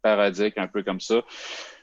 parodique, 0.04 0.58
un 0.58 0.68
peu 0.68 0.82
comme 0.82 1.00
ça. 1.00 1.22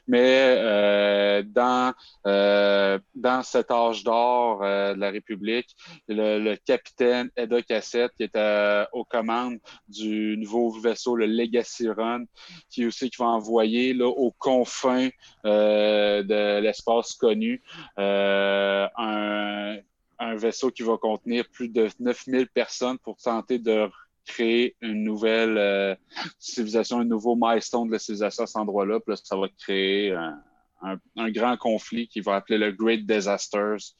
Mais 0.08 0.56
euh, 0.58 1.42
dans, 1.44 1.92
euh, 2.26 2.98
dans 3.14 3.42
cet 3.42 3.70
âge 3.70 4.02
d'or 4.02 4.62
euh, 4.62 4.94
de 4.94 5.00
la 5.00 5.10
République, 5.10 5.76
le, 6.08 6.38
le 6.38 6.56
capitaine 6.56 7.30
Eda 7.36 7.62
Cassette, 7.62 8.12
qui 8.16 8.24
était 8.24 8.84
aux 8.92 9.04
commandes 9.04 9.58
du 9.88 10.36
nouveau 10.38 10.70
vaisseau, 10.70 11.14
le 11.16 11.26
Legacy 11.26 11.88
Run, 11.88 12.24
qui 12.68 12.86
aussi 12.86 13.10
qui 13.10 13.16
va 13.18 13.26
envoyer 13.26 13.94
là, 13.94 14.08
aux 14.08 14.32
confins 14.32 15.08
euh, 15.44 16.22
de 16.22 16.60
l'espace 16.60 17.14
connu 17.14 17.62
euh, 17.98 18.88
un, 18.96 19.76
un 20.18 20.36
vaisseau 20.36 20.70
qui 20.70 20.82
va 20.82 20.96
contenir 20.96 21.44
plus 21.52 21.68
de 21.68 21.88
9000 22.00 22.48
personnes 22.48 22.98
pour 22.98 23.16
tenter 23.18 23.58
de 23.58 23.88
créer 24.26 24.76
une 24.80 25.04
nouvelle 25.04 25.58
euh, 25.58 25.94
civilisation, 26.38 27.00
un 27.00 27.04
nouveau 27.04 27.36
milestone 27.36 27.88
de 27.88 27.92
la 27.92 27.98
civilisation 27.98 28.44
à 28.44 28.46
cet 28.46 28.56
endroit-là. 28.56 29.00
Puis 29.00 29.12
là, 29.12 29.16
ça 29.22 29.36
va 29.36 29.48
créer 29.48 30.12
un, 30.12 31.30
grand 31.30 31.56
conflit 31.56 32.08
qui 32.08 32.20
va 32.20 32.36
appeler 32.36 32.58
le 32.58 32.72
Great 32.72 33.06
Disasters, 33.06 33.94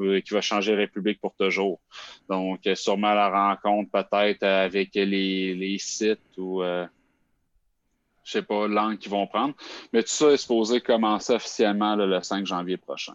euh, 0.00 0.20
qui 0.20 0.34
va 0.34 0.40
changer 0.40 0.72
la 0.72 0.78
République 0.78 1.20
pour 1.20 1.34
toujours. 1.34 1.80
Donc, 2.28 2.66
euh, 2.66 2.74
sûrement 2.74 3.14
la 3.14 3.30
rencontre 3.30 3.90
peut-être 3.90 4.42
avec 4.42 4.94
les, 4.94 5.76
sites 5.78 6.36
ou 6.36 6.62
je 6.62 8.32
sais 8.32 8.42
pas, 8.42 8.68
l'angle 8.68 8.98
qu'ils 8.98 9.10
vont 9.10 9.26
prendre. 9.26 9.54
Mais 9.92 10.02
tout 10.02 10.10
ça 10.10 10.30
est 10.32 10.36
supposé 10.36 10.82
commencer 10.82 11.32
officiellement 11.32 11.96
le 11.96 12.22
5 12.22 12.44
janvier 12.44 12.76
prochain. 12.76 13.14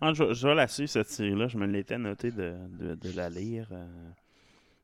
Ah, 0.00 0.14
je, 0.14 0.46
vais 0.46 0.54
la 0.54 0.66
suivre, 0.66 0.88
cette 0.88 1.10
série-là. 1.10 1.48
Je 1.48 1.58
me 1.58 1.66
l'étais 1.66 1.98
noté 1.98 2.30
de, 2.30 2.54
la 3.14 3.28
lire. 3.28 3.68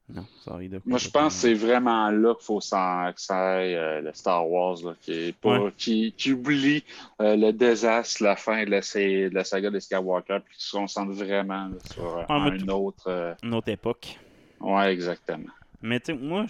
Non, 0.09 0.25
sorry 0.45 0.69
de 0.69 0.81
Moi, 0.85 0.99
je 0.99 1.09
pense 1.09 1.35
que 1.35 1.41
c'est 1.41 1.55
vraiment 1.55 2.11
là 2.11 2.33
qu'il 2.37 2.45
faut 2.45 2.61
s'en, 2.61 3.11
ça 3.17 3.57
aille 3.57 3.75
euh, 3.75 4.01
le 4.03 4.13
Star 4.13 4.49
Wars, 4.49 4.77
là, 4.85 4.95
qui, 5.01 5.13
est 5.13 5.33
pas, 5.37 5.59
Ouais. 5.59 5.73
qui, 5.77 6.13
qui 6.17 6.33
oublie 6.33 6.85
euh, 7.21 7.35
le 7.37 7.53
désastre, 7.53 8.23
la 8.23 8.37
fin 8.37 8.65
de 8.65 8.71
la, 8.71 8.81
de 8.81 9.35
la 9.35 9.43
saga 9.43 9.69
de 9.69 9.81
Skywalker, 9.81 10.39
puis 10.45 10.57
qui 10.57 10.65
se 10.65 10.77
concentre 10.77 11.11
vraiment 11.13 11.67
là, 11.67 11.77
sur 11.93 12.19
euh, 12.19 12.25
Ah, 12.29 12.35
un 12.45 12.57
tout- 12.57 12.71
autre. 12.71 13.05
euh, 13.09 13.35
Une 13.43 13.55
autre 13.55 13.69
époque. 13.69 14.17
Ouais, 14.61 14.93
exactement. 14.93 15.51
Mais 15.83 15.99
tu 15.99 16.07
sais, 16.13 16.15
moi, 16.15 16.47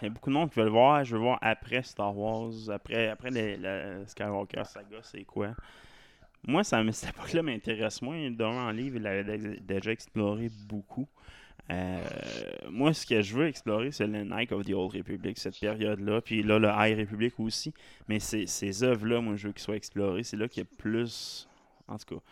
il 0.00 0.04
y 0.04 0.06
a 0.06 0.08
beaucoup 0.10 0.30
de 0.30 0.34
monde 0.34 0.50
qui 0.50 0.58
veut 0.58 0.64
le 0.64 0.70
voir. 0.72 1.04
Je 1.04 1.14
veux 1.16 1.22
voir 1.22 1.38
après 1.42 1.82
Star 1.82 2.16
Wars, 2.16 2.50
après, 2.70 3.08
après 3.08 3.30
les- 3.30 3.56
la 3.58 4.06
Skywalker 4.06 4.64
saga, 4.64 4.96
c'est 5.02 5.24
quoi. 5.24 5.48
Moi, 6.46 6.64
ça, 6.64 6.82
cette 6.92 7.10
époque-là 7.10 7.42
m'intéresse 7.42 8.00
moins. 8.00 8.30
Dans 8.30 8.52
en 8.52 8.70
livre, 8.70 8.96
il 8.96 9.06
avait 9.06 9.24
dé- 9.38 9.60
déjà 9.60 9.92
exploré 9.92 10.48
beaucoup. 10.66 11.06
Euh, 11.70 12.00
moi, 12.70 12.92
ce 12.92 13.06
que 13.06 13.22
je 13.22 13.34
veux 13.34 13.46
explorer, 13.46 13.92
c'est 13.92 14.06
le 14.06 14.24
Night 14.24 14.52
of 14.52 14.64
the 14.64 14.72
Old 14.72 14.92
Republic, 14.94 15.38
cette 15.38 15.58
période-là. 15.58 16.20
Puis 16.20 16.42
là, 16.42 16.58
le 16.58 16.68
High 16.68 16.98
Republic 16.98 17.38
aussi. 17.38 17.72
Mais 18.08 18.18
ces, 18.18 18.46
ces 18.46 18.82
œuvres-là, 18.82 19.20
moi, 19.20 19.36
je 19.36 19.46
veux 19.48 19.52
qu'ils 19.52 19.62
soient 19.62 19.76
explorées. 19.76 20.22
C'est 20.22 20.36
là 20.36 20.48
qu'il 20.48 20.64
y 20.64 20.66
a 20.66 20.76
plus. 20.78 21.48
En 21.86 21.96
tout 21.98 22.16
cas, 22.16 22.22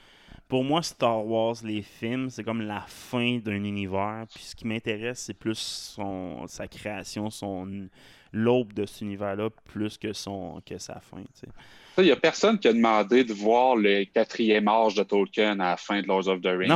pour 0.49 0.65
moi, 0.65 0.83
Star 0.83 1.27
Wars, 1.27 1.57
les 1.63 1.83
films, 1.83 2.31
c'est 2.31 2.43
comme 2.43 2.63
la 2.63 2.81
fin 2.81 3.39
d'un 3.39 3.63
univers. 3.65 4.25
Puis 4.35 4.45
ce 4.45 4.57
qui 4.57 4.67
m'intéresse, 4.67 5.21
c'est 5.21 5.35
plus 5.35 5.59
son, 5.59 6.47
sa 6.47 6.67
création, 6.67 7.31
son 7.31 7.89
l'aube 8.33 8.73
de 8.73 8.87
cet 8.87 9.01
univers-là, 9.03 9.49
plus 9.73 9.97
que, 9.99 10.13
son, 10.13 10.61
que 10.67 10.79
sa 10.79 11.01
fin. 11.01 11.19
Il 11.99 12.05
n'y 12.05 12.11
a 12.13 12.17
personne 12.17 12.59
qui 12.59 12.69
a 12.69 12.73
demandé 12.73 13.25
de 13.25 13.33
voir 13.33 13.75
le 13.75 14.05
quatrième 14.05 14.69
âge 14.69 14.95
de 14.95 15.03
Tolkien 15.03 15.59
à 15.59 15.71
la 15.71 15.77
fin 15.77 16.01
de 16.01 16.07
Lords 16.07 16.29
of 16.29 16.41
the 16.41 16.47
Rings. 16.47 16.69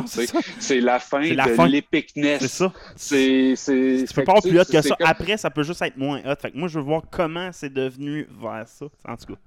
C'est 0.58 0.80
la 0.80 0.98
fin 0.98 1.20
la 1.20 1.46
de 1.46 1.70
l'épicness. 1.70 2.40
C'est 2.40 2.48
ça. 2.48 2.72
C'est, 2.96 3.54
c'est, 3.54 4.04
Tu 4.08 4.14
peux 4.14 4.24
pas 4.24 4.32
avoir 4.32 4.42
plus 4.42 4.58
hot 4.60 4.64
que 4.64 4.82
ça. 4.82 4.96
comme- 4.96 5.06
Après, 5.06 5.36
ça 5.36 5.50
peut 5.50 5.62
juste 5.62 5.80
être 5.82 5.96
moins 5.96 6.20
hot. 6.24 6.34
Fait 6.40 6.50
que 6.50 6.56
moi, 6.58 6.66
je 6.66 6.78
veux 6.78 6.84
voir 6.84 7.02
comment 7.10 7.50
c'est 7.52 7.72
devenu 7.72 8.26
vers 8.40 8.66
ça. 8.66 8.86
En 9.06 9.16
tout 9.16 9.26
cas. 9.26 9.38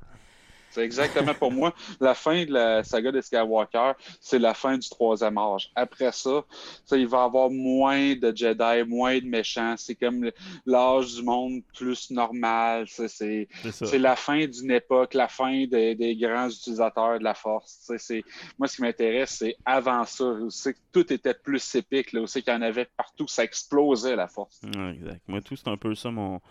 C'est 0.75 0.83
exactement 0.83 1.33
pour 1.33 1.53
moi. 1.53 1.73
La 2.01 2.13
fin 2.13 2.43
de 2.43 2.51
la 2.51 2.83
saga 2.83 3.09
de 3.09 3.21
Skywalker, 3.21 3.93
c'est 4.19 4.39
la 4.39 4.53
fin 4.53 4.77
du 4.77 4.89
troisième 4.89 5.37
âge. 5.37 5.71
Après 5.73 6.11
ça, 6.11 6.43
ça, 6.83 6.97
il 6.97 7.07
va 7.07 7.19
y 7.19 7.21
avoir 7.21 7.49
moins 7.49 8.13
de 8.15 8.35
Jedi, 8.35 8.83
moins 8.85 9.17
de 9.17 9.25
méchants. 9.25 9.75
C'est 9.77 9.95
comme 9.95 10.29
l'âge 10.65 11.15
du 11.15 11.23
monde 11.23 11.61
plus 11.73 12.11
normal. 12.11 12.87
C'est 12.89 13.47
la 13.93 14.17
fin 14.17 14.45
d'une 14.45 14.71
époque, 14.71 15.13
la 15.13 15.29
fin 15.29 15.65
des, 15.65 15.95
des 15.95 16.15
grands 16.17 16.49
utilisateurs 16.49 17.19
de 17.19 17.23
la 17.23 17.35
force. 17.35 17.89
Moi, 18.59 18.67
ce 18.67 18.75
qui 18.75 18.81
m'intéresse, 18.81 19.37
c'est 19.39 19.55
avant 19.65 20.03
ça. 20.03 20.25
où 20.25 20.49
C'est 20.49 20.73
que 20.73 20.79
tout 20.91 21.13
était 21.13 21.33
plus 21.33 21.75
épique. 21.75 22.11
Là, 22.11 22.27
c'est 22.27 22.41
qu'il 22.41 22.53
y 22.53 22.55
en 22.57 22.61
avait 22.61 22.89
partout. 22.97 23.29
Ça 23.29 23.45
explosait 23.45 24.17
la 24.17 24.27
force. 24.27 24.59
Ouais, 24.63 24.91
exact. 24.91 25.21
Moi, 25.29 25.39
tout, 25.39 25.55
c'est 25.55 25.69
un 25.69 25.77
peu 25.77 25.95
ça 25.95 26.11
mon, 26.11 26.41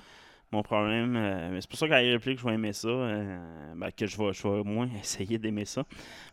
mon 0.55 0.63
problème. 0.63 1.17
Euh, 1.17 1.61
c'est 1.61 1.69
pour 1.69 1.79
ça 1.79 1.89
qu'à 1.89 1.97
réplique, 1.97 2.39
je 2.39 2.45
vais 2.45 2.55
aimer 2.55 2.73
ça. 2.73 2.89
euh, 2.89 3.75
ben, 3.75 3.91
que 3.91 4.07
je 4.07 4.17
vais, 4.17 4.33
je 4.33 4.43
vais 4.43 4.61
au 4.61 4.65
moins 4.65 4.89
essayer 5.01 5.39
d'aimer 5.39 5.65
ça. 5.65 5.85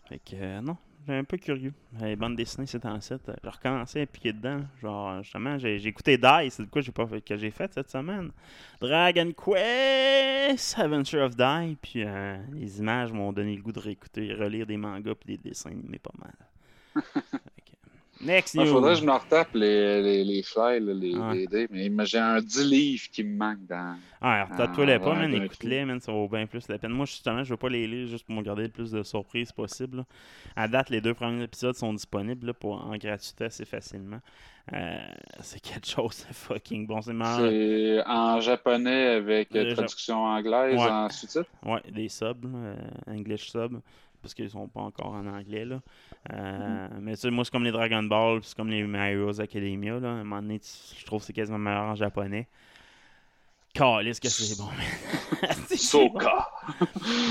Fait 0.08 0.20
que, 0.20 0.36
euh, 0.36 0.62
non, 0.62 0.78
j'ai 1.08 1.16
un 1.16 1.24
peu 1.24 1.38
curieux. 1.38 1.74
Les 2.00 2.16
bandes 2.16 2.36
dessinées, 2.36 2.68
c'est 2.68 2.86
en 2.86 3.02
7. 3.02 3.32
J'ai 3.44 3.50
recommencé 3.50 4.02
à 4.02 4.06
piquer 4.06 4.34
dedans. 4.34 4.62
Genre, 4.82 5.24
justement, 5.24 5.58
j'ai 5.58 5.80
j'ai 5.80 5.90
écouté 5.90 6.18
Die. 6.18 6.50
C'est 6.52 6.64
de 6.64 6.70
quoi 6.70 6.82
j'ai 6.82 6.92
pas 6.92 7.08
fait, 7.08 7.22
que 7.22 7.36
j'ai 7.36 7.52
fait 7.52 7.74
cette 7.74 7.90
semaine. 7.90 8.32
Dragon 8.80 9.32
Quest, 9.32 10.78
Adventure 10.78 11.24
of 11.24 11.36
Die. 11.36 11.78
Puis 11.82 12.04
euh, 12.04 12.38
les 12.54 12.80
images 12.80 13.12
m'ont 13.12 13.34
donné 13.34 13.56
le 13.56 13.62
goût 13.62 13.72
de 13.72 13.80
réécouter, 13.80 14.34
relire 14.34 14.66
des 14.68 14.78
mangas 14.78 15.16
puis 15.16 15.38
des 15.38 15.50
dessins 15.50 15.72
animés 15.72 16.00
pas 16.00 16.14
mal. 16.20 17.04
Next 18.24 18.54
Il 18.56 18.68
faudrait 18.68 18.94
que 18.94 19.00
je 19.02 19.06
me 19.06 19.12
retape 19.12 19.54
les, 19.54 20.02
les, 20.02 20.24
les 20.24 20.44
fly, 20.44 20.80
les. 20.80 21.16
BD. 21.16 21.68
Mais 21.72 21.90
mais 21.90 22.06
j'ai 22.06 22.20
un 22.20 22.40
10 22.42 22.64
livres 22.70 23.04
qui 23.12 23.24
me 23.24 23.38
manque 23.38 23.66
dans. 23.68 23.96
Ah, 24.22 24.48
toi 24.74 24.86
les 24.86 25.00
pas, 25.00 25.16
man. 25.16 25.34
Écoute-les, 25.34 25.86
man. 25.86 26.00
Ça 26.00 26.12
vaut 26.12 26.28
bien 26.28 26.46
plus 26.46 26.68
la 26.68 26.78
peine. 26.78 26.92
Moi, 26.92 27.06
justement, 27.06 27.44
je 27.44 27.50
veux 27.50 27.58
pas 27.58 27.70
les 27.70 27.88
lire 27.88 28.08
juste 28.08 28.26
pour 28.26 28.36
me 28.36 28.42
garder 28.44 28.64
le 28.64 28.70
plus 28.70 28.92
de 28.92 29.04
surprises 29.04 29.52
possible. 29.52 29.98
là. 29.98 30.06
À 30.56 30.68
date, 30.68 30.90
les 30.90 31.02
deux 31.02 31.14
premiers 31.14 31.44
épisodes 31.44 31.76
sont 31.76 31.94
disponibles 31.94 32.48
là, 32.48 32.54
pour, 32.54 32.74
en 32.86 32.96
gratuité 32.98 33.46
assez 33.46 33.66
facilement. 33.66 34.20
Euh, 34.74 34.98
c'est 35.42 35.60
quelque 35.60 35.88
chose 35.88 36.24
de 36.30 36.34
fucking 36.34 36.86
bon. 36.86 37.02
C'est 37.02 37.14
marrant. 37.14 37.40
C'est 37.40 38.04
en 38.06 38.40
japonais 38.40 39.08
avec 39.16 39.50
traduction 39.50 40.24
anglaise 40.24 40.76
Ouais. 40.80 40.88
en 40.90 41.10
sous-titres? 41.10 41.50
Ouais, 41.66 41.82
des 41.92 42.08
subs, 42.10 42.46
euh, 42.46 42.76
English 43.08 43.50
sub, 43.50 43.80
parce 44.22 44.34
qu'ils 44.34 44.50
sont 44.50 44.68
pas 44.68 44.82
encore 44.82 45.14
en 45.14 45.26
anglais. 45.28 45.66
Là. 45.66 45.82
Euh, 46.34 46.88
Mais 47.02 47.16
tu 47.16 47.22
sais, 47.22 47.30
moi, 47.32 47.44
c'est 47.46 47.52
comme 47.52 47.64
les 47.64 47.72
Dragon 47.72 48.04
Ball, 48.04 48.40
puis 48.40 48.50
c'est 48.50 48.56
comme 48.58 48.70
les 48.70 48.84
My 48.84 49.12
Heroes 49.14 49.40
Academia. 49.42 50.00
Là. 50.00 50.10
À 50.10 50.12
un 50.12 50.24
moment 50.24 50.42
donné, 50.42 50.60
tu- 50.60 50.68
je 51.00 51.06
trouve 51.06 51.20
que 51.22 51.26
c'est 51.28 51.34
quasiment 51.34 51.58
meilleur 51.58 51.84
en 51.84 51.96
japonais. 51.96 52.48
Calisse 53.74 54.20
que 54.20 54.28
c'est 54.28 54.58
bon, 54.58 54.66
man. 54.68 55.56
Soka! 55.78 56.50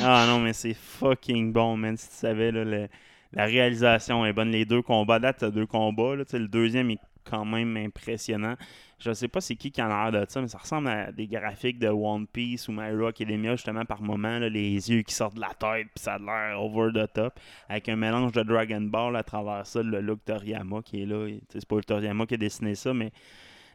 Ah 0.02 0.24
non, 0.26 0.40
mais 0.40 0.54
c'est 0.54 0.72
fucking 0.74 1.52
bon, 1.52 1.76
man. 1.76 1.96
Si 1.96 2.08
tu 2.08 2.14
savais, 2.14 2.50
là, 2.50 2.64
le- 2.64 2.88
la 3.32 3.44
réalisation 3.44 4.24
est 4.24 4.32
bonne. 4.32 4.50
Les 4.50 4.64
deux 4.64 4.80
combats, 4.82 5.18
date, 5.18 5.36
t'as 5.40 5.50
deux 5.50 5.66
combats. 5.66 6.16
Là, 6.16 6.24
le 6.32 6.48
deuxième 6.48 6.90
est 6.90 6.98
quand 7.24 7.44
même 7.44 7.76
impressionnant. 7.76 8.56
Je 9.02 9.12
sais 9.14 9.28
pas 9.28 9.40
c'est 9.40 9.56
qui 9.56 9.70
qui 9.72 9.82
en 9.82 9.90
a 9.90 10.10
l'air 10.10 10.20
de 10.26 10.30
ça, 10.30 10.40
mais 10.42 10.48
ça 10.48 10.58
ressemble 10.58 10.88
à 10.88 11.10
des 11.10 11.26
graphiques 11.26 11.78
de 11.78 11.88
One 11.88 12.26
Piece 12.26 12.68
ou 12.68 12.72
My 12.72 12.88
Hero 12.90 13.06
Academia, 13.06 13.52
justement, 13.56 13.84
par 13.86 14.02
moment, 14.02 14.38
là, 14.38 14.48
les 14.50 14.90
yeux 14.90 15.00
qui 15.02 15.14
sortent 15.14 15.36
de 15.36 15.40
la 15.40 15.54
tête, 15.54 15.86
puis 15.94 16.02
ça 16.02 16.14
a 16.14 16.18
l'air 16.18 16.62
over 16.62 16.90
the 16.92 17.10
top, 17.12 17.40
avec 17.68 17.88
un 17.88 17.96
mélange 17.96 18.32
de 18.32 18.42
Dragon 18.42 18.82
Ball 18.82 19.16
à 19.16 19.22
travers 19.22 19.66
ça, 19.66 19.82
le 19.82 20.00
look 20.02 20.20
Toriyama 20.26 20.82
qui 20.82 21.02
est 21.02 21.06
là. 21.06 21.26
C'est 21.48 21.66
pas 21.66 21.76
le 21.76 21.84
Toriyama 21.84 22.26
qui 22.26 22.34
a 22.34 22.36
dessiné 22.36 22.74
ça, 22.74 22.92
mais 22.92 23.10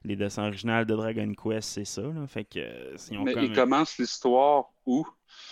les 0.04 0.16
dessins 0.16 0.46
originaux 0.46 0.86
de 0.86 0.96
Dragon 0.96 1.32
Quest, 1.34 1.70
c'est 1.70 1.86
ça. 1.86 2.04
Là. 2.04 2.28
Fait 2.28 2.44
que, 2.44 2.60
euh, 2.60 2.96
ils 3.10 3.18
ont 3.18 3.24
Mais 3.24 3.34
comme- 3.34 3.44
il 3.46 3.54
commence 3.54 3.98
l'histoire 3.98 4.66
où? 4.86 5.06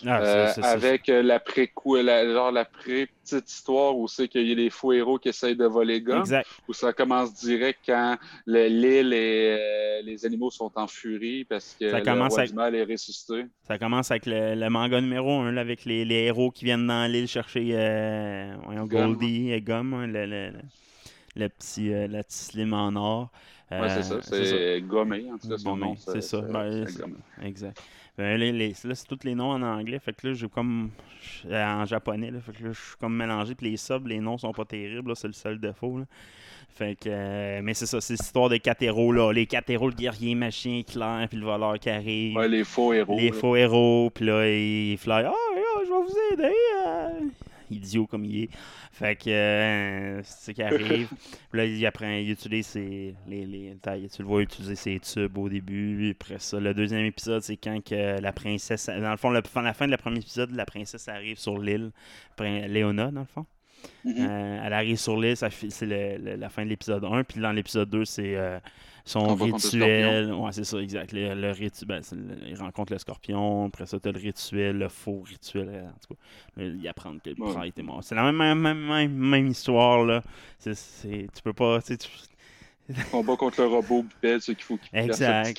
Ah, 0.06 0.22
Euh, 0.22 0.52
avec 0.63 1.08
euh, 1.08 1.22
la 1.22 1.39
pré 1.39 1.72
la, 2.04 2.26
genre 2.32 2.52
la 2.52 2.65
pré-petite 2.65 3.50
histoire 3.50 3.96
où 3.98 4.08
c'est 4.08 4.28
qu'il 4.28 4.48
y 4.48 4.52
a 4.52 4.56
des 4.56 4.69
faux 4.69 4.91
héros 4.91 5.17
qui 5.17 5.30
essayent 5.30 5.56
de 5.56 5.65
voler 5.65 6.02
gomme, 6.02 6.22
Exact. 6.22 6.48
où 6.67 6.74
ça 6.74 6.91
commence 6.93 7.34
direct 7.36 7.80
quand 7.86 8.17
le- 8.46 8.67
l'île 8.67 9.13
et 9.13 9.58
euh, 9.60 10.02
les 10.04 10.26
animaux 10.26 10.52
sont 10.52 10.72
en 10.76 10.88
furie 10.88 11.46
parce 11.46 11.76
que 11.80 11.89
Ça 11.89 12.00
le 12.00 12.04
commence 12.04 12.32
roi 12.34 12.39
avec- 12.39 12.50
du 12.52 12.56
mal 12.56 12.76
est 12.76 12.84
ressuscité. 12.84 13.46
Ça 13.67 13.78
commence 13.78 14.12
avec 14.12 14.26
le, 14.26 14.56
le 14.56 14.69
manga 14.69 15.00
numéro 15.00 15.32
1, 15.39 15.56
avec 15.58 15.86
les, 15.86 16.04
les 16.06 16.24
héros 16.26 16.52
qui 16.52 16.65
viennent 16.65 16.88
dans 16.88 17.10
l'île 17.10 17.28
chercher 17.28 17.69
euh. 17.74 18.56
Goldie 18.86 19.52
et 19.52 19.62
Gomme, 19.62 19.93
hein, 19.93 20.08
le, 20.08 20.26
le, 20.26 20.50
le- 20.50 20.60
le 21.36 21.50
petit, 21.50 21.93
euh, 21.93 22.08
la 22.08 22.24
petite 22.24 22.52
slim 22.52 22.74
en 22.74 22.96
or. 22.96 23.30
Ouais, 23.72 23.89
c'est 23.89 24.12
Euh, 24.13 24.22
ça, 24.22 24.22
c'est 24.22 24.82
Gommé, 24.82 25.32
en 25.32 25.38
tout 25.38 25.48
cas, 25.50 25.58
son 25.58 25.78
nom. 25.78 25.96
c'est 25.96 26.22
ça. 26.22 26.41
Ben, 26.41 26.86
c'est 26.86 26.91
c'est- 26.93 27.02
Gommé. 27.02 27.15
Exact. 27.43 27.82
Les- 28.17 28.52
les- 28.52 28.69
là, 28.84 28.93
c'est 28.93 29.08
tous 29.08 29.19
les 29.23 29.34
noms 29.34 29.52
en 29.52 29.62
anglais. 29.63 29.97
Fait 29.99 30.13
que 30.13 30.28
là, 30.28 30.34
j'ai 30.34 30.47
comme. 30.47 30.91
euh, 31.47 31.65
En 31.65 31.86
japonais, 31.86 32.30
là, 32.30 32.39
fait 32.41 32.52
que 32.52 32.63
là, 32.65 32.71
je 32.71 32.80
suis 32.80 32.95
comme 32.99 33.15
mélangé. 33.15 33.56
Puis 33.56 33.71
les 33.71 33.78
subs, 33.78 34.06
les 34.08 34.19
noms 34.19 34.37
sont 34.37 34.52
pas 34.52 34.65
terribles. 34.65 35.10
là, 35.10 35.15
C'est 35.15 35.27
le 35.27 35.33
seul 35.33 35.60
défaut. 35.60 35.98
là. 35.98 36.06
Fait 36.75 36.96
que. 36.96 37.08
euh, 37.10 37.62
mais 37.63 37.73
c'est 37.73 37.85
ça, 37.87 38.00
c'est 38.02 38.13
l'histoire 38.13 38.50
des 38.50 38.60
quatre 38.60 38.81
héros, 38.83 39.12
là. 39.12 39.31
Les 39.31 39.46
quatre 39.48 39.69
héros, 39.71 39.90
le 39.90 39.96
guerrier, 39.96 40.35
machin, 40.35 40.81
clair, 40.87 41.25
puis 41.27 41.40
le 41.40 41.46
voleur 41.46 41.79
qui 41.79 41.90
arrive. 41.90 42.35
Ouais, 42.35 42.48
les 42.48 42.63
faux 42.63 42.94
héros. 42.94 43.15
les 43.17 43.29
là. 43.31 43.35
font 43.35 43.56
héros, 43.56 44.12
puis 44.13 44.25
là, 44.25 44.48
ils 44.48 44.98
fly. 44.98 45.23
Ah, 45.25 45.33
là, 45.56 45.83
je 45.83 45.90
vais 45.90 46.44
vous 46.44 46.44
aider. 46.44 47.29
Idiot 47.74 48.08
comme 48.08 48.26
il 48.26 48.44
est. 48.44 48.50
Fait 48.92 49.15
que 49.15 49.30
euh, 49.30 50.21
c'est 50.24 50.46
ce 50.46 50.52
qui 50.52 50.62
arrive. 50.63 51.10
Là, 51.54 51.65
il 51.65 51.86
apprend, 51.86 52.10
il 52.12 52.30
utilise 52.32 52.67
ses. 52.67 53.15
Les, 53.28 53.46
les, 53.46 53.76
tu 54.10 54.21
le 54.21 54.28
vois 54.28 54.42
utiliser 54.42 54.76
ses 54.76 55.00
tubes 55.00 55.38
au 55.38 55.50
début. 55.50 56.12
Après 56.12 56.40
ça, 56.40 56.60
le 56.60 56.74
deuxième 56.74 57.06
épisode, 57.06 57.42
c'est 57.42 57.58
quand 57.58 57.84
que 57.84 58.19
la 58.19 58.32
princesse. 58.32 58.88
Dans 58.88 59.12
le 59.12 59.17
fond, 59.17 59.30
le- 59.30 59.42
à 59.56 59.62
la 59.62 59.74
fin 59.74 59.86
de 59.86 59.92
la 59.92 59.98
premier 59.98 60.19
épisode, 60.19 60.52
la 60.52 60.65
princesse 60.65 61.08
arrive 61.08 61.38
sur 61.38 61.58
l'île. 61.60 61.92
Léona, 62.40 63.12
dans 63.12 63.21
le 63.21 63.26
fond. 63.28 63.46
Mhm. 64.06 64.15
Euh, 64.17 64.62
elle 64.65 64.74
arrive 64.74 64.98
sur 64.98 65.19
l'île, 65.19 65.36
c'est 65.38 65.86
la 65.86 66.50
fin 66.50 66.63
de 66.63 66.69
l'épisode 66.69 67.04
1. 67.04 67.24
Puis 67.24 67.40
dans 67.42 67.52
l'épisode 67.52 67.90
2, 67.90 68.06
c'est 68.06 68.36
euh, 68.36 68.60
son 69.06 69.35
rituel. 69.35 70.31
Ouais, 70.33 70.51
c'est 70.51 70.63
ça, 70.63 70.77
exact. 70.79 71.12
Le, 71.12 71.33
le 71.35 71.51
ritu- 71.51 71.85
ben, 71.85 72.01
c'est 72.01 72.15
le- 72.15 72.37
il 72.47 72.56
rencontre 72.56 72.93
le 72.93 72.99
scorpion. 72.99 73.65
Après 73.65 73.85
ça, 73.85 73.99
t'as 73.99 74.12
le 74.12 74.19
rituel, 74.19 74.77
le 74.77 74.87
faux 74.89 75.21
rituel. 75.27 75.69
euh, 75.69 75.87
En 75.87 75.91
tout 76.08 76.13
cas, 76.13 76.62
Euh, 76.62 76.77
il 76.79 76.87
apprend 76.87 77.17
que 77.17 77.29
le 77.29 77.35
Ouais. 77.41 77.54
prêtre 77.54 77.79
est 77.79 77.83
mort. 77.83 78.04
C'est 78.04 78.15
la 78.15 78.31
même, 78.31 78.37
même, 78.58 78.79
même, 78.79 79.12
même, 79.13 79.47
histoire. 79.47 80.06
là. 80.06 80.21
C'est, 80.58 80.75
c'est- 80.75 81.27
tu 81.35 81.41
peux 81.43 81.54
pas. 81.54 81.81
tu 81.81 81.97
Combat 83.12 83.37
contre 83.37 83.62
le 83.62 83.67
robot 83.67 84.04
bipède, 84.04 84.41
ce 84.41 84.51
qu'il 84.51 84.63
faut 84.65 84.75
qu'il 84.77 84.99
Exact. 84.99 85.58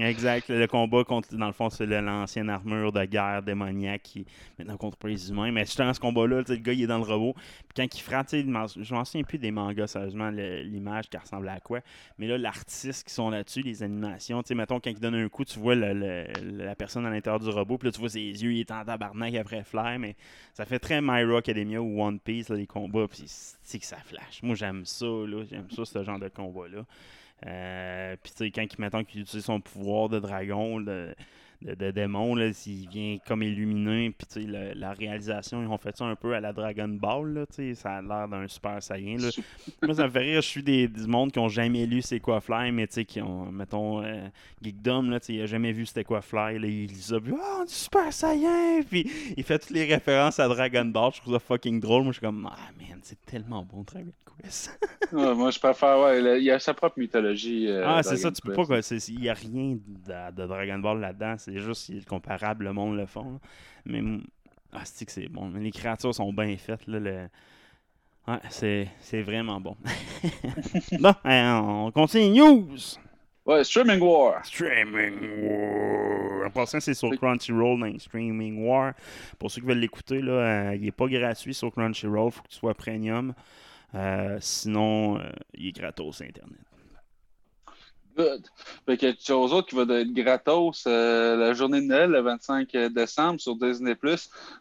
Exact. 0.00 0.48
Le 0.48 0.66
combat 0.66 1.04
contre, 1.04 1.36
dans 1.36 1.46
le 1.46 1.52
fond, 1.52 1.68
c'est 1.68 1.84
l'ancienne 1.84 2.48
armure 2.48 2.90
de 2.90 3.04
guerre 3.04 3.42
démoniaque 3.42 4.00
qui 4.02 4.24
maintenant 4.58 4.78
contre 4.78 5.06
les 5.06 5.28
humains. 5.28 5.52
Mais 5.52 5.66
justement, 5.66 5.92
ce 5.92 6.00
combat-là, 6.00 6.40
le 6.48 6.56
gars, 6.56 6.72
il 6.72 6.82
est 6.82 6.86
dans 6.86 6.96
le 6.96 7.04
robot. 7.04 7.34
Quand 7.76 7.86
il 7.92 8.00
frappe, 8.00 8.28
je 8.30 8.94
m'en 8.94 9.04
souviens 9.04 9.24
plus 9.24 9.38
des 9.38 9.50
mangas, 9.50 9.88
sérieusement, 9.88 10.30
le- 10.30 10.62
l'image 10.62 11.08
qui 11.08 11.16
ressemblait 11.16 11.50
à 11.50 11.60
quoi. 11.60 11.80
Mais 12.18 12.28
là, 12.28 12.38
l'artiste 12.38 13.06
qui 13.06 13.12
sont 13.12 13.30
là-dessus, 13.30 13.62
les 13.62 13.82
animations, 13.82 14.42
tu 14.42 14.48
sais, 14.48 14.54
mettons, 14.54 14.78
quand 14.78 14.90
il 14.90 15.00
donne 15.00 15.16
un 15.16 15.28
coup, 15.28 15.44
tu 15.44 15.58
vois 15.58 15.74
le- 15.74 15.92
le- 15.92 16.64
la 16.64 16.76
personne 16.76 17.04
à 17.04 17.10
l'intérieur 17.10 17.40
du 17.40 17.48
robot. 17.48 17.78
Puis 17.78 17.88
là, 17.88 17.92
tu 17.92 17.98
vois 17.98 18.08
ses 18.08 18.20
yeux, 18.20 18.52
il 18.52 18.60
est 18.60 18.70
en 18.70 18.84
tabarnak 18.84 19.34
après 19.34 19.64
Flair. 19.64 19.98
Mais 19.98 20.14
ça 20.52 20.64
fait 20.64 20.78
très 20.78 21.00
My 21.02 21.22
Hero 21.22 21.36
Academia 21.36 21.82
ou 21.82 22.00
One 22.00 22.20
Piece, 22.20 22.48
les 22.50 22.66
combats. 22.66 23.08
Puis 23.08 23.24
c'est 23.26 23.78
que 23.78 23.86
ça 23.86 23.96
flash. 24.04 24.42
Moi, 24.42 24.54
j'aime 24.54 24.84
ça, 24.84 25.06
là. 25.06 25.44
J'aime 25.50 25.68
ça, 25.70 25.84
ce 25.84 26.04
genre 26.04 26.18
de 26.20 26.28
combat-là. 26.28 26.84
Euh, 27.46 28.16
puis 28.22 28.32
tu 28.32 28.38
sais, 28.38 28.50
quand 28.50 28.62
il, 28.62 28.80
mettons 28.80 29.04
qu'il 29.04 29.20
utilise 29.22 29.44
son 29.44 29.60
pouvoir 29.60 30.08
de 30.08 30.18
dragon, 30.20 30.80
de, 30.80 31.14
de, 31.62 31.74
de 31.74 31.90
démon, 31.90 32.34
là, 32.34 32.52
s'il 32.52 32.88
vient 32.88 33.16
comme 33.26 33.42
illuminé, 33.42 34.10
puis 34.16 34.26
tu 34.26 34.42
sais, 34.50 34.74
la 34.74 34.92
réalisation, 34.92 35.62
ils 35.62 35.68
ont 35.68 35.78
fait 35.78 35.96
ça 35.96 36.04
un 36.04 36.16
peu 36.16 36.34
à 36.34 36.40
la 36.40 36.52
Dragon 36.52 36.88
Ball, 36.88 37.32
là, 37.32 37.46
tu 37.46 37.54
sais, 37.54 37.74
ça 37.74 37.96
a 37.96 38.02
l'air 38.02 38.28
d'un 38.28 38.46
super 38.48 38.82
saiyan, 38.82 39.18
là. 39.18 39.28
Moi, 39.82 39.94
ça 39.94 40.04
me 40.04 40.10
fait 40.10 40.18
rire, 40.20 40.42
je 40.42 40.48
suis 40.48 40.62
des, 40.62 40.88
du 40.88 41.06
monde 41.06 41.32
qui 41.32 41.38
ont 41.38 41.48
jamais 41.48 41.86
lu 41.86 42.02
C'est 42.02 42.20
quoi 42.20 42.40
Fly, 42.40 42.72
mais 42.72 42.86
tu 42.86 42.94
sais, 42.94 43.04
qui 43.04 43.20
ont, 43.22 43.50
mettons, 43.50 44.02
euh, 44.02 44.26
Geekdom, 44.62 45.02
là, 45.10 45.20
tu 45.20 45.26
sais, 45.26 45.34
il 45.34 45.42
a 45.42 45.46
jamais 45.46 45.72
vu 45.72 45.86
C'était 45.86 46.04
quoi 46.04 46.20
Fly, 46.20 46.58
là, 46.58 46.66
il 46.66 46.86
lit 46.86 46.94
ça, 46.94 47.18
puis 47.20 47.32
oh, 47.34 47.58
on 47.60 47.64
dit 47.64 47.72
Super 47.72 48.12
Saiyan, 48.12 48.82
puis 48.88 49.10
il 49.36 49.42
fait 49.44 49.58
toutes 49.58 49.70
les 49.70 49.84
références 49.84 50.38
à 50.40 50.48
Dragon 50.48 50.84
Ball, 50.84 51.12
je 51.14 51.20
trouve 51.20 51.34
ça 51.34 51.40
fucking 51.40 51.80
drôle, 51.80 52.02
moi, 52.02 52.12
je 52.12 52.18
suis 52.18 52.26
comme, 52.26 52.48
ah, 52.50 52.56
man, 52.78 52.98
c'est 53.02 53.20
tellement 53.24 53.62
bon, 53.64 53.82
Dragon 53.82 54.10
Quest. 54.42 54.78
Ouais, 55.12 55.32
moi, 55.34 55.50
je 55.52 55.60
préfère, 55.60 56.00
ouais, 56.00 56.38
il 56.38 56.44
y 56.44 56.50
a 56.50 56.58
sa 56.58 56.74
propre 56.74 56.98
mythologie. 56.98 57.68
euh, 57.68 57.84
Ah, 57.86 58.02
c'est 58.02 58.16
ça, 58.16 58.32
tu 58.32 58.40
peux 58.42 58.52
pas. 58.54 58.64
quoi, 58.64 58.82
c'est- 58.82 59.06
Il 59.08 59.20
n'y 59.20 59.28
a 59.28 59.34
rien 59.34 59.76
de, 59.76 60.32
de 60.42 60.46
Dragon 60.46 60.78
Ball 60.78 60.98
là-dedans. 60.98 61.36
C'est 61.44 61.58
juste 61.58 61.82
si 61.82 61.94
le 61.94 62.04
comparable, 62.04 62.64
le 62.64 62.72
monde 62.72 62.96
le 62.96 63.06
font. 63.06 63.32
là. 63.32 63.38
Mais. 63.84 64.02
Ah, 64.72 64.82
c'est 64.84 65.04
que 65.04 65.12
c'est 65.12 65.28
bon. 65.28 65.48
Mais 65.48 65.60
les 65.60 65.70
créatures 65.70 66.14
sont 66.14 66.32
bien 66.32 66.56
faites. 66.56 66.86
Là, 66.88 66.98
le... 66.98 67.28
Ouais, 68.26 68.38
c'est 68.50 68.88
c'est 69.00 69.22
vraiment 69.22 69.60
bon. 69.60 69.76
bon, 70.98 71.14
hein, 71.24 71.62
on 71.62 71.90
continue. 71.92 72.40
News! 72.40 72.78
Ouais, 73.46 73.62
Streaming 73.62 74.00
War. 74.00 74.44
Streaming 74.44 75.18
War. 75.42 76.46
En 76.46 76.50
passant, 76.50 76.80
c'est 76.80 76.94
sur 76.94 77.10
Crunchyroll 77.10 77.78
dans 77.78 77.98
Streaming 77.98 78.66
War. 78.66 78.94
Pour 79.38 79.50
ceux 79.50 79.60
qui 79.60 79.66
veulent 79.66 79.78
l'écouter, 79.78 80.22
là, 80.22 80.32
euh, 80.32 80.74
il 80.74 80.82
n'est 80.82 80.90
pas 80.90 81.06
gratuit 81.06 81.52
sur 81.52 81.70
Crunchyroll. 81.70 82.28
Il 82.28 82.32
faut 82.32 82.42
que 82.42 82.48
tu 82.48 82.56
sois 82.56 82.74
premium. 82.74 83.34
Euh, 83.94 84.38
sinon, 84.40 85.18
euh, 85.18 85.30
il 85.54 85.68
est 85.68 85.72
gratos 85.72 86.16
sur 86.16 86.26
Internet. 86.26 86.58
Good. 88.16 88.42
Fait 88.86 88.96
qu'il 88.96 89.08
y 89.08 89.10
a 89.10 89.14
quelque 89.14 89.26
chose 89.26 89.50
d'autre 89.50 89.68
qui 89.68 89.74
va 89.74 89.82
être 90.00 90.12
gratos 90.12 90.84
euh, 90.86 91.36
la 91.36 91.52
journée 91.52 91.80
de 91.80 91.86
Noël, 91.86 92.10
le 92.10 92.20
25 92.20 92.70
décembre, 92.92 93.40
sur 93.40 93.56
Disney+, 93.56 93.96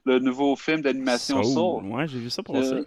le 0.06 0.20
nouveau 0.20 0.56
film 0.56 0.82
d'animation 0.82 1.44
Soul. 1.44 1.84
Ouais, 1.86 2.08
j'ai 2.08 2.20
vu 2.20 2.30
ça 2.30 2.42
passer. 2.42 2.74
Euh, 2.74 2.86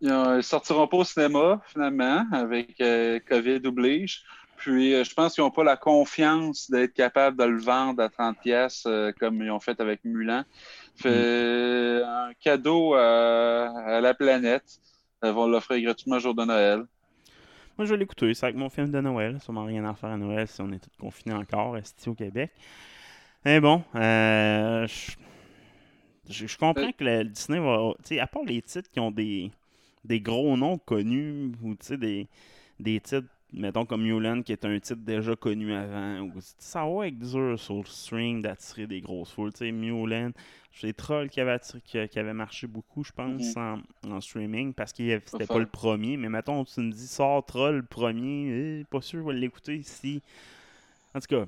Ils 0.00 0.08
ne 0.08 0.40
sortiront 0.40 0.86
pas 0.88 0.96
au 0.98 1.04
cinéma, 1.04 1.60
finalement, 1.66 2.24
avec 2.32 2.80
euh, 2.80 3.20
COVID 3.28 3.60
oblige. 3.64 4.24
Puis, 4.56 4.94
euh, 4.94 5.04
je 5.04 5.14
pense 5.14 5.34
qu'ils 5.34 5.44
n'ont 5.44 5.50
pas 5.50 5.64
la 5.64 5.76
confiance 5.76 6.70
d'être 6.70 6.94
capables 6.94 7.36
de 7.36 7.44
le 7.44 7.60
vendre 7.60 8.02
à 8.02 8.08
30$ 8.08 8.34
pièces 8.40 8.86
comme 9.20 9.42
ils 9.42 9.50
ont 9.50 9.60
fait 9.60 9.80
avec 9.80 10.00
Mulan. 10.04 10.42
Fait 10.96 12.02
un 12.04 12.30
cadeau 12.40 12.94
à, 12.94 13.68
à 13.86 14.00
la 14.00 14.14
planète. 14.14 14.64
Ils 15.22 15.30
vont 15.30 15.46
l'offrir 15.46 15.80
gratuitement 15.82 16.16
le 16.16 16.20
jour 16.20 16.34
de 16.34 16.44
Noël. 16.44 16.84
Moi, 17.76 17.86
je 17.86 17.90
vais 17.92 17.96
l'écouter. 17.98 18.32
C'est 18.34 18.46
avec 18.46 18.56
mon 18.56 18.68
film 18.68 18.90
de 18.90 19.00
Noël. 19.00 19.40
Sûrement 19.40 19.64
rien 19.64 19.84
à 19.84 19.94
faire 19.94 20.10
à 20.10 20.16
Noël 20.16 20.46
si 20.46 20.60
on 20.60 20.70
est 20.72 20.78
tous 20.78 20.96
confinés 20.98 21.34
encore, 21.34 21.74
restés 21.74 22.08
au 22.08 22.14
Québec. 22.14 22.50
Mais 23.44 23.60
bon, 23.60 23.82
euh, 23.94 24.86
je, 26.28 26.56
comprends 26.56 26.92
que 26.92 27.04
le 27.04 27.24
Disney 27.24 27.58
va. 27.58 27.92
Tu 27.98 28.14
sais, 28.14 28.20
à 28.20 28.26
part 28.26 28.44
les 28.44 28.62
titres 28.62 28.90
qui 28.90 29.00
ont 29.00 29.10
des, 29.10 29.50
des 30.04 30.20
gros 30.20 30.56
noms 30.56 30.78
connus, 30.78 31.52
ou 31.62 31.74
des, 31.96 32.28
des 32.80 33.00
titres, 33.00 33.28
mettons 33.54 33.86
comme 33.86 34.02
Mulan, 34.02 34.42
qui 34.42 34.52
est 34.52 34.64
un 34.64 34.78
titre 34.78 35.00
déjà 35.00 35.34
connu 35.36 35.72
avant, 35.72 36.20
ou 36.20 36.32
ça 36.58 36.84
va 36.84 37.06
être 37.08 37.18
dur 37.18 37.58
sur 37.58 37.76
le 37.76 37.84
stream 37.84 38.42
d'attirer 38.42 38.86
des 38.86 39.00
grosses 39.00 39.32
foules. 39.32 39.52
Tu 39.52 39.58
sais, 39.58 39.72
Mulan, 39.72 40.30
c'est 40.72 40.92
Troll 40.92 41.28
qui 41.28 41.40
avait, 41.40 41.56
attiré- 41.56 41.80
qui, 41.82 42.08
qui 42.08 42.18
avait 42.18 42.34
marché 42.34 42.66
beaucoup, 42.66 43.04
je 43.04 43.12
pense, 43.12 43.56
en, 43.56 43.78
en 44.08 44.20
streaming, 44.20 44.74
parce 44.74 44.92
que 44.92 45.20
c'était 45.24 45.46
pas 45.46 45.58
le 45.58 45.66
premier. 45.66 46.16
Mais 46.16 46.28
mettons, 46.28 46.64
tu 46.64 46.80
me 46.80 46.90
dis, 46.90 47.06
sors 47.06 47.44
Troll 47.46 47.76
le 47.76 47.82
premier, 47.84 48.80
eh, 48.80 48.84
pas 48.84 49.00
sûr, 49.00 49.20
je 49.20 49.26
vais 49.26 49.38
l'écouter 49.38 49.82
si. 49.82 50.20
En 51.14 51.20
tout 51.20 51.28
cas. 51.28 51.46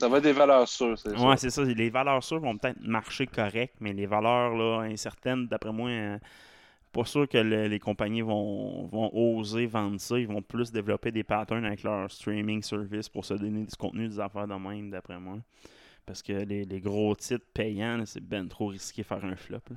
Ça 0.00 0.08
va 0.08 0.16
être 0.18 0.24
des 0.24 0.32
valeurs 0.32 0.66
sûres, 0.66 0.98
c'est 0.98 1.14
Ouais, 1.16 1.36
c'est 1.36 1.50
ça. 1.50 1.62
Les 1.62 1.90
valeurs 1.90 2.24
sûres 2.24 2.40
vont 2.40 2.56
peut-être 2.56 2.80
marcher 2.80 3.26
correct, 3.26 3.74
mais 3.80 3.92
les 3.92 4.06
valeurs 4.06 4.54
là, 4.54 4.80
incertaines, 4.90 5.46
d'après 5.46 5.72
moi, 5.72 5.90
euh, 5.90 6.18
pas 6.92 7.04
sûr 7.04 7.28
que 7.28 7.38
le- 7.38 7.68
les 7.68 7.78
compagnies 7.78 8.22
vont, 8.22 8.86
vont 8.86 9.10
oser 9.12 9.66
vendre 9.66 10.00
ça. 10.00 10.18
Ils 10.18 10.26
vont 10.26 10.42
plus 10.42 10.72
développer 10.72 11.10
des 11.12 11.24
patterns 11.24 11.64
avec 11.64 11.82
leur 11.82 12.10
streaming 12.10 12.62
service 12.62 13.08
pour 13.08 13.24
se 13.24 13.34
donner 13.34 13.64
du 13.64 13.76
contenu, 13.76 14.08
des 14.08 14.20
affaires 14.20 14.46
de 14.48 14.54
même, 14.54 14.90
d'après 14.90 15.18
moi. 15.20 15.38
Parce 16.06 16.22
que 16.22 16.32
les, 16.32 16.64
les 16.64 16.80
gros 16.80 17.14
titres 17.14 17.44
payants, 17.52 18.02
c'est 18.06 18.22
ben 18.22 18.48
trop 18.48 18.68
risqué 18.68 19.02
de 19.02 19.06
faire 19.06 19.24
un 19.24 19.36
flop. 19.36 19.58
là. 19.70 19.76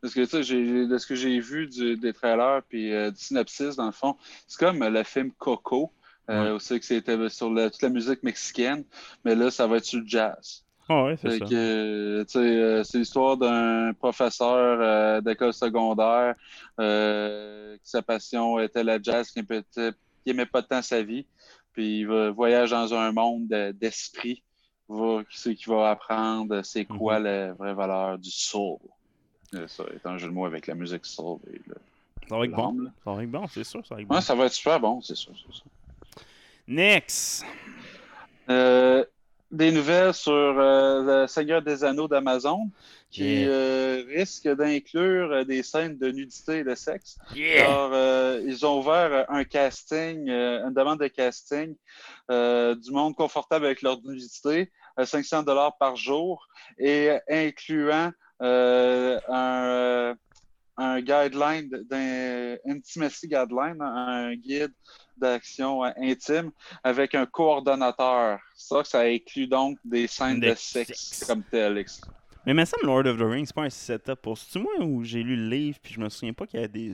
Parce 0.00 0.14
que, 0.14 0.20
tu 0.20 0.26
sais, 0.26 0.42
j'ai- 0.42 0.86
de 0.86 0.98
ce 0.98 1.06
que 1.06 1.14
j'ai 1.14 1.38
vu 1.40 1.66
du- 1.66 1.96
des 1.96 2.12
trailers 2.12 2.62
puis 2.68 2.92
euh, 2.92 3.10
du 3.10 3.18
synopsis, 3.18 3.76
dans 3.76 3.86
le 3.86 3.92
fond, 3.92 4.16
c'est 4.46 4.58
comme 4.58 4.82
euh, 4.82 4.90
le 4.90 5.02
film 5.02 5.30
Coco. 5.32 5.92
Euh, 6.30 6.44
Ouais. 6.46 6.50
aussi 6.52 6.80
que 6.80 6.86
c'était 6.86 7.28
sur 7.28 7.52
la- 7.52 7.68
toute 7.68 7.82
la 7.82 7.90
musique 7.90 8.22
mexicaine, 8.22 8.82
mais 9.26 9.34
là, 9.34 9.50
ça 9.50 9.66
va 9.66 9.76
être 9.76 9.84
sur 9.84 10.00
le 10.00 10.06
jazz. 10.06 10.63
Ah 10.88 11.04
ouais, 11.04 11.16
c'est 11.16 11.30
Fait 11.30 11.38
ça. 11.38 11.44
que, 11.46 12.26
euh, 12.36 12.84
c'est 12.84 12.98
l'histoire 12.98 13.36
d'un 13.38 13.92
professeur 13.94 14.78
euh, 14.80 15.20
d'école 15.22 15.54
secondaire 15.54 16.34
euh, 16.78 17.74
qui 17.76 17.88
sa 17.90 18.02
passion 18.02 18.58
était 18.60 18.84
la 18.84 19.00
jazz, 19.00 19.30
qui 19.30 19.40
n'aimait 19.40 19.64
qui 19.72 20.30
aimait 20.30 20.46
pas 20.46 20.62
tant 20.62 20.82
sa 20.82 21.02
vie. 21.02 21.26
Puis 21.72 22.00
il 22.00 22.06
va, 22.06 22.30
voyage 22.30 22.70
dans 22.70 22.92
un 22.94 23.12
monde 23.12 23.48
de- 23.48 23.72
d'esprit. 23.72 24.42
C'est 25.30 25.54
qui 25.54 25.64
va 25.70 25.90
apprendre 25.90 26.60
c'est 26.62 26.84
quoi 26.84 27.18
Mhm. 27.18 27.24
la 27.24 27.52
vraie 27.54 27.74
valeur 27.74 28.18
du 28.18 28.30
soul. 28.30 28.76
Ça 29.66 29.84
est 29.94 30.06
un 30.06 30.18
jeu 30.18 30.28
de 30.28 30.32
mots 30.32 30.44
avec 30.46 30.66
la 30.66 30.74
musique 30.74 31.06
soul. 31.06 31.38
Et 31.52 31.60
le... 31.66 31.74
Ça 32.28 32.36
va 32.36 32.44
être 32.44 32.52
bon. 32.52 32.76
là. 32.82 32.90
Ça 33.04 33.12
va 33.12 33.22
être 33.22 33.30
bon, 33.30 33.46
c'est 33.48 33.64
sûr. 33.64 33.86
Ça 33.86 33.94
va 33.94 34.00
être 34.02 34.08
bon. 34.08 34.14
Ouais, 34.16 34.20
ça 34.20 34.34
va 34.34 34.44
être 34.46 34.52
super 34.52 34.78
bon, 34.80 35.00
c'est 35.00 35.14
sûr. 35.16 35.32
Next! 36.68 37.44
Euh, 38.50 39.04
des 39.54 39.70
nouvelles 39.72 40.12
sur 40.14 40.32
euh, 40.32 41.22
le 41.22 41.26
Seigneur 41.26 41.62
des 41.62 41.84
Anneaux 41.84 42.08
d'Amazon 42.08 42.70
qui 43.10 43.42
Yeah. 43.42 43.48
euh, 43.48 44.04
risque 44.08 44.48
d'inclure 44.48 45.30
euh, 45.32 45.44
des 45.44 45.62
scènes 45.62 45.96
de 45.96 46.10
nudité 46.10 46.58
et 46.58 46.64
de 46.64 46.74
sexe. 46.74 47.16
Yeah! 47.34 47.64
Alors, 47.64 47.90
euh, 47.94 48.42
ils 48.44 48.66
ont 48.66 48.80
ouvert 48.80 49.24
un 49.30 49.44
casting, 49.44 50.28
euh, 50.28 50.66
une 50.66 50.74
demande 50.74 50.98
de 50.98 51.06
casting 51.06 51.76
euh, 52.30 52.74
du 52.74 52.90
monde 52.90 53.14
confortable 53.14 53.66
avec 53.66 53.82
leur 53.82 54.00
nudité, 54.02 54.72
à 54.96 55.06
500 55.06 55.44
dollars 55.44 55.76
par 55.78 55.94
jour, 55.94 56.46
et 56.76 57.10
incluant 57.30 58.10
euh, 58.42 59.20
un, 59.28 60.14
un 60.76 61.00
guideline, 61.00 61.68
d'un 61.88 62.56
intimacy 62.66 63.28
guideline, 63.28 63.80
un 63.80 64.34
guide 64.34 64.72
d'action 65.16 65.84
euh, 65.84 65.90
intime 65.98 66.50
avec 66.82 67.14
un 67.14 67.26
coordonnateur. 67.26 68.38
Ça, 68.54 68.82
ça 68.84 69.00
inclut 69.00 69.46
donc 69.46 69.78
des 69.84 70.06
scènes 70.06 70.40
De 70.40 70.50
de 70.50 70.54
sexe, 70.54 70.98
sexe. 71.00 71.24
comme 71.26 71.42
tel. 71.50 71.74
Mais 72.46 72.52
il 72.52 72.54
me 72.54 72.64
semble 72.64 72.86
Lord 72.86 73.06
of 73.06 73.16
the 73.18 73.22
Rings, 73.22 73.46
c'est 73.46 73.54
pas 73.54 73.62
un 73.62 73.70
setup 73.70 74.16
pour. 74.20 74.36
C'est 74.36 74.58
moi 74.58 74.72
où 74.80 75.02
j'ai 75.02 75.22
lu 75.22 75.36
le 75.36 75.48
livre 75.48 75.78
puis 75.82 75.94
je 75.94 76.00
me 76.00 76.08
souviens 76.08 76.32
pas 76.34 76.46
qu'il 76.46 76.60
y 76.60 76.64
a 76.64 76.68
des. 76.68 76.92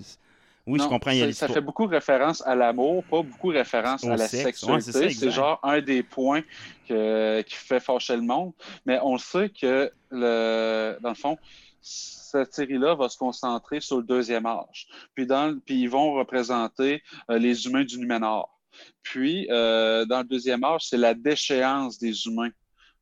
Oui, 0.66 0.79
je 0.79 0.87
comprends, 0.87 1.11
il 1.11 1.18
y 1.18 1.23
a 1.23 1.33
ça, 1.33 1.49
fait 1.49 1.61
beaucoup 1.61 1.87
référence 1.87 2.47
à 2.47 2.55
l'amour, 2.55 3.03
pas 3.05 3.23
beaucoup 3.23 3.49
référence 3.49 4.05
Au 4.05 4.11
à 4.11 4.16
la 4.16 4.29
sexe. 4.29 4.45
sexualité. 4.61 4.99
Ouais, 4.99 5.11
c'est 5.11 5.31
genre 5.31 5.59
un 5.62 5.81
des 5.81 6.03
points 6.03 6.43
que- 6.87 7.41
qui 7.43 7.55
fait 7.57 7.81
fâcher 7.81 8.14
le 8.14 8.23
monde. 8.23 8.53
Mais 8.87 9.01
on 9.03 9.18
sait 9.18 9.49
que, 9.49 9.91
le, 10.11 10.97
dans 11.01 11.09
le 11.09 11.14
fond, 11.14 11.39
cette 11.81 12.53
série-là 12.53 12.95
va 12.95 13.09
se 13.09 13.18
concentrer 13.18 13.81
sur 13.81 13.99
le 13.99 14.05
deuxième 14.05 14.47
âge. 14.47 14.87
Puis, 15.14 15.26
dans, 15.26 15.59
puis 15.61 15.83
ils 15.83 15.91
vont 15.91 16.12
représenter 16.14 17.03
euh, 17.31 17.39
les 17.39 17.66
humains 17.66 17.85
du 17.85 17.99
Numénor. 17.99 18.61
Puis, 19.03 19.47
euh, 19.51 20.05
dans 20.05 20.18
le 20.18 20.24
deuxième 20.24 20.62
âge, 20.64 20.83
c'est 20.85 20.97
la 20.97 21.14
déchéance 21.14 21.99
des 21.99 22.26
humains. 22.26 22.51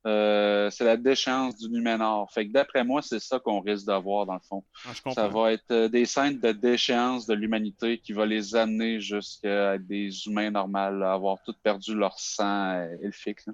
Euh, 0.06 0.70
c'est 0.70 0.84
la 0.84 0.96
déchéance 0.96 1.56
du 1.56 1.68
Numénor. 1.68 2.30
Fait 2.32 2.46
que 2.46 2.52
d'après 2.52 2.84
moi, 2.84 3.02
c'est 3.02 3.18
ça 3.18 3.38
qu'on 3.38 3.60
risque 3.60 3.84
d'avoir 3.84 4.24
dans 4.26 4.34
le 4.34 4.40
fond. 4.40 4.64
Ah. 4.86 5.12
Ça 5.12 5.28
va 5.28 5.52
être 5.52 5.86
des 5.88 6.06
scènes 6.06 6.38
de 6.38 6.52
déchéance 6.52 7.26
de 7.26 7.34
l'humanité 7.34 7.98
qui 7.98 8.12
va 8.12 8.24
les 8.24 8.54
amener 8.54 9.00
jusqu'à 9.00 9.74
être 9.74 9.86
des 9.86 10.26
humains 10.26 10.50
normaux, 10.50 10.78
à 10.78 11.12
avoir 11.12 11.42
tout 11.44 11.54
perdu 11.62 11.94
leur 11.94 12.18
sang 12.18 12.70
euh, 12.70 12.96
elfique. 13.02 13.44
là. 13.46 13.52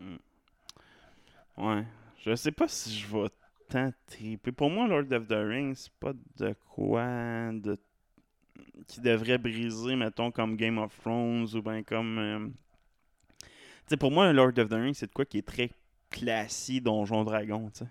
Ouais. 1.56 1.84
Je 2.24 2.34
sais 2.34 2.52
pas 2.52 2.68
si 2.68 2.98
je 2.98 3.06
vais 3.06 3.28
tant. 3.68 3.92
Pour 4.56 4.70
moi, 4.70 4.86
Lord 4.88 5.12
of 5.12 5.26
the 5.28 5.32
Rings, 5.32 5.74
c'est 5.74 5.92
pas 6.00 6.12
de 6.38 6.54
quoi 6.74 7.06
de 7.52 7.78
qui 8.86 9.00
devrait 9.00 9.38
briser, 9.38 9.96
mettons, 9.96 10.30
comme 10.30 10.56
Game 10.56 10.78
of 10.78 10.96
Thrones 11.00 11.46
ou 11.54 11.62
bien 11.62 11.82
comme. 11.82 12.18
euh, 12.18 12.48
Tu 13.40 13.46
sais, 13.88 13.96
pour 13.96 14.10
moi, 14.10 14.32
Lord 14.32 14.58
of 14.58 14.68
the 14.68 14.74
Rings, 14.74 14.94
c'est 14.94 15.06
de 15.06 15.12
quoi 15.12 15.24
qui 15.24 15.38
est 15.38 15.46
très 15.46 15.70
classique 16.10 16.82
Donjon 16.82 17.24
Dragon, 17.24 17.70
tu 17.70 17.80
sais. 17.84 17.90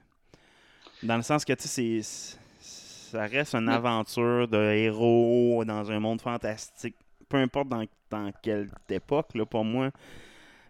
Dans 1.04 1.18
le 1.18 1.24
sens 1.24 1.44
que, 1.46 1.54
tu 1.54 1.68
sais, 1.68 2.02
c'est. 2.02 2.38
Ça 2.60 3.28
reste 3.28 3.54
une 3.54 3.70
aventure 3.70 4.48
de 4.48 4.58
héros 4.58 5.64
dans 5.66 5.92
un 5.92 6.00
monde 6.00 6.20
fantastique. 6.20 6.96
Peu 7.30 7.38
importe 7.38 7.70
dans, 7.70 7.86
dans 8.10 8.32
quelle 8.42 8.72
époque, 8.90 9.36
là, 9.36 9.46
pour 9.46 9.64
moi, 9.64 9.92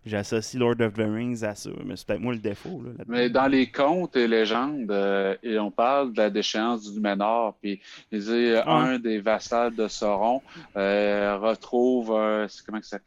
j'associe 0.06 0.60
Lord 0.60 0.82
of 0.82 0.94
the 0.94 1.06
Rings 1.08 1.44
à 1.44 1.56
ça. 1.56 1.70
Mais 1.86 1.96
c'est 1.96 2.08
peut-être 2.08 2.22
moi 2.22 2.34
le 2.34 2.40
défaut, 2.40 2.82
là. 2.84 2.92
Mais 3.08 3.30
dans 3.30 3.48
les 3.48 3.72
contes 3.72 4.16
et 4.16 4.28
légendes, 4.28 4.92
euh, 4.92 5.36
et 5.44 5.58
on 5.60 5.72
parle 5.72 6.14
de 6.14 6.18
la 6.18 6.30
déchéance 6.30 6.84
du 6.84 6.96
Numénor, 6.96 7.56
puis 7.62 7.82
il 8.12 8.20
dit 8.20 8.54
Ah. 8.66 8.78
un 8.78 9.00
des 9.00 9.20
vassals 9.20 9.76
de 9.76 9.88
Sauron 9.88 10.42
euh, 10.76 11.38
retrouve, 11.38 12.12
euh, 12.12 12.48
c'est 12.48 12.66
comment 12.66 12.80
que 12.80 12.86
ça 12.86 13.00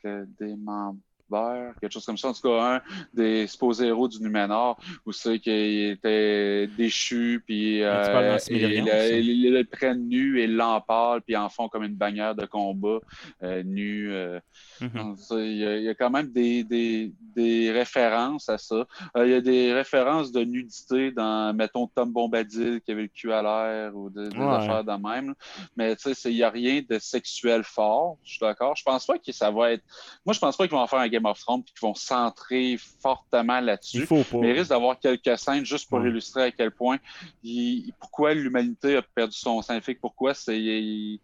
quelque 1.30 1.92
chose 1.92 2.04
comme 2.06 2.16
ça, 2.16 2.28
en 2.28 2.32
tout 2.32 2.42
cas 2.42 2.76
un 2.76 2.80
des 3.12 3.46
supposés 3.46 3.86
héros 3.88 4.08
du 4.08 4.20
Numénor, 4.20 4.78
où 5.04 5.12
c'est 5.12 5.38
qu'il 5.38 5.90
était 5.90 6.66
déchu, 6.68 7.42
puis 7.46 7.82
euh, 7.82 8.36
ils 8.50 8.60
le- 8.84 9.22
ils 9.22 9.52
le 9.52 9.64
prennent 9.64 10.08
nu 10.08 10.40
et 10.40 10.46
l'empalent, 10.46 11.20
puis 11.24 11.36
en 11.36 11.48
font 11.48 11.68
comme 11.68 11.84
une 11.84 11.94
bannière 11.96 12.34
de 12.34 12.46
combat 12.46 12.98
euh, 13.42 13.62
nu. 13.62 14.12
euh, 14.12 14.38
Mhm. 14.80 15.16
Il 15.30 15.56
y, 15.56 15.64
a, 15.66 15.76
il 15.78 15.82
y 15.84 15.88
a 15.88 15.94
quand 15.94 16.10
même 16.10 16.30
des, 16.30 16.62
des, 16.62 17.10
des 17.34 17.70
références 17.72 18.48
à 18.50 18.58
ça. 18.58 18.86
Euh, 19.16 19.26
il 19.26 19.30
y 19.30 19.34
a 19.34 19.40
des 19.40 19.72
références 19.72 20.32
de 20.32 20.44
nudité 20.44 21.10
dans, 21.12 21.54
mettons, 21.54 21.86
Tom 21.86 22.12
Bombadil 22.12 22.80
qui 22.84 22.92
avait 22.92 23.02
le 23.02 23.08
cul 23.08 23.32
à 23.32 23.42
l'air 23.42 23.96
ou 23.96 24.10
des, 24.10 24.28
des 24.28 24.36
Ouais. 24.36 24.54
affaires 24.54 24.84
de 24.84 24.92
même. 24.92 25.34
Mais 25.76 25.96
tu 25.96 26.12
sais, 26.14 26.30
il 26.30 26.36
n'y 26.36 26.42
a 26.42 26.50
rien 26.50 26.82
de 26.88 26.98
sexuel 26.98 27.62
fort. 27.64 28.18
Je 28.22 28.32
suis 28.32 28.40
d'accord. 28.40 28.76
Je 28.76 28.82
pense 28.82 29.06
pas 29.06 29.18
que 29.18 29.32
ça 29.32 29.50
va 29.50 29.72
être. 29.72 29.82
Moi, 30.26 30.34
je 30.34 30.38
pense 30.40 30.56
pas 30.56 30.64
qu'ils 30.66 30.76
vont 30.76 30.82
en 30.82 30.86
faire 30.86 30.98
un 30.98 31.08
Game 31.16 31.26
of 31.26 31.38
Thrones 31.40 31.60
et 31.60 31.64
qu'ils 31.64 31.80
vont 31.88 31.94
centrer 31.94 32.76
fortement 33.02 33.60
là-dessus. 33.60 33.98
Il 33.98 34.06
faut 34.06 34.22
pas. 34.24 34.38
Mais 34.38 34.50
il 34.50 34.58
risque 34.58 34.70
d'avoir 34.70 34.98
quelques 34.98 35.38
scènes 35.38 35.64
juste 35.64 35.88
pour 35.88 36.00
Ouais. 36.00 36.08
illustrer 36.08 36.42
à 36.44 36.50
quel 36.50 36.70
point 36.70 36.98
il- 37.42 37.92
pourquoi 38.00 38.34
l'humanité 38.34 38.96
a 38.96 39.02
perdu 39.02 39.36
son 39.36 39.62
scientifique, 39.62 40.00
pourquoi 40.00 40.34
c'est 40.34 40.58
ils 40.58 41.20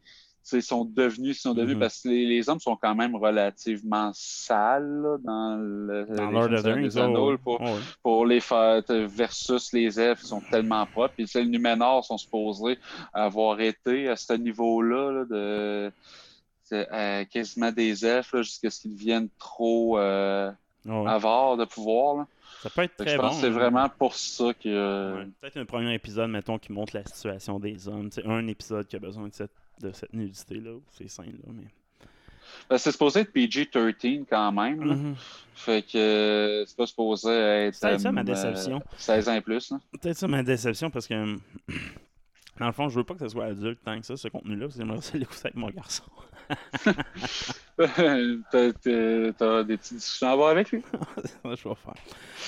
sont 0.61 0.85
devenus, 0.85 1.41
sont 1.41 1.55
devenus 1.55 1.77
Mhm. 1.77 1.81
parce 1.81 2.01
que 2.03 2.09
les, 2.09 2.27
les 2.27 2.49
hommes 2.49 2.59
sont 2.59 2.75
quand 2.77 2.95
même 2.97 3.15
relativement 3.15 4.11
sales 4.13 5.01
là, 5.03 5.17
dans 5.23 5.57
le 5.57 6.05
Dans 6.17 6.27
les 6.27 6.33
Lord 6.33 6.53
of 6.53 6.63
the 6.63 6.67
Rings, 6.67 6.97
oh, 6.99 7.37
pour, 7.39 7.61
oh, 7.61 7.65
ouais. 7.65 7.81
pour 8.03 8.27
les 8.27 8.41
faire 8.41 8.83
versus 8.89 9.73
les 9.73 10.01
elfes 10.01 10.21
ils 10.25 10.27
sont 10.27 10.43
tellement 10.51 10.85
propres. 10.87 11.15
Puis 11.17 11.27
les 11.35 11.45
Numénors 11.47 12.05
sont 12.05 12.19
supposés 12.19 12.77
avoir 13.15 13.61
été 13.61 14.09
à 14.09 14.17
ce 14.17 14.33
niveau-là 14.33 15.13
là, 15.13 15.25
de 15.25 15.93
euh, 16.73 17.25
quasiment 17.27 17.73
des 17.73 18.05
elfes 18.07 18.37
jusqu'à 18.37 18.71
ce 18.71 18.81
qu'ils 18.81 18.95
deviennent 18.95 19.29
trop 19.39 19.99
euh, 19.99 20.51
Oh, 20.89 21.03
ouais. 21.03 21.11
avares 21.11 21.57
de 21.57 21.65
pouvoir. 21.65 22.17
là. 22.17 22.27
Ça 22.63 22.71
peut 22.71 22.83
être 22.83 22.97
très 22.97 23.11
je 23.13 23.17
pense 23.17 23.35
bon. 23.35 23.35
que 23.37 23.41
c'est 23.41 23.47
hein. 23.47 23.51
vraiment 23.51 23.89
pour 23.89 24.15
ça 24.15 24.53
que. 24.55 25.15
Ouais, 25.19 25.27
Peut-être 25.41 25.57
un 25.59 25.65
premier 25.65 25.95
épisode, 25.95 26.31
mettons, 26.31 26.59
qui 26.59 26.73
montre 26.73 26.97
la 26.97 27.05
situation 27.05 27.61
des 27.61 27.87
hommes. 27.89 28.11
Sais, 28.11 28.25
un 28.27 28.47
épisode 28.49 28.87
qui 28.87 28.97
a 28.97 28.99
besoin 28.99 29.29
de 29.29 29.33
cette, 29.33 29.53
de 29.81 29.93
cette 29.93 30.13
nudité-là, 30.13 30.73
ces 30.91 31.09
scènes-là. 31.09 31.53
Mais... 31.53 31.67
Ben, 32.69 32.79
c'est 32.79 32.93
supposé 32.93 33.21
être 33.21 33.33
PG-13 33.33 34.25
quand 34.29 34.53
même. 34.53 34.85
là. 34.85 34.95
Mhm. 34.95 35.15
Fait 35.55 35.83
que 35.83 35.97
euh, 35.97 36.65
c'est 36.67 36.77
pas 36.77 36.87
supposé 36.87 37.31
être. 37.31 37.75
C'est 37.75 37.99
ça, 37.99 38.11
ma 38.13 38.21
euh, 38.23 38.25
déception. 38.25 38.83
16 38.97 39.29
ans 39.29 39.35
et 39.35 39.41
plus. 39.41 39.73
Peut-être 40.01 40.17
ça 40.17 40.27
ma 40.29 40.43
déception 40.43 40.91
parce 40.91 41.07
que. 41.07 41.37
Dans 42.59 42.67
le 42.67 42.73
fond, 42.73 42.89
je 42.91 42.97
veux 42.97 43.05
pas 43.05 43.15
que 43.15 43.21
ça 43.21 43.29
soit 43.31 43.47
adulte 43.47 43.81
tant 43.83 43.99
que 43.99 44.05
ça, 44.05 44.15
ce 44.17 44.29
contenu-là, 44.29 44.67
parce 44.67 44.75
que 44.75 44.83
j'aimerais 44.83 45.01
ça 45.01 45.17
l'écouter 45.17 45.41
avec 45.45 45.55
mon 45.57 45.71
garçon. 45.71 46.05
T'as- 48.53 49.65
des 49.65 49.77
petites 49.77 49.95
discussions 49.95 50.29
à 50.29 50.33
avoir 50.33 50.51
avec 50.51 50.71
lui? 50.71 50.83
je 51.45 51.51
vais 51.51 51.55
faire. 51.57 51.95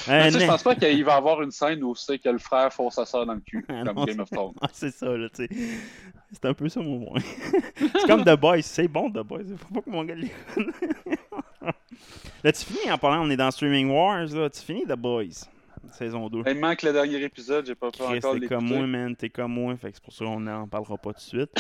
Mais 0.08 0.26
tu 0.28 0.34
sais, 0.34 0.40
je 0.40 0.46
pense 0.46 0.62
pas 0.62 0.74
qu'il 0.74 1.04
va 1.04 1.14
avoir 1.16 1.42
une 1.42 1.50
scène 1.50 1.82
où 1.82 1.94
c'est 1.94 2.18
que 2.18 2.28
le 2.28 2.38
frère 2.38 2.72
force 2.72 2.96
sa 2.96 3.04
soeur 3.06 3.26
dans 3.26 3.34
le 3.34 3.40
cul, 3.40 3.64
Ah, 3.68 3.82
comme 3.84 3.96
non, 3.96 4.04
Game 4.04 4.20
of 4.20 4.30
Thrones. 4.30 4.54
Ah, 4.60 4.68
c'est 4.72 4.90
ça, 4.90 5.06
là, 5.16 5.28
tu 5.34 5.46
sais. 5.46 5.48
C'est 6.32 6.44
un 6.46 6.54
peu 6.54 6.68
ça 6.68 6.80
mon 6.80 7.04
point. 7.04 7.20
c'est 7.76 8.06
comme 8.06 8.24
The 8.24 8.36
Boys, 8.38 8.62
c'est 8.62 8.88
bon 8.88 9.10
The 9.10 9.20
Boys, 9.20 9.42
il 9.48 9.56
faut 9.56 9.72
pas 9.74 9.80
que 9.82 9.90
mon 9.90 10.04
gars 10.04 10.14
l'écoute. 10.14 10.74
là, 12.42 12.52
tu 12.52 12.64
finis 12.64 12.90
en 12.90 12.98
parlant, 12.98 13.24
on 13.24 13.30
est 13.30 13.36
dans 13.36 13.50
Streaming 13.50 13.88
Wars, 13.90 14.26
là, 14.26 14.50
tu 14.50 14.60
finis 14.60 14.84
The 14.84 14.96
Boys, 14.96 15.46
saison 15.92 16.28
2. 16.28 16.42
Il 16.46 16.58
manque 16.58 16.82
le 16.82 16.92
dernier 16.92 17.22
épisode, 17.22 17.66
j'ai 17.66 17.74
pas 17.74 17.90
pu 17.90 17.98
Chris, 18.02 18.18
encore 18.18 18.38
t'es 18.40 18.46
comme 18.46 18.64
moi, 18.66 18.86
man, 18.86 19.14
t'es 19.16 19.28
comme 19.28 19.52
moi, 19.52 19.76
fait 19.76 19.90
que 19.90 19.96
c'est 19.96 20.02
pour 20.04 20.12
ça 20.12 20.24
qu'on 20.24 20.40
n'en 20.40 20.66
parlera 20.68 20.96
pas 20.98 21.10
tout 21.12 21.18
de 21.18 21.20
suite. 21.20 21.50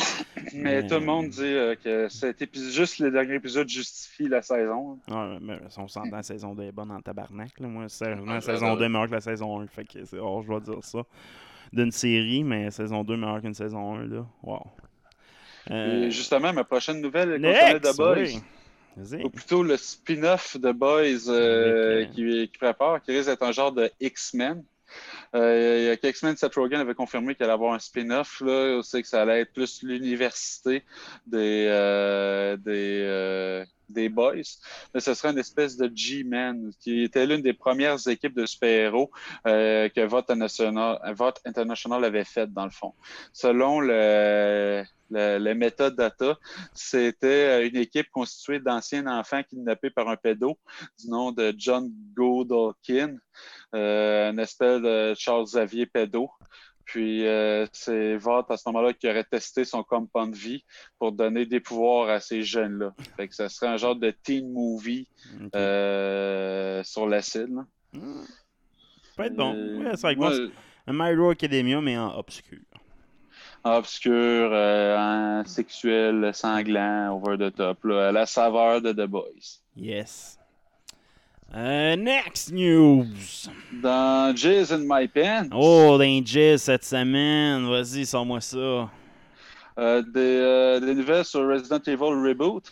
Mais 0.54 0.82
Mais- 0.82 0.86
tout 0.86 0.94
le 0.94 1.00
monde 1.00 1.28
dit 1.28 1.42
euh, 1.42 1.74
que 1.76 2.08
cet 2.08 2.42
épisode, 2.42 2.72
juste 2.72 2.98
le 2.98 3.10
dernier 3.10 3.34
épisode 3.34 3.68
justifie 3.68 4.28
la 4.28 4.42
saison. 4.42 4.98
Ouais, 5.08 5.38
mais 5.40 5.58
on 5.76 5.88
s'entend, 5.88 6.10
la 6.10 6.22
saison 6.22 6.54
2 6.54 6.62
est 6.64 6.72
bonne 6.72 6.90
en 6.90 7.00
tabarnak. 7.00 7.58
Là. 7.60 7.68
Moi, 7.68 7.88
sérieusement, 7.88 8.24
Ah, 8.30 8.34
la 8.34 8.40
saison 8.40 8.60
j'adore. 8.66 8.78
2 8.78 8.84
est 8.84 8.88
meilleure 8.88 9.08
que 9.08 9.14
la 9.14 9.20
saison 9.20 9.60
1. 9.60 9.66
Fait 9.68 9.84
que 9.84 10.04
c'est 10.04 10.18
oh, 10.20 10.40
je 10.42 10.46
dois 10.48 10.60
dire 10.60 10.82
ça. 10.82 11.00
D'une 11.72 11.90
série, 11.90 12.44
mais 12.44 12.70
saison 12.70 13.02
2 13.04 13.16
meilleure 13.16 13.40
qu'une 13.40 13.54
saison 13.54 13.94
1. 13.96 14.06
Là. 14.06 14.26
Wow. 14.42 14.62
Euh, 15.70 16.06
Et 16.06 16.10
justement, 16.10 16.52
ma 16.52 16.62
prochaine 16.64 17.00
nouvelle 17.00 17.30
le 17.30 17.38
concernait 17.38 17.76
X, 17.78 17.90
The 17.92 17.96
Boys. 17.96 18.14
oui. 18.18 18.38
Ou 18.96 19.30
plutôt 19.30 19.62
le 19.62 19.76
spin-off 19.76 20.56
de 20.56 20.72
Boys 20.72 21.28
euh, 21.28 22.04
qui, 22.06 22.48
qui 22.48 22.58
prépare, 22.58 23.02
qui 23.02 23.12
risque 23.12 23.28
d'être 23.28 23.42
un 23.42 23.52
genre 23.52 23.72
de 23.72 23.90
X-Men. 24.00 24.64
Euh, 25.34 25.78
il 25.80 25.84
y 25.86 25.88
a 25.90 25.96
que 25.96 26.06
X-Men, 26.06 26.36
Seth 26.36 26.54
Rogen 26.54 26.80
avait 26.80 26.94
confirmé 26.94 27.34
qu'il 27.34 27.44
allait 27.44 27.52
avoir 27.52 27.74
un 27.74 27.78
spin-off. 27.78 28.40
Là, 28.40 28.80
sait 28.82 29.02
que 29.02 29.08
ça 29.08 29.22
allait 29.22 29.40
être 29.40 29.52
plus 29.52 29.82
l'université 29.82 30.84
des, 31.26 31.66
euh, 31.68 32.56
des, 32.56 33.00
euh, 33.02 33.64
des 33.94 34.08
Boys. 34.08 34.58
Mais 34.92 35.00
ce 35.00 35.14
serait 35.14 35.30
une 35.30 35.38
espèce 35.38 35.76
de 35.76 35.90
G-Men, 35.94 36.72
qui 36.80 37.04
était 37.04 37.26
l'une 37.26 37.42
des 37.42 37.54
premières 37.54 38.06
équipes 38.08 38.34
de 38.34 38.46
super-héros 38.46 39.10
euh, 39.46 39.88
que 39.88 40.00
Vote 40.00 40.30
International, 40.30 40.98
Vote 41.14 41.40
International 41.44 42.04
avait 42.04 42.24
faites, 42.24 42.52
dans 42.52 42.64
le 42.64 42.70
fond. 42.70 42.92
Selon 43.32 43.80
le, 43.80 44.84
le, 45.10 45.38
le 45.38 45.54
metadata, 45.54 46.38
c'était 46.74 47.26
euh, 47.26 47.68
une 47.68 47.76
équipe 47.76 48.10
constituée 48.10 48.60
d'anciens 48.60 49.06
enfants 49.06 49.42
kidnappés 49.42 49.90
par 49.90 50.08
un 50.08 50.16
pédo 50.16 50.58
du 50.98 51.08
nom 51.08 51.32
de 51.32 51.54
John 51.56 51.90
Godolkin, 52.14 53.16
euh, 53.74 54.30
une 54.30 54.38
espèce 54.40 54.80
de 54.82 55.14
Charles 55.16 55.44
Xavier 55.44 55.86
pédo. 55.86 56.30
Puis 56.84 57.26
euh, 57.26 57.66
c'est 57.72 58.16
Vought 58.16 58.50
à 58.50 58.56
ce 58.56 58.62
moment-là 58.68 58.92
qui 58.92 59.08
aurait 59.08 59.24
testé 59.24 59.64
son 59.64 59.82
compound 59.82 60.34
vie 60.34 60.64
pour 60.98 61.12
donner 61.12 61.46
des 61.46 61.60
pouvoirs 61.60 62.08
à 62.10 62.20
ces 62.20 62.42
jeunes-là. 62.42 62.92
Fait 63.16 63.28
que 63.28 63.34
ça 63.34 63.48
serait 63.48 63.68
un 63.68 63.76
genre 63.76 63.96
de 63.96 64.10
teen 64.10 64.52
movie 64.52 65.08
euh, 65.54 66.82
sur 66.84 67.06
l'acide. 67.08 67.54
là. 67.54 67.64
Hmm. 67.92 68.22
Peut 69.16 69.24
être 69.24 69.36
bon. 69.36 69.54
Euh, 69.54 69.78
Ouais, 69.78 69.96
c'est 69.96 70.06
avec 70.06 70.18
moi, 70.18 70.30
moi, 70.30 70.38
c'est 70.38 70.52
un 70.86 70.92
My 70.92 71.12
Hero 71.12 71.30
Academia, 71.30 71.80
mais 71.80 71.96
en 71.96 72.16
obscur. 72.18 72.58
obscur, 73.64 74.12
euh, 74.52 74.96
en 74.98 75.44
sexuel, 75.46 76.30
sanglant, 76.34 77.16
over 77.16 77.38
the 77.38 77.54
top, 77.54 77.84
là, 77.84 78.08
à 78.08 78.12
la 78.12 78.26
saveur 78.26 78.82
de 78.82 78.92
The 78.92 79.06
Boys. 79.08 79.60
Yes. 79.76 80.38
Euh, 81.52 81.94
next 81.96 82.52
news. 82.52 83.06
Dans 83.72 84.34
Jizz 84.34 84.72
in 84.72 84.84
My 84.88 85.06
Pen, 85.06 85.48
Oh, 85.52 85.96
Danger 85.98 86.58
cette 86.58 86.84
semaine. 86.84 87.68
Vas-y, 87.68 88.04
sors-moi 88.06 88.40
ça. 88.40 88.90
euh, 89.78 90.02
des, 90.02 90.10
euh, 90.16 90.80
des 90.80 90.94
nouvelles 90.94 91.24
sur 91.24 91.46
Resident 91.48 91.80
Evil 91.86 92.28
Reboot 92.28 92.64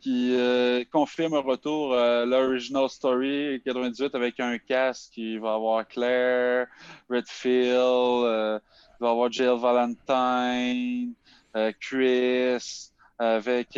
qui 0.00 0.34
euh, 0.36 0.84
confirme 0.92 1.34
un 1.34 1.40
retour 1.40 1.94
à 1.94 2.24
l'original 2.24 2.88
story 2.88 3.60
98 3.64 4.14
avec 4.14 4.38
un 4.40 4.56
cast 4.58 5.12
qui 5.12 5.38
va 5.38 5.54
avoir 5.54 5.86
Claire, 5.86 6.66
Redfield, 7.10 7.72
il 7.74 8.60
va 9.00 9.10
avoir 9.10 9.30
Jill 9.30 9.56
Valentine, 9.60 11.12
Chris, 11.80 12.90
avec 13.18 13.76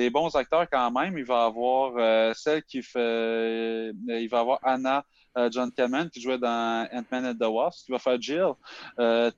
des 0.00 0.10
bons 0.10 0.34
acteurs 0.34 0.66
quand 0.70 0.90
même. 0.90 1.16
Il 1.18 1.24
va 1.24 1.44
avoir 1.44 1.92
euh, 1.96 2.32
celle 2.34 2.62
qui 2.62 2.82
fait. 2.82 2.98
euh, 2.98 3.92
il 4.06 4.28
va 4.28 4.40
avoir 4.40 4.58
Anna 4.62 5.04
euh, 5.36 5.48
John 5.52 5.70
Kamen 5.70 6.08
qui 6.10 6.20
jouait 6.20 6.38
dans 6.38 6.88
Ant-Man 6.92 7.26
and 7.26 7.34
the 7.34 7.48
Wasp, 7.48 7.86
qui 7.86 7.92
va 7.92 7.98
faire 7.98 8.20
Jill. 8.20 8.52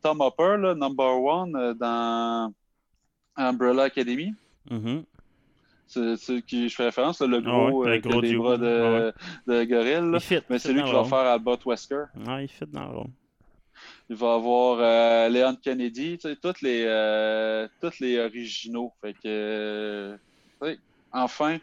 Tom 0.02 0.20
Hopper, 0.20 0.56
là, 0.58 0.74
number 0.74 1.20
one, 1.22 1.74
dans 1.74 2.52
Umbrella 3.36 3.84
Academy. 3.84 4.32
Mhm. 4.70 5.04
C'est 5.86 6.16
c'est 6.16 6.40
qui 6.42 6.68
je 6.68 6.74
fais 6.74 6.84
référence, 6.84 7.20
là, 7.20 7.26
le 7.26 7.38
Ah 7.38 7.40
gros, 7.40 7.82
ouais, 7.82 7.96
le 7.96 8.00
qui 8.00 8.08
gros 8.08 8.20
des 8.22 8.36
bras 8.36 8.56
de, 8.56 9.12
de 9.46 9.64
gorille. 9.64 10.20
fit, 10.20 10.40
Mais 10.48 10.58
c'est 10.58 10.72
lui 10.72 10.82
qui 10.82 10.92
va 10.92 11.04
faire 11.04 11.18
Albert 11.18 11.66
Wesker. 11.66 12.04
Ouais, 12.26 12.44
il 12.44 12.48
fit 12.48 12.64
dans 12.72 12.88
le 12.88 12.96
rôle. 12.98 13.10
Il 14.08 14.16
va 14.16 14.34
avoir 14.34 14.78
euh, 14.80 15.28
Leon 15.28 15.56
Kennedy, 15.56 16.18
tu 16.18 16.28
sais, 16.28 16.52
les, 16.62 16.84
euh, 16.86 17.66
tous 17.80 17.98
les 18.00 18.18
originaux. 18.18 18.92
Fait 19.00 19.14
que, 19.14 20.16
euh, 20.62 20.76
enfin, 21.12 21.58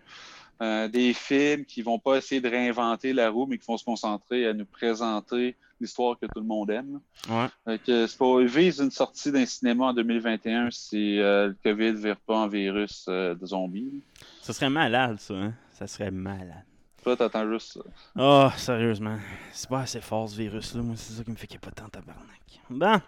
euh, 0.61 0.87
des 0.87 1.13
films 1.13 1.65
qui 1.65 1.81
vont 1.81 1.99
pas 1.99 2.17
essayer 2.17 2.41
de 2.41 2.49
réinventer 2.49 3.13
la 3.13 3.29
roue, 3.29 3.45
mais 3.45 3.57
qui 3.57 3.65
vont 3.65 3.77
se 3.77 3.85
concentrer 3.85 4.45
à 4.45 4.53
nous 4.53 4.65
présenter 4.65 5.55
l'histoire 5.79 6.17
que 6.19 6.25
tout 6.25 6.41
le 6.41 6.45
monde 6.45 6.69
aime. 6.69 6.99
Ouais. 7.29 7.47
Fait 7.65 7.81
que 7.81 8.07
c'est 8.07 8.17
pas, 8.17 8.41
ils 8.41 8.47
visent 8.47 8.81
une 8.81 8.91
sortie 8.91 9.31
d'un 9.31 9.45
cinéma 9.45 9.85
en 9.85 9.93
2021 9.93 10.69
si 10.71 11.19
euh, 11.19 11.47
le 11.47 11.57
COVID 11.63 11.93
ne 11.93 11.97
vire 11.97 12.17
pas 12.17 12.35
en 12.35 12.47
virus 12.47 13.05
euh, 13.07 13.35
de 13.35 13.45
zombies. 13.45 14.01
Ça 14.41 14.51
serait 14.51 14.69
malade, 14.69 15.17
ça. 15.19 15.33
Hein? 15.33 15.53
Ça 15.71 15.87
serait 15.87 16.11
malade. 16.11 16.65
Toi, 17.03 17.15
t'attends 17.15 17.49
juste 17.49 17.73
ça. 17.73 17.79
Oh, 18.17 18.49
sérieusement. 18.57 19.17
C'est 19.53 19.69
pas 19.69 19.79
assez 19.81 20.01
fort, 20.01 20.27
ce 20.27 20.35
virus-là. 20.35 20.81
Moi, 20.81 20.95
c'est 20.97 21.13
ça 21.13 21.23
qui 21.23 21.31
me 21.31 21.37
fait 21.37 21.47
capoter 21.47 21.81
en 21.83 21.87
tabarnak. 21.87 22.59
Bon. 22.69 22.99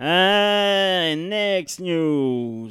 Euh, 0.00 1.14
next 1.14 1.80
news. 1.80 2.70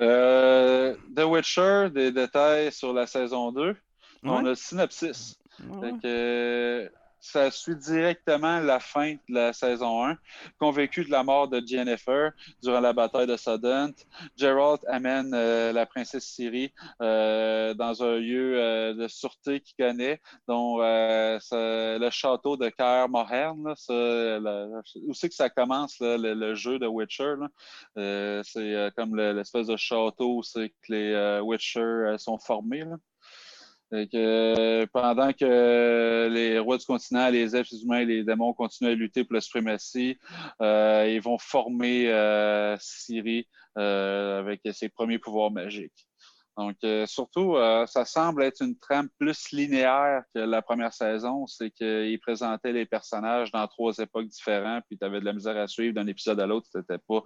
Euh, 0.00 0.94
The 1.16 1.24
Witcher, 1.24 1.88
des 1.92 2.12
détails 2.12 2.72
sur 2.72 2.92
la 2.92 3.06
saison 3.06 3.52
2. 3.52 3.76
On 4.24 4.38
a 4.38 4.42
le 4.42 4.54
synopsis. 4.54 5.38
Ouais. 5.60 5.90
Fait 5.90 5.96
que, 5.98 6.06
euh, 6.06 6.88
ça 7.20 7.50
suit 7.50 7.76
directement 7.76 8.60
la 8.60 8.80
fin 8.80 9.14
de 9.14 9.34
la 9.34 9.52
saison 9.52 10.04
1. 10.04 10.16
Convaincu 10.58 11.04
de 11.04 11.10
la 11.10 11.22
mort 11.22 11.48
de 11.48 11.62
Jennifer 11.66 12.30
durant 12.62 12.80
la 12.80 12.92
bataille 12.92 13.26
de 13.26 13.36
Sodden, 13.36 13.92
Geralt 14.36 14.80
amène 14.88 15.32
euh, 15.34 15.72
la 15.72 15.86
princesse 15.86 16.24
Ciri 16.26 16.72
euh, 17.02 17.74
dans 17.74 18.02
un 18.02 18.16
lieu 18.18 18.58
euh, 18.60 18.94
de 18.94 19.08
sûreté 19.08 19.60
qu'il 19.60 19.76
connaît, 19.76 20.20
dont 20.46 20.78
le 20.78 22.10
château 22.10 22.56
de 22.56 22.68
Caer 22.68 23.08
Morhen. 23.08 23.64
là, 23.64 23.74
ça, 23.76 23.94
Où 25.06 25.14
c'est 25.14 25.28
que 25.28 25.34
ça 25.34 25.50
commence, 25.50 25.96
le, 26.00 26.54
jeu 26.54 26.78
de 26.78 26.86
Witcher? 26.86 27.34
c'est 27.96 28.92
comme 28.96 29.16
le- 29.16 29.32
l'espèce 29.32 29.66
de 29.66 29.76
château 29.76 30.36
où 30.38 30.42
c'est 30.42 30.70
que 30.70 30.92
les 30.92 31.40
Witcher 31.42 32.16
sont 32.18 32.38
formés. 32.38 32.84
Que, 33.90 34.06
euh, 34.14 34.86
pendant 34.92 35.32
que 35.32 36.28
les 36.30 36.58
rois 36.58 36.76
du 36.76 36.84
continent, 36.84 37.30
les 37.30 37.56
elfes, 37.56 37.72
humains 37.72 38.00
et 38.00 38.04
les 38.04 38.22
démons 38.22 38.52
continuent 38.52 38.90
à 38.90 38.94
lutter 38.94 39.24
pour 39.24 39.34
la 39.34 39.40
suprématie, 39.40 40.18
euh, 40.60 41.10
ils 41.10 41.22
vont 41.22 41.38
former 41.38 42.06
Ciri 42.78 43.48
euh, 43.78 44.40
avec 44.40 44.60
ses 44.72 44.90
premiers 44.90 45.18
pouvoirs 45.18 45.50
magiques. 45.50 46.06
Donc, 46.58 46.76
surtout, 47.06 47.54
ça 47.86 48.04
semble 48.04 48.42
être 48.42 48.62
une 48.62 48.76
trame 48.76 49.08
plus 49.16 49.52
linéaire 49.52 50.24
que 50.34 50.40
la 50.40 50.60
première 50.60 50.92
saison. 50.92 51.46
C'est 51.46 51.70
qu'ils 51.70 52.18
présentaient 52.18 52.72
les 52.72 52.84
personnages 52.84 53.52
dans 53.52 53.64
trois 53.68 53.96
époques 53.98 54.26
différentes, 54.26 54.82
puis 54.88 54.98
tu 54.98 55.04
avais 55.04 55.20
de 55.20 55.24
la 55.24 55.32
misère 55.32 55.56
à 55.56 55.68
suivre 55.68 55.94
d'un 55.94 56.08
épisode 56.08 56.40
à 56.40 56.46
l'autre. 56.46 56.66
C'était 56.72 56.98
pas 56.98 57.22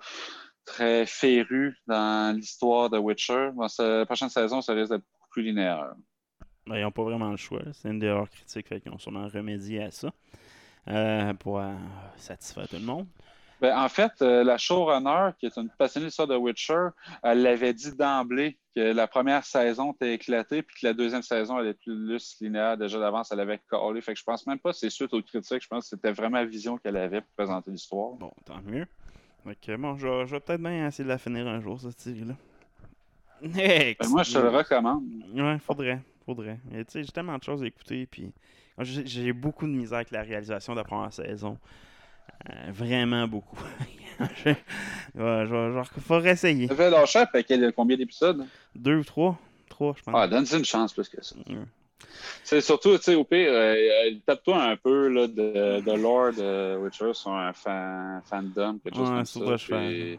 très 0.67 1.07
féru 1.07 1.75
dans 1.87 2.37
l'histoire 2.37 2.91
de 2.91 2.99
Witcher. 2.99 3.51
Dans 3.57 3.69
la 3.79 4.05
prochaine 4.05 4.29
saison, 4.29 4.61
ça 4.61 4.75
risque 4.75 4.91
d'être 4.91 5.05
beaucoup 5.13 5.29
plus 5.31 5.43
linéaire. 5.43 5.95
Ben, 6.67 6.77
ils 6.77 6.83
n'ont 6.83 6.91
pas 6.93 7.03
vraiment 7.03 7.31
le 7.31 7.37
choix. 7.37 7.63
C'est 7.73 7.91
une 7.91 7.99
de 7.99 8.07
leurs 8.07 8.31
critiques, 8.31 8.69
fait 8.69 8.81
qu'ils 8.81 8.93
ont 8.93 8.99
sûrement 8.99 9.29
remédié 9.29 9.83
à 9.83 9.91
ça. 9.91 10.11
euh, 10.89 11.33
pour 11.35 11.61
euh, 11.61 11.73
satisfaire 12.17 12.69
tout 12.69 12.77
le 12.77 12.83
monde. 12.83 13.07
Ben, 13.61 13.79
en 13.79 13.89
fait, 13.89 14.11
euh, 14.23 14.43
la 14.43 14.59
showrunner, 14.59 15.31
qui 15.39 15.47
est 15.47 15.57
une 15.57 15.69
passionnée 15.71 16.09
de 16.09 16.27
de 16.27 16.37
Witcher, 16.37 16.89
elle 17.23 17.43
l'avait 17.43 17.73
dit 17.73 17.95
d'emblée 17.95 18.59
que 18.75 18.81
la 18.93 19.07
première 19.07 19.45
saison 19.45 19.93
était 19.93 20.15
éclatée, 20.15 20.63
puis 20.63 20.81
que 20.81 20.87
la 20.89 20.95
deuxième 20.95 21.23
saison 21.23 21.61
elle 21.61 21.69
est 21.69 21.75
plus 21.75 22.37
linéaire. 22.41 22.77
Déjà 22.77 22.99
d'avance, 22.99 23.31
elle 23.31 23.39
avait 23.39 23.61
collé. 23.69 24.01
Fait 24.01 24.15
que 24.15 24.19
je 24.19 24.25
pense 24.25 24.47
même 24.49 24.59
pas 24.59 24.73
que 24.73 24.79
c'est 24.79 24.91
suite 24.91 25.15
aux 25.15 25.23
critiques. 25.23 25.63
Je 25.63 25.69
pense 25.69 25.85
que 25.85 25.91
c'était 25.91 26.11
vraiment 26.11 26.39
la 26.39 26.45
vision 26.45 26.77
qu'elle 26.77 26.97
avait 26.97 27.21
pour 27.21 27.31
présenter 27.37 27.71
l'histoire. 27.71 28.15
Bon, 28.15 28.33
tant 28.45 28.61
mieux. 28.67 28.87
Que, 29.61 29.77
bon, 29.77 29.97
je 29.97 30.09
vais, 30.09 30.41
peut-être 30.41 30.61
bien 30.61 30.89
essayer 30.89 31.05
de 31.05 31.09
la 31.09 31.19
finir 31.19 31.47
un 31.47 31.61
jour, 31.61 31.81
cette 31.81 32.01
série-là. 32.01 32.35
Ben, 33.43 33.97
moi, 34.09 34.23
je 34.23 34.35
te 34.35 34.39
le 34.39 34.51
recommande. 34.51 35.03
Ouais, 35.35 35.59
faudrait. 35.59 36.01
Faudrait. 36.27 36.59
Mais 36.71 36.85
tu 36.85 36.93
sais, 36.93 37.05
j'ai 37.05 37.13
tellement 37.13 37.37
de 37.39 37.43
choses 37.43 37.63
à 37.63 37.67
écouter. 37.67 38.07
Puis 38.07 38.33
j'ai 38.79 39.33
beaucoup 39.33 39.67
de 39.67 39.73
misère 39.73 39.97
avec 39.97 40.11
la 40.11 40.23
réalisation 40.23 40.73
de 40.75 40.79
la 40.79 40.85
première 40.85 41.13
saison. 41.13 41.59
Euh, 42.49 42.71
vraiment 42.73 43.27
beaucoup. 43.29 43.59
je, 44.37 44.45
vais- 44.45 44.57
je- 45.15 46.01
faudrait 46.01 46.31
essayer. 46.33 46.69
Ça 46.69 46.77
fait 46.77 46.91
lâcher 46.91 47.25
quel- 47.47 47.73
combien 47.73 47.97
d'épisodes? 47.97 48.47
Deux 48.75 48.97
ou 48.97 49.05
trois 49.05 49.39
Trois, 49.69 49.95
je 49.97 50.03
pense. 50.03 50.15
Ah, 50.17 50.29
donne-y 50.29 50.57
une 50.57 50.65
chance 50.65 50.93
plus 50.93 51.09
que 51.09 51.23
ça. 51.25 51.35
Ouais. 51.49 51.57
C'est 52.45 52.61
surtout, 52.61 52.97
tu 52.99 53.03
sais, 53.05 53.15
au 53.15 53.25
pire, 53.25 53.49
euh, 53.51 53.75
euh, 53.75 54.11
tape-toi 54.27 54.63
un 54.63 54.77
peu 54.77 55.09
là, 55.09 55.27
de, 55.27 55.81
de 55.81 55.93
lore 55.93 56.33
de 56.33 56.77
Witcher 56.77 57.15
sur 57.15 57.31
un 57.33 57.53
fan, 57.53 58.21
fandom, 58.29 58.79
quelque 58.83 58.97
chose 58.97 59.09
Ouais, 59.09 59.17
comme 59.17 59.25
surtout 59.25 59.59
ça. 59.59 59.77
puis- 59.79 60.19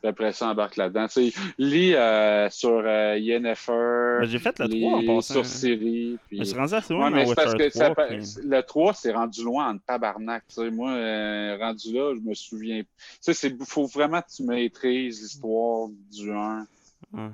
puis 0.00 0.08
après 0.08 0.32
ça, 0.32 0.48
embarque 0.48 0.76
là-dedans. 0.76 1.08
Tu 1.08 1.30
sais, 1.30 1.40
lis 1.58 1.94
euh, 1.94 2.48
sur 2.50 2.82
euh, 2.84 3.18
Yennefer, 3.18 4.18
Ben, 4.20 4.24
j'ai 4.28 4.38
fait 4.38 4.56
le 4.60 4.66
lis 4.66 4.80
3 4.80 4.98
en 4.98 5.06
passant. 5.16 5.32
sur 5.34 5.40
hein. 5.40 5.44
Siri. 5.44 6.18
Puis... 6.28 6.38
Je 6.38 6.44
suis 6.44 6.56
rendu 6.58 6.74
assez 6.74 6.94
Ouais, 6.94 7.00
loin 7.00 7.10
mais 7.10 7.24
dans 7.24 7.28
c'est 7.30 7.34
parce 7.34 7.54
que 7.54 7.68
ça 7.70 7.90
3. 7.90 7.94
pa- 7.96 8.06
puis- 8.14 8.24
le 8.44 8.62
3, 8.62 8.94
c'est 8.94 9.12
rendu 9.12 9.42
loin 9.44 9.70
en 9.74 9.78
tabarnak. 9.78 10.44
tu 10.48 10.54
sais. 10.54 10.70
Moi, 10.70 10.90
euh, 10.92 11.56
rendu 11.60 11.92
là, 11.92 12.14
je 12.14 12.20
me 12.20 12.32
souviens. 12.34 12.82
Tu 13.24 13.34
sais, 13.34 13.48
il 13.48 13.56
faut 13.66 13.86
vraiment 13.86 14.22
que 14.22 14.28
tu 14.34 14.44
maîtrises 14.44 15.20
l'histoire 15.20 15.88
du 16.12 16.30
1 16.30 16.66
Ouais. 17.12 17.28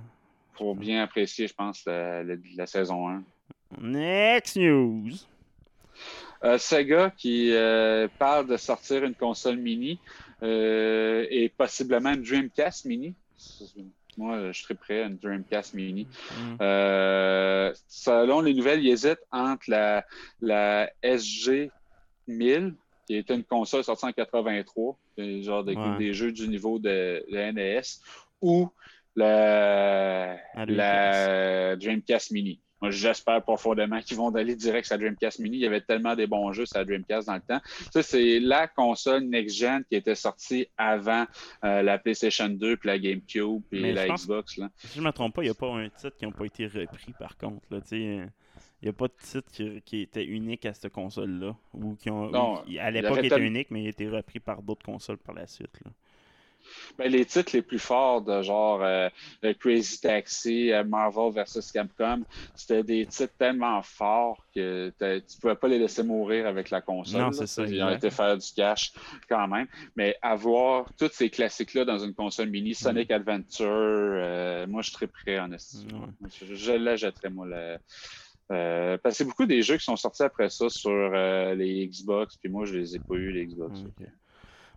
pour 0.57 0.75
bien 0.75 1.03
apprécier, 1.03 1.47
je 1.47 1.55
pense, 1.55 1.85
la, 1.85 2.23
la- 2.23 2.35
la 2.57 2.67
saison 2.67 3.09
1. 3.11 3.23
Next 3.81 4.57
news. 4.57 5.13
Euh, 6.45 6.59
Sega 6.59 7.11
qui 7.17 7.53
euh, 7.53 8.07
parle 8.19 8.47
de 8.47 8.57
sortir 8.57 9.05
une 9.05 9.15
console 9.15 9.57
mini 9.57 9.99
euh, 10.43 11.27
et 11.31 11.49
possiblement 11.49 12.13
une 12.13 12.23
Dreamcast 12.23 12.85
mini. 12.85 13.15
Moi, 14.19 14.53
je 14.53 14.63
serais 14.63 14.75
prêt 14.75 15.03
à 15.03 15.07
une 15.07 15.17
Dreamcast 15.17 15.75
mini. 15.75 16.07
Mm. 16.37 16.57
Selon 17.89 18.41
les 18.43 18.55
nouvelles, 18.55 18.85
ils 18.85 18.91
hésitent 18.91 19.25
entre 19.33 19.65
la, 19.69 20.05
la 20.41 20.91
SG 21.03 21.71
1000, 22.29 22.75
qui 23.07 23.17
était 23.17 23.35
une 23.35 23.45
console 23.45 23.83
sortie 23.83 24.05
en 24.05 24.13
83, 24.13 24.97
qui 25.17 25.21
est 25.23 25.43
genre 25.43 25.65
des, 25.65 25.75
Ouais. 25.75 25.99
des 25.99 26.13
jeux 26.13 26.33
du 26.33 26.47
niveau 26.49 26.79
de, 26.79 27.25
de 27.31 27.53
NES, 27.53 27.83
ou 28.41 28.69
la, 29.17 30.37
La 30.55 30.67
la 30.67 31.77
Dreamcast 31.77 32.31
mini. 32.33 32.61
Moi, 32.83 32.91
j'espère 32.91 33.43
profondément 33.43 34.01
qu'ils 34.01 34.17
vont 34.17 34.35
aller 34.35 34.55
direct 34.57 34.87
sur 34.87 34.95
la 34.97 35.05
Dreamcast 35.05 35.39
Mini. 35.39 35.57
Il 35.57 35.63
y 35.63 35.67
avait 35.67 35.81
tellement 35.81 36.15
des 36.15 36.27
bons 36.27 36.53
jeux 36.53 36.67
sur 36.67 36.79
la 36.79 36.85
Dreamcast 36.85 37.29
dans 37.29 37.35
le 37.37 37.41
temps. 37.41 37.61
Ça, 37.93 38.03
c'est 38.03 38.41
la 38.41 38.67
console 38.69 39.23
next-gen 39.25 39.85
qui 39.89 39.97
était 39.97 40.15
sortie 40.15 40.67
avant 40.77 41.25
euh, 41.65 41.83
la 41.83 41.99
PlayStation 41.99 42.49
2, 42.49 42.77
puis 42.77 42.87
la 42.89 42.99
GameCube, 42.99 43.63
puis 43.71 43.81
Mais 43.81 43.93
la 43.93 44.07
pense- 44.07 44.25
Xbox. 44.25 44.59
Là. 44.59 44.71
Si 44.77 44.99
je 44.99 45.01
me 45.03 45.11
trompe 45.13 45.35
pas, 45.35 45.43
il 45.43 45.47
n'y 45.47 45.51
a 45.51 45.55
pas 45.55 45.69
un 45.73 45.89
titre 45.89 46.17
qui 46.17 46.27
n'a 46.27 46.33
pas 46.33 46.45
été 46.45 46.67
repris 46.67 47.13
par 47.19 47.37
contre. 47.39 47.65
là, 47.71 47.79
euh, 47.93 48.27
Il 48.83 48.85
n'y 48.85 48.89
a 48.89 48.93
pas 48.93 49.07
de 49.09 49.15
titre 49.23 49.51
qui, 49.51 49.81
qui 49.83 50.01
était 50.03 50.25
unique 50.27 50.67
à 50.67 50.75
cette 50.75 50.93
console-là. 50.93 51.57
Ou 51.73 51.95
qui 51.95 52.11
ont, 52.11 52.29
Non, 52.31 52.61
ou 52.61 52.65
qui, 52.67 52.79
à 52.79 52.91
l'époque 52.91 53.25
était 53.25 53.41
unique, 53.41 53.71
mais 53.71 53.83
il 53.83 53.87
a 53.87 53.91
été 53.91 54.09
repris 54.11 54.41
par 54.41 54.61
d'autres 54.63 54.85
consoles 54.85 55.17
par 55.19 55.35
la 55.35 55.47
suite. 55.47 55.73
là. 55.85 55.91
Ben, 56.99 57.11
les 57.11 57.25
titres 57.25 57.51
les 57.55 57.63
plus 57.63 57.79
forts 57.79 58.23
de 58.23 58.43
genre 58.43 58.81
euh, 58.83 59.09
Crazy 59.61 60.01
Taxi, 60.01 60.73
euh, 60.73 60.85
Marvel 60.85 61.33
vs 61.33 61.73
Capcom, 61.73 62.23
c'était 62.55 62.83
des 62.83 63.07
titres 63.07 63.35
tellement 63.39 63.83
forts 63.83 64.45
que 64.55 64.93
tu 64.99 65.05
ne 65.05 65.41
pouvais 65.41 65.57
pas 65.57 65.69
les 65.69 65.79
laisser 65.79 66.03
mourir 66.03 66.47
avec 66.47 66.71
la 66.71 66.81
console. 66.81 67.21
Non, 67.23 67.33
c'est 67.33 67.47
ça, 67.47 67.65
Ils 67.65 67.83
ont 67.83 67.91
été 67.91 68.11
faire 68.11 68.37
du 68.39 68.47
cash 68.55 68.93
quand 69.29 69.49
même. 69.49 69.67
Mais 69.97 70.17
avoir 70.23 70.87
tous 70.99 71.11
ces 71.13 71.31
classiques-là 71.31 71.85
dans 71.85 71.99
une 71.99 72.15
console 72.15 72.51
mini, 72.51 72.75
Sonic 72.75 73.11
Adventure, 73.11 73.67
euh, 73.69 74.67
moi 74.67 74.83
je 74.83 74.91
serais 74.91 75.07
prêt 75.09 75.39
en 75.39 75.51
estime. 75.53 75.89
Ouais. 75.93 76.29
Je, 76.41 76.55
je 76.55 76.73
la 76.73 76.97
jetterais, 76.97 77.31
moi. 77.31 77.47
euh, 77.49 78.99
parce 79.03 79.15
que 79.15 79.19
c'est 79.19 79.25
beaucoup 79.25 79.47
des 79.47 79.63
jeux 79.63 79.77
qui 79.79 79.85
sont 79.85 79.97
sortis 79.97 80.23
après 80.23 80.51
ça 80.51 80.69
sur 80.69 80.91
euh, 80.93 81.55
les 81.55 81.87
Xbox, 81.89 82.37
puis 82.37 82.51
moi 82.51 82.65
je 82.67 82.77
les 82.79 82.97
ai 82.97 82.99
pas 82.99 83.15
eu, 83.15 83.31
les 83.33 83.47
Xbox. 83.47 83.81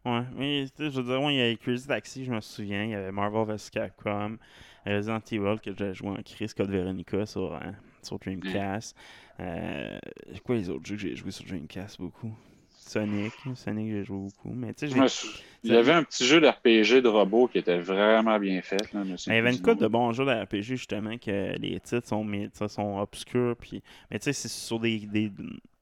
Ouais, 0.05 0.21
mais 0.37 0.65
je 0.77 0.83
veux 0.83 1.03
dire, 1.03 1.21
ouais, 1.21 1.35
il 1.35 1.37
y 1.37 1.41
a 1.41 1.55
Crazy 1.55 1.87
Taxi, 1.87 2.25
je 2.25 2.31
me 2.31 2.39
souviens. 2.39 2.83
Il 2.83 2.91
y 2.91 2.95
avait 2.95 3.11
Marvel 3.11 3.55
vs. 3.55 3.69
Capcom, 3.71 4.37
Resident 4.85 5.19
Evil 5.31 5.59
que 5.59 5.71
j'ai 5.77 5.93
joué 5.93 6.09
en 6.09 6.21
Chris, 6.23 6.51
Code 6.55 6.69
Veronica 6.69 7.25
sur, 7.25 7.53
euh, 7.53 7.59
sur 8.01 8.19
Dreamcast. 8.19 8.95
Euh, 9.39 9.97
quoi 10.43 10.55
les 10.55 10.69
autres 10.69 10.85
jeux 10.85 10.95
que 10.95 11.01
j'ai 11.01 11.15
joué 11.15 11.31
sur 11.31 11.45
Dreamcast 11.45 11.99
beaucoup? 11.99 12.33
Sonic. 12.69 13.33
Sonic, 13.55 13.91
j'ai 13.91 14.03
joué 14.05 14.17
beaucoup. 14.17 14.53
Mais 14.53 14.73
tu 14.73 14.89
sais, 14.89 15.35
Il 15.63 15.71
y 15.73 15.75
avait 15.75 15.91
un 15.91 16.03
petit 16.03 16.25
jeu 16.25 16.39
d'RPG 16.39 17.01
de 17.01 17.09
robot 17.09 17.47
qui 17.47 17.57
était 17.57 17.79
vraiment 17.79 18.39
bien 18.39 18.61
fait. 18.61 18.93
Là, 18.93 19.03
Mais 19.03 19.15
il 19.27 19.33
y 19.33 19.37
avait 19.37 19.51
une 19.51 19.61
couple 19.61 19.81
de 19.81 19.87
bons 19.87 20.13
jeux 20.13 20.25
de 20.25 20.31
RPG 20.31 20.63
justement 20.63 21.17
que 21.17 21.57
les 21.57 21.79
titres 21.81 22.07
sont, 22.07 22.25
sont 22.67 22.97
obscurs. 22.99 23.57
Puis... 23.57 23.83
Mais 24.09 24.19
tu 24.19 24.25
sais, 24.25 24.33
c'est 24.33 24.47
sur 24.47 24.79
des, 24.79 24.99
des, 24.99 25.31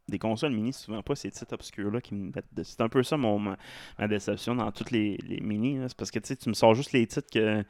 des 0.07 0.19
consoles 0.19 0.51
mini, 0.51 0.71
souvent 0.73 1.01
pas 1.01 1.15
ces 1.15 1.31
titres 1.31 1.53
obscurs-là 1.53 2.01
qui 2.01 2.13
me 2.15 2.31
mettent. 2.35 2.53
de- 2.53 2.63
C'est 2.63 2.81
un 2.81 2.89
peu 2.89 3.03
ça 3.03 3.17
mon, 3.17 3.39
ma, 3.39 3.57
déception 4.07 4.55
dans 4.55 4.71
toutes 4.71 4.91
les, 4.91 5.17
les 5.27 5.39
mini. 5.41 5.79
C'est 5.87 5.97
parce 5.97 6.11
que 6.11 6.19
tu 6.19 6.49
me 6.49 6.53
sors 6.53 6.73
juste 6.75 6.91
les 6.91 7.07
titres 7.07 7.29
que 7.31 7.63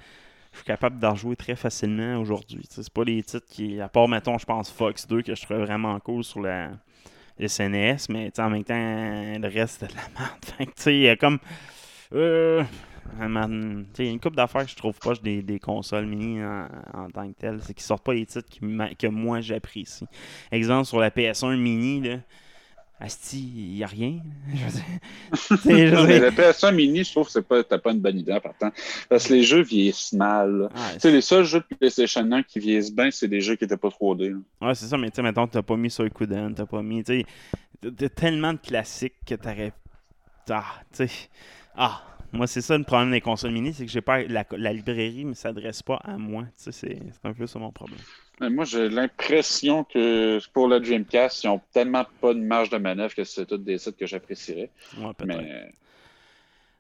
je 0.52 0.58
suis 0.58 0.66
capable 0.66 1.00
d'en 1.00 1.16
jouer 1.16 1.36
très 1.36 1.56
facilement 1.56 2.18
aujourd'hui. 2.18 2.66
C'est 2.70 2.90
pas 2.94 3.04
les 3.04 3.22
titres 3.24 3.48
qui, 3.50 3.80
à 3.82 3.90
part 3.90 4.08
mettons, 4.08 4.38
je 4.38 4.46
pense 4.46 4.72
Fox 4.72 5.08
2 5.08 5.22
que 5.22 5.36
je 5.36 5.42
trouvais 5.42 5.60
vraiment 5.60 6.00
cool 6.00 6.24
sur 6.24 6.42
la 6.42 6.72
SNES, 7.40 7.98
mais 8.10 8.32
tu 8.32 8.36
sais, 8.36 8.42
en 8.42 8.50
même 8.50 8.64
temps, 8.64 8.74
le 8.76 9.48
reste 9.48 9.80
c'était 9.82 9.94
de 9.94 9.98
la 9.98 10.20
merde. 10.20 10.46
Fait 10.46 10.66
que, 10.66 10.72
tu 10.72 10.82
sais, 10.84 11.18
comme. 11.20 11.40
Euh, 12.14 12.64
il 13.20 14.06
y 14.06 14.08
a 14.08 14.12
une 14.12 14.20
couple 14.20 14.36
d'affaires 14.36 14.66
que 14.66 14.72
je 14.72 14.76
trouve 14.76 14.98
proche 14.98 15.22
des, 15.22 15.42
des 15.42 15.60
consoles 15.60 16.06
mini 16.06 16.44
en, 16.44 16.68
en 16.94 17.10
tant 17.10 17.28
que 17.32 17.38
telles. 17.38 17.60
C'est 17.62 17.74
qu'ils 17.74 17.84
sortent 17.84 18.04
pas 18.04 18.14
les 18.14 18.26
titres 18.26 18.50
qui 18.50 18.60
que 18.60 19.08
moi 19.08 19.42
j'apprécie. 19.42 20.08
Exemple, 20.52 20.86
sur 20.86 21.00
la 21.00 21.10
PS1 21.10 21.56
mini, 21.58 22.02
là. 22.02 22.18
Asti, 22.98 23.52
il 23.56 23.76
n'y 23.76 23.84
a 23.84 23.88
rien. 23.88 24.20
Je 24.54 24.70
sais, 24.70 25.88
je 25.88 25.94
Non, 25.94 26.06
mais 26.06 26.20
la 26.20 26.32
PS1 26.32 26.74
mini, 26.74 27.04
je 27.04 27.12
trouve 27.12 27.26
que 27.26 27.34
c'est 27.34 27.46
pas, 27.46 27.62
t'as 27.62 27.78
pas 27.78 27.92
une 27.92 28.00
bonne 28.00 28.18
idée 28.18 28.32
en 28.32 28.40
partant. 28.40 28.72
Parce 29.10 29.28
que 29.28 29.34
les 29.34 29.44
jeux 29.44 29.64
vieillissent 29.64 30.14
mal. 30.14 30.70
Tu 30.94 31.00
sais, 31.02 31.12
les 31.12 31.20
seuls 31.20 31.44
jeux 31.44 31.60
de 31.70 31.76
PlayStation 31.76 32.22
1 32.32 32.44
qui 32.44 32.60
vieillissent 32.60 32.96
bien, 32.96 33.12
c'est 33.12 33.28
des 33.28 33.42
jeux 33.42 33.58
qui 33.58 33.66
étaient 33.66 33.76
pas 33.76 33.90
3D. 33.90 34.32
là. 34.32 34.68
Ouais, 34.68 34.76
c'est 34.76 34.86
ça, 34.86 34.98
mais 34.98 35.10
tu 35.10 35.18
sais, 35.18 35.22
mettons, 35.22 35.46
t'as 35.46 35.62
pas 35.62 35.76
mis 35.76 35.92
Suikoden, 35.92 36.56
t'as 36.56 36.66
pas 36.66 36.82
mis, 36.82 37.04
tu 37.04 37.26
sais, 37.82 38.10
tellement 38.10 38.54
de 38.54 38.60
classiques 38.60 39.16
que 39.26 39.36
t'aurais. 39.36 39.74
Ah, 40.50 40.64
tu 40.96 41.06
sais. 41.08 41.30
Ah, 41.76 42.02
moi, 42.36 42.48
c'est 42.48 42.62
ça 42.62 42.78
le 42.78 42.84
problème 42.84 43.12
des 43.12 43.22
consoles 43.22 43.52
mini, 43.52 43.74
c'est 43.74 43.86
que 43.86 43.92
j'ai 43.92 44.02
pas. 44.02 44.24
La, 44.24 44.46
la 44.52 44.74
librairie 44.74 45.26
ne 45.26 45.34
s'adresse 45.34 45.82
pas 45.84 45.98
à 45.98 46.18
moi. 46.18 46.44
Tu 46.44 46.50
sais, 46.66 46.72
c'est 46.72 47.00
c'est 47.12 47.26
un 47.28 47.34
peu 47.34 47.48
ça 47.48 47.60
mon 47.60 47.72
problème. 47.72 48.04
Mais 48.40 48.50
moi, 48.50 48.66
j'ai 48.66 48.90
l'impression 48.90 49.84
que 49.86 50.40
pour 50.54 50.68
le 50.68 50.80
Dreamcast, 50.80 51.44
ils 51.44 51.48
ont 51.50 51.62
tellement 51.74 52.06
pas 52.22 52.34
de 52.34 52.40
marge 52.40 52.70
de 52.70 52.78
manœuvre 52.78 53.14
que 53.16 53.24
c'est 53.24 53.46
tous 53.46 53.58
des 53.58 53.78
sites 53.78 53.98
que 53.98 54.06
j'apprécierais. 54.08 54.72
Ouais, 54.94 55.14
peut-être. 55.14 55.48
Mais 55.48 55.74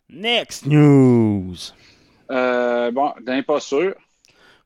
Next 0.10 0.66
news! 0.66 1.74
euh, 2.32 2.92
bon, 2.92 3.14
d'un 3.22 3.44
pas 3.44 3.60
sûr. 3.60 3.96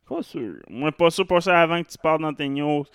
Pas 0.07 0.23
sûr. 0.23 0.55
Moi, 0.69 0.91
pas 0.91 1.09
sûr 1.11 1.25
pour 1.27 1.41
ça 1.41 1.61
avant 1.61 1.81
que 1.83 1.89
tu 1.89 1.97
parles 1.97 2.21
dans 2.21 2.33
tes 2.33 2.49
news. 2.49 2.85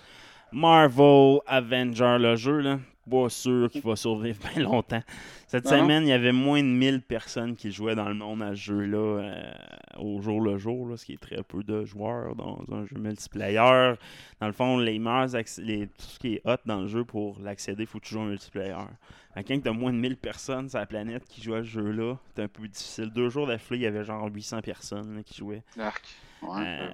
Marvel 0.51 1.39
Avenger, 1.47 2.17
le 2.19 2.35
jeu, 2.35 2.59
là. 2.61 2.79
Pas 3.09 3.29
sûr 3.29 3.69
qu'il 3.71 3.81
va 3.83 3.95
survivre 3.95 4.39
bien 4.55 4.63
longtemps. 4.63 5.03
Cette 5.47 5.67
semaine, 5.67 6.03
il 6.03 6.09
y 6.09 6.13
avait 6.13 6.31
moins 6.31 6.61
de 6.61 6.67
1000 6.67 7.01
personnes 7.01 7.55
qui 7.55 7.71
jouaient 7.71 7.95
dans 7.95 8.09
le 8.09 8.15
monde 8.15 8.41
à 8.41 8.49
ce 8.49 8.55
jeu-là 8.55 8.97
euh, 8.97 9.51
au 9.99 10.19
jour 10.21 10.41
le 10.41 10.57
jour, 10.57 10.87
là, 10.89 10.97
ce 10.97 11.05
qui 11.05 11.13
est 11.13 11.21
très 11.21 11.41
peu 11.43 11.63
de 11.63 11.85
joueurs 11.85 12.35
dans 12.35 12.61
un 12.71 12.85
jeu 12.85 12.97
multiplayer. 12.97 13.93
Dans 14.41 14.47
le 14.47 14.53
fond, 14.53 14.77
les 14.79 14.97
acc- 14.99 15.61
les- 15.61 15.87
tout 15.87 15.93
ce 16.01 16.19
qui 16.19 16.33
est 16.35 16.41
hot 16.45 16.57
dans 16.65 16.81
le 16.81 16.87
jeu 16.87 17.03
pour 17.05 17.39
l'accéder, 17.39 17.83
il 17.83 17.87
faut 17.87 17.99
joues 18.03 18.19
en 18.19 18.25
multiplayer. 18.25 18.75
Que 19.35 19.41
Quand 19.41 19.61
tu 19.61 19.67
as 19.69 19.73
moins 19.73 19.91
de 19.93 19.97
1000 19.97 20.17
personnes 20.17 20.69
sur 20.69 20.79
la 20.79 20.85
planète 20.85 21.25
qui 21.27 21.41
jouent 21.41 21.55
à 21.55 21.59
ce 21.63 21.67
jeu-là, 21.67 22.15
c'est 22.35 22.43
un 22.43 22.47
peu 22.47 22.67
difficile. 22.67 23.11
Deux 23.11 23.29
jours 23.29 23.47
d'affilée, 23.47 23.79
il 23.79 23.83
y 23.83 23.87
avait 23.87 24.03
genre 24.03 24.27
800 24.33 24.61
personnes 24.61 25.15
là, 25.15 25.23
qui 25.23 25.35
jouaient. 25.37 25.61
Arc. 25.77 26.03
Ouais. 26.41 26.59
Euh, 26.59 26.87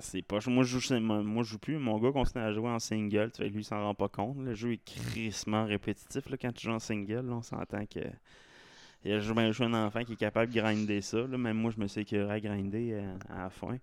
c'est 0.00 0.22
pas. 0.22 0.38
Moi 0.48 0.64
je, 0.64 0.78
joue, 0.78 0.98
moi, 1.00 1.22
moi, 1.22 1.42
je 1.44 1.50
joue 1.50 1.58
plus. 1.58 1.78
Mon 1.78 1.98
gars 1.98 2.10
continue 2.10 2.42
à 2.42 2.52
jouer 2.52 2.68
en 2.68 2.78
single. 2.80 3.30
Tu 3.32 3.42
sais, 3.42 3.48
lui, 3.48 3.60
il 3.60 3.64
s'en 3.64 3.80
rend 3.80 3.94
pas 3.94 4.08
compte. 4.08 4.38
Le 4.38 4.54
jeu 4.54 4.72
est 4.72 4.84
crissement 4.84 5.66
répétitif. 5.66 6.28
Là, 6.28 6.36
quand 6.40 6.52
tu 6.52 6.66
joues 6.66 6.72
en 6.74 6.78
single, 6.80 7.26
là, 7.26 7.34
on 7.34 7.42
s'entend 7.42 7.84
Il 7.96 9.10
y 9.10 9.14
a 9.14 9.20
suis 9.20 9.64
un 9.64 9.74
enfant 9.74 10.04
qui 10.04 10.14
est 10.14 10.16
capable 10.16 10.52
de 10.52 10.60
grinder 10.60 11.00
ça. 11.00 11.18
Là. 11.18 11.38
Même 11.38 11.56
moi, 11.56 11.70
je 11.74 11.80
me 11.80 11.86
suis 11.86 12.02
écœuré 12.02 12.34
à 12.34 12.40
grinder 12.40 12.92
euh, 12.92 13.16
à 13.30 13.44
la 13.44 13.50
fin. 13.50 13.76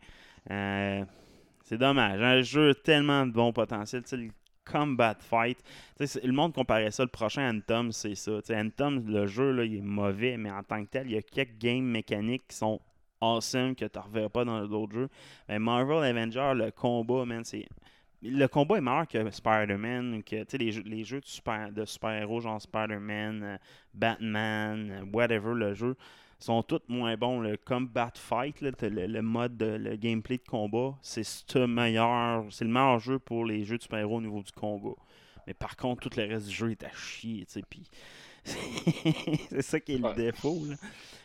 Euh, 0.52 1.06
c'est 1.64 1.78
dommage. 1.78 2.22
Un 2.22 2.42
jeu 2.42 2.70
a 2.70 2.74
tellement 2.76 3.26
de 3.26 3.32
bon 3.32 3.52
potentiel. 3.52 4.04
Le 4.12 4.30
combat 4.66 5.16
fight. 5.20 5.58
Le 6.00 6.32
monde 6.32 6.54
comparait 6.54 6.92
ça. 6.92 7.04
Le 7.04 7.10
prochain 7.10 7.56
Anthem, 7.56 7.92
c'est 7.92 8.16
ça. 8.16 8.42
Tu 8.42 8.54
Anthem, 8.54 9.08
le 9.08 9.26
jeu, 9.26 9.52
là, 9.52 9.64
il 9.64 9.78
est 9.78 9.82
mauvais, 9.82 10.38
mais 10.38 10.52
en 10.52 10.64
tant 10.64 10.84
que 10.84 10.90
tel, 10.90 11.08
il 11.08 11.14
y 11.14 11.18
a 11.18 11.22
quelques 11.22 11.58
games 11.58 11.86
mécaniques 11.86 12.48
qui 12.48 12.58
sont 12.58 12.80
awesome 13.22 13.76
que 13.76 13.86
tu 13.86 13.98
ne 13.98 14.04
reverras 14.04 14.30
pas 14.30 14.46
dans 14.46 14.66
d'autres 14.68 14.94
jeux. 14.94 15.10
Mais 15.48 15.60
Marvel 15.60 16.04
Avenger, 16.04 16.54
le 16.56 16.72
combat, 16.72 17.26
man, 17.26 17.44
c'est. 17.44 17.68
Le 18.28 18.48
combat 18.48 18.78
est 18.78 18.82
meilleur 18.82 19.08
que 19.08 19.30
Spider-Man, 19.30 20.24
que 20.24 20.38
tu 20.38 20.46
sais, 20.50 20.58
les 20.58 20.72
jeux, 20.72 20.84
les 20.86 21.04
jeux 21.04 21.22
de 21.22 21.26
super- 21.26 21.72
de 21.72 21.86
super-héros, 21.86 22.42
genre 22.42 22.60
Spider-Man, 22.62 23.44
euh, 23.44 23.58
Batman, 23.94 24.90
euh, 24.92 25.06
whatever, 25.14 25.54
le 25.54 25.74
jeu, 25.74 25.96
sont 26.40 26.64
tous 26.64 26.82
moins 26.88 27.16
bons. 27.18 27.40
Le 27.40 27.56
combat 27.58 28.12
fight, 28.16 28.62
là, 28.62 28.72
le, 28.82 29.06
le 29.08 29.22
mode, 29.22 29.58
de- 29.58 29.78
le 29.78 29.96
gameplay 29.96 30.38
de 30.38 30.44
combat, 30.50 30.96
c'est 31.02 31.24
ce 31.24 31.66
meilleur, 31.66 32.46
c'est 32.52 32.66
le 32.66 32.72
meilleur 32.72 33.00
jeu 33.00 33.20
pour 33.20 33.46
les 33.46 33.64
jeux 33.64 33.78
de 33.78 33.84
super-héros 33.84 34.18
au 34.18 34.22
niveau 34.22 34.42
du 34.42 34.52
combat. 34.52 34.96
Mais 35.48 35.54
par 35.54 35.76
contre, 35.78 36.10
tout 36.10 36.18
le 36.20 36.26
reste 36.28 36.48
du 36.48 36.54
jeu 36.56 36.72
est 36.72 36.84
à 36.84 36.92
chier, 36.96 37.46
tu 37.46 37.54
sais, 37.54 37.64
puis 37.70 37.84
c'est 39.50 39.62
ça 39.62 39.80
qui 39.80 39.94
est 39.94 39.98
le 39.98 40.04
Ouais. 40.06 40.16
défaut, 40.16 40.60
là. 40.68 40.76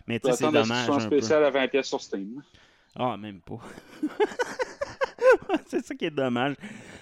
Mais 0.06 0.20
Tu 0.20 0.30
sais, 0.30 0.36
c'est 0.36 0.50
dommage 0.52 0.88
un 0.90 0.94
peu. 0.96 1.00
spéciale 1.18 1.44
à 1.44 1.50
20$ 1.50 1.82
sur 1.82 2.00
Steam. 2.00 2.42
Ah, 2.94 3.16
même 3.16 3.40
pas. 3.40 3.60
c'est 5.66 5.84
ça 5.84 5.94
qui 5.94 6.04
est 6.06 6.10
dommage. 6.10 6.54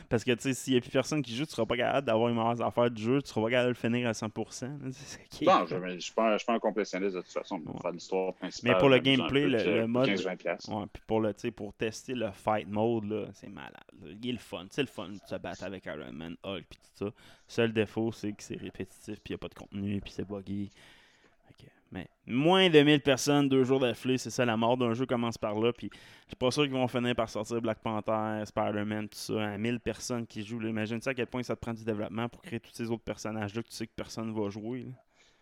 Parce 0.08 0.24
que, 0.24 0.32
tu 0.32 0.40
sais, 0.42 0.54
s'il 0.54 0.72
n'y 0.74 0.78
a 0.78 0.80
plus 0.80 0.90
personne 0.90 1.22
qui 1.22 1.36
joue, 1.36 1.44
tu 1.44 1.52
seras 1.52 1.66
pas 1.66 1.76
capable 1.76 2.06
d'avoir 2.06 2.28
les 2.28 2.34
meilleures 2.34 2.62
affaires 2.62 2.90
du 2.90 3.02
jeu, 3.02 3.20
tu 3.22 3.28
seras 3.28 3.42
pas 3.42 3.50
capable 3.50 3.74
de 3.74 3.80
le 3.82 3.90
finir 3.90 4.08
à 4.08 4.12
100%. 4.12 4.66
là. 4.66 4.70
C'est 4.92 5.04
ça 5.04 5.18
qui 5.30 5.44
est- 5.44 5.46
Non, 5.46 5.66
je 5.66 5.76
ne 5.76 5.98
suis, 6.00 6.12
pas 6.14 6.36
un- 6.48 6.58
complétionniste 6.58 7.14
de 7.16 7.20
toute 7.20 7.30
façon. 7.32 7.60
Pour 7.60 7.74
Ouais. 7.74 7.80
faire 7.82 7.92
l'histoire 7.92 8.34
principale. 8.34 8.72
Mais 8.72 8.78
pour 8.78 8.88
le 8.88 8.98
gameplay, 8.98 9.46
le- 9.46 9.86
mode- 9.86 10.08
15-20$. 10.08 10.36
piastres. 10.36 10.72
Ouais, 10.72 10.84
puis 10.92 11.02
pour, 11.06 11.20
le, 11.20 11.32
pour 11.54 11.74
tester 11.74 12.14
le 12.14 12.30
fight 12.32 12.66
mode, 12.68 13.30
c'est 13.34 13.48
malade. 13.50 13.72
là. 14.02 14.08
Il 14.22 14.28
est 14.28 14.32
le 14.32 14.38
fun. 14.38 14.66
C'est 14.70 14.82
le 14.82 14.88
fun 14.88 15.08
de 15.10 15.18
se 15.26 15.34
battre 15.36 15.64
avec 15.64 15.84
Iron 15.86 16.12
Man, 16.12 16.36
Hulk, 16.42 16.64
puis 16.68 16.78
tout 16.98 17.06
ça. 17.06 17.12
Seul 17.46 17.72
défaut, 17.72 18.10
c'est 18.12 18.32
que 18.32 18.42
c'est 18.42 18.56
répétitif, 18.56 19.16
puis 19.20 19.22
il 19.26 19.32
n'y 19.32 19.34
a 19.34 19.38
pas 19.38 19.48
de 19.48 19.54
contenu, 19.54 20.00
puis 20.00 20.12
c'est 20.14 20.26
buggy. 20.26 20.70
Mais 21.90 22.06
moins 22.26 22.68
de 22.68 22.80
1000 22.82 23.00
personnes, 23.00 23.48
deux 23.48 23.64
jours 23.64 23.80
d'affilée, 23.80 24.18
c'est 24.18 24.28
ça, 24.30 24.44
la 24.44 24.56
mort 24.58 24.76
d'un 24.76 24.92
jeu 24.92 25.06
commence 25.06 25.38
par 25.38 25.58
là. 25.58 25.72
Puis 25.72 25.88
je 25.92 26.28
suis 26.28 26.36
pas 26.36 26.50
sûr 26.50 26.64
qu'ils 26.64 26.72
vont 26.72 26.86
finir 26.88 27.14
par 27.14 27.30
sortir 27.30 27.62
Black 27.62 27.78
Panther, 27.80 28.42
Spider-Man, 28.44 29.08
tout 29.08 29.16
ça. 29.18 29.52
À 29.52 29.56
1000 29.58 29.80
personnes 29.80 30.26
qui 30.26 30.44
jouent. 30.44 30.60
là. 30.60 30.68
Imagine-tu 30.68 31.08
à 31.08 31.14
quel 31.14 31.26
point 31.26 31.42
ça 31.42 31.56
te 31.56 31.60
prend 31.60 31.72
du 31.72 31.84
développement 31.84 32.28
pour 32.28 32.42
créer 32.42 32.60
tous 32.60 32.72
ces 32.74 32.90
autres 32.90 33.04
personnages-là 33.04 33.62
que 33.62 33.68
tu 33.68 33.74
sais 33.74 33.86
que 33.86 33.92
personne 33.96 34.32
va 34.38 34.50
jouer. 34.50 34.86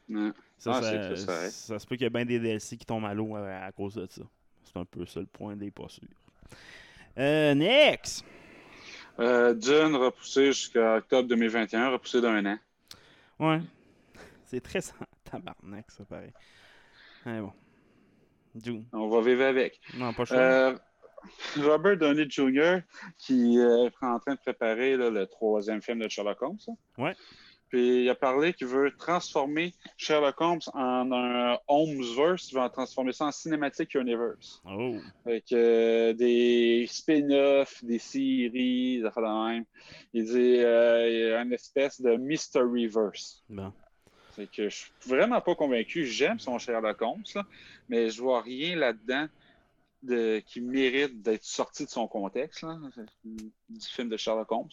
Ça, 0.09 0.71
Ah, 0.75 0.83
ça, 0.83 1.27
pareil. 1.27 1.51
ça 1.51 1.79
se 1.81 1.87
peut 1.87 1.97
qu'il 1.97 2.05
y 2.05 2.07
ait 2.07 2.11
bien 2.11 2.25
des 2.25 2.39
DLC 2.39 2.77
qui 2.77 2.87
tombent 2.87 3.07
à 3.07 3.13
l'eau 3.15 3.35
à, 3.35 3.65
à 3.65 3.73
cause 3.73 3.95
de 3.97 4.07
ça. 4.09 4.23
C'est 4.63 4.77
un 4.79 4.85
peu 4.85 5.05
ça 5.05 5.19
le 5.19 5.27
point 5.27 5.57
des 5.57 5.73
pas 5.73 5.89
sûrs. 5.89 6.05
Euh, 7.19 7.55
next! 7.55 8.25
Euh, 9.19 9.53
Dune 9.55 9.97
repoussé 9.97 10.47
jusqu'à 10.53 10.97
octobre 10.99 11.29
2021, 11.29 11.91
repoussé 11.91 12.21
d'un 12.21 12.45
an. 12.47 12.59
Ouais. 13.41 13.61
C'est 14.45 14.61
très 14.61 14.81
sans 14.83 14.95
tabarnak, 15.41 15.91
ça, 15.91 16.05
pareil. 16.05 16.33
Ouais, 17.25 17.41
bon. 17.41 17.53
On 18.93 19.09
va 19.09 19.21
vivre 19.21 19.45
avec. 19.45 19.81
Non, 19.97 20.13
pas 20.13 20.25
chaud. 20.25 20.35
Euh, 20.35 20.77
Robert 21.57 21.97
Downey 21.97 22.27
Jr., 22.29 22.79
qui 23.19 23.59
euh, 23.59 23.87
est 23.87 24.05
en 24.05 24.19
train 24.19 24.35
de 24.35 24.41
préparer 24.41 24.97
là, 24.97 25.11
le 25.11 25.27
troisième 25.27 25.83
film 25.83 25.99
de 25.99 26.09
Sherlock 26.09 26.41
Holmes. 26.43 26.59
ça. 26.59 26.73
Ouais. 26.99 27.15
Puis 27.69 28.05
il 28.05 28.09
a 28.09 28.15
parlé 28.15 28.53
qu'il 28.53 28.69
veut 28.69 28.93
transformer 28.97 29.75
Sherlock 29.97 30.41
Holmes 30.41 30.61
en 30.73 31.11
un 31.13 31.59
Holmesverse. 31.67 32.51
Il 32.51 32.55
veut 32.55 32.61
en 32.61 32.71
transformer 32.71 33.13
ça 33.13 33.27
en 33.27 33.33
Cinematic 33.33 33.95
Universe. 33.95 34.63
Oh. 34.65 34.97
Avec 35.25 35.51
euh, 35.53 36.13
des 36.13 36.87
spin-offs, 36.89 37.85
des 37.85 37.99
séries, 37.99 39.01
des 39.01 39.05
affaires 39.05 39.25
de 39.25 39.53
même. 39.53 39.65
Il 40.13 40.25
dit 40.27 40.59
euh, 40.59 41.43
une 41.43 41.53
espèce 41.53 42.01
de 42.01 42.15
Mysteryverse. 42.17 43.43
Bon. 43.49 43.73
C'est 44.37 44.51
que 44.51 44.69
je 44.69 44.75
suis 44.77 44.93
vraiment 45.07 45.41
pas 45.41 45.55
convaincu. 45.55 46.07
J'aime 46.07 46.39
son 46.39 46.59
Sherlock 46.59 47.01
Holmes, 47.01 47.25
là, 47.35 47.47
mais 47.89 48.11
je 48.11 48.21
vois 48.21 48.43
rien 48.43 48.77
là-dedans 48.77 49.27
de, 50.03 50.43
qui 50.47 50.61
mérite 50.61 51.23
d'être 51.23 51.45
sorti 51.45 51.85
de 51.85 51.91
son 51.91 52.07
contexte 52.07 52.63
là, 52.63 52.79
du 53.25 53.51
film 53.81 54.09
de 54.09 54.17
Sherlock 54.17 54.53
Holmes. 54.53 54.69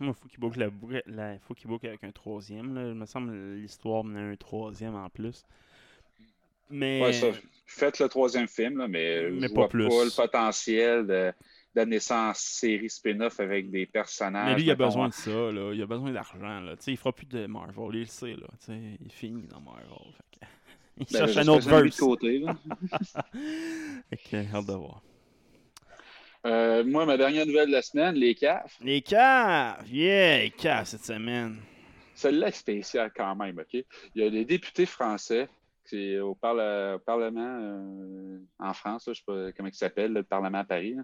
Il 0.00 0.14
faut 0.14 0.28
qu'il 0.28 0.38
boucle, 0.38 0.70
la, 1.06 1.38
faut 1.40 1.54
qu'il 1.54 1.68
boucle 1.68 1.88
avec 1.88 2.04
un 2.04 2.12
troisième. 2.12 2.74
Là. 2.74 2.88
Il 2.88 2.94
me 2.94 3.06
semble 3.06 3.32
que 3.32 3.54
l'histoire 3.54 4.04
menait 4.04 4.32
un 4.32 4.36
troisième 4.36 4.94
en 4.94 5.10
plus. 5.10 5.44
Mais. 6.70 7.02
Ouais, 7.02 7.12
ça, 7.12 7.26
faites 7.66 7.98
le 7.98 8.08
troisième 8.08 8.46
film, 8.46 8.78
là, 8.78 8.86
mais, 8.86 9.28
Mais 9.30 9.48
je 9.48 9.54
pas 9.54 9.62
vois 9.62 9.68
plus. 9.68 9.88
pas 9.88 10.04
le 10.04 10.14
potentiel 10.14 11.06
de 11.06 11.32
d'amener 11.74 12.00
ça 12.00 12.30
en 12.30 12.32
série 12.34 12.90
spin-off 12.90 13.38
avec 13.40 13.70
des 13.70 13.86
personnages. 13.86 14.48
Mais 14.48 14.54
lui, 14.56 14.64
il 14.64 14.70
a 14.70 14.74
besoin 14.74 15.08
de 15.08 15.12
ça, 15.14 15.30
là. 15.30 15.72
Il 15.74 15.82
a 15.82 15.86
besoin 15.86 16.10
d'argent, 16.12 16.60
là. 16.60 16.76
Tu 16.76 16.84
sais, 16.84 16.90
il 16.92 16.96
fera 16.96 17.12
plus 17.12 17.26
de 17.26 17.46
Marvel, 17.46 17.90
il 17.94 18.00
le 18.00 18.06
sait, 18.06 18.34
là. 18.34 18.46
Tu 18.60 18.66
sais, 18.66 18.80
il 19.04 19.12
finit 19.12 19.46
dans 19.46 19.60
Marvel. 19.60 19.86
Fait 20.16 20.40
que- 20.40 20.46
Il 21.00 21.06
ben, 21.12 21.18
cherche 21.26 21.36
un 21.36 21.48
autre 21.48 21.68
verse. 21.68 21.96
côté. 21.96 22.38
là. 22.40 22.56
Que, 24.30 24.36
hâte 24.36 24.66
de 24.66 24.72
voir. 24.72 25.00
Euh, 26.46 26.84
moi, 26.84 27.04
ma 27.06 27.16
dernière 27.16 27.46
nouvelle 27.46 27.66
de 27.68 27.72
la 27.72 27.82
semaine, 27.82 28.14
les 28.14 28.34
CAF. 28.34 28.76
Les 28.80 29.00
caves! 29.02 29.86
Yeah, 29.90 30.38
les 30.42 30.50
caves 30.50 30.86
cette 30.86 31.04
semaine. 31.04 31.58
celle-là 32.14 32.48
est 32.48 32.52
spéciale 32.52 33.12
quand 33.14 33.34
même, 33.36 33.58
OK? 33.58 33.74
Il 33.74 34.22
y 34.22 34.22
a 34.22 34.30
des 34.30 34.44
députés 34.44 34.86
français 34.86 35.48
qui, 35.88 36.18
au, 36.18 36.34
parle- 36.34 36.94
au 36.96 36.98
Parlement 36.98 37.58
euh, 37.60 38.38
en 38.58 38.74
France, 38.74 39.04
je 39.06 39.10
ne 39.10 39.14
sais 39.14 39.22
pas 39.26 39.52
comment 39.52 39.68
il 39.68 39.74
s'appelle, 39.74 40.12
le 40.12 40.22
Parlement 40.22 40.58
à 40.58 40.64
Paris. 40.64 40.96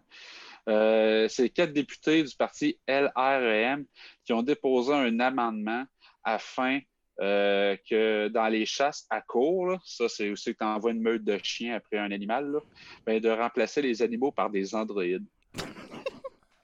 Euh, 0.69 1.29
c'est 1.29 1.51
quatre 1.51 1.73
députés 1.73 2.23
du 2.23 2.35
parti 2.37 2.79
LREM 2.89 3.85
qui 4.25 4.33
ont 4.33 4.43
déposé 4.43 4.93
un 4.93 5.21
amendement 5.21 5.85
afin 6.23 6.81
euh, 7.21 7.77
que 7.89 8.29
dans 8.29 8.49
les 8.49 8.67
chasses 8.67 9.07
à 9.11 9.21
court, 9.21 9.67
là, 9.67 9.79
ça 9.85 10.09
c'est 10.09 10.31
aussi 10.31 10.53
que 10.53 10.59
tu 10.59 10.65
envoies 10.65 10.91
une 10.91 11.03
meute 11.03 11.25
de 11.25 11.39
chiens 11.43 11.77
après 11.77 11.99
un 11.99 12.11
animal, 12.11 12.61
ben, 13.07 13.21
de 13.21 13.29
remplacer 13.29 13.83
les 13.83 14.03
animaux 14.03 14.33
par 14.33 14.51
des 14.51 14.75
androïdes. 14.75 15.27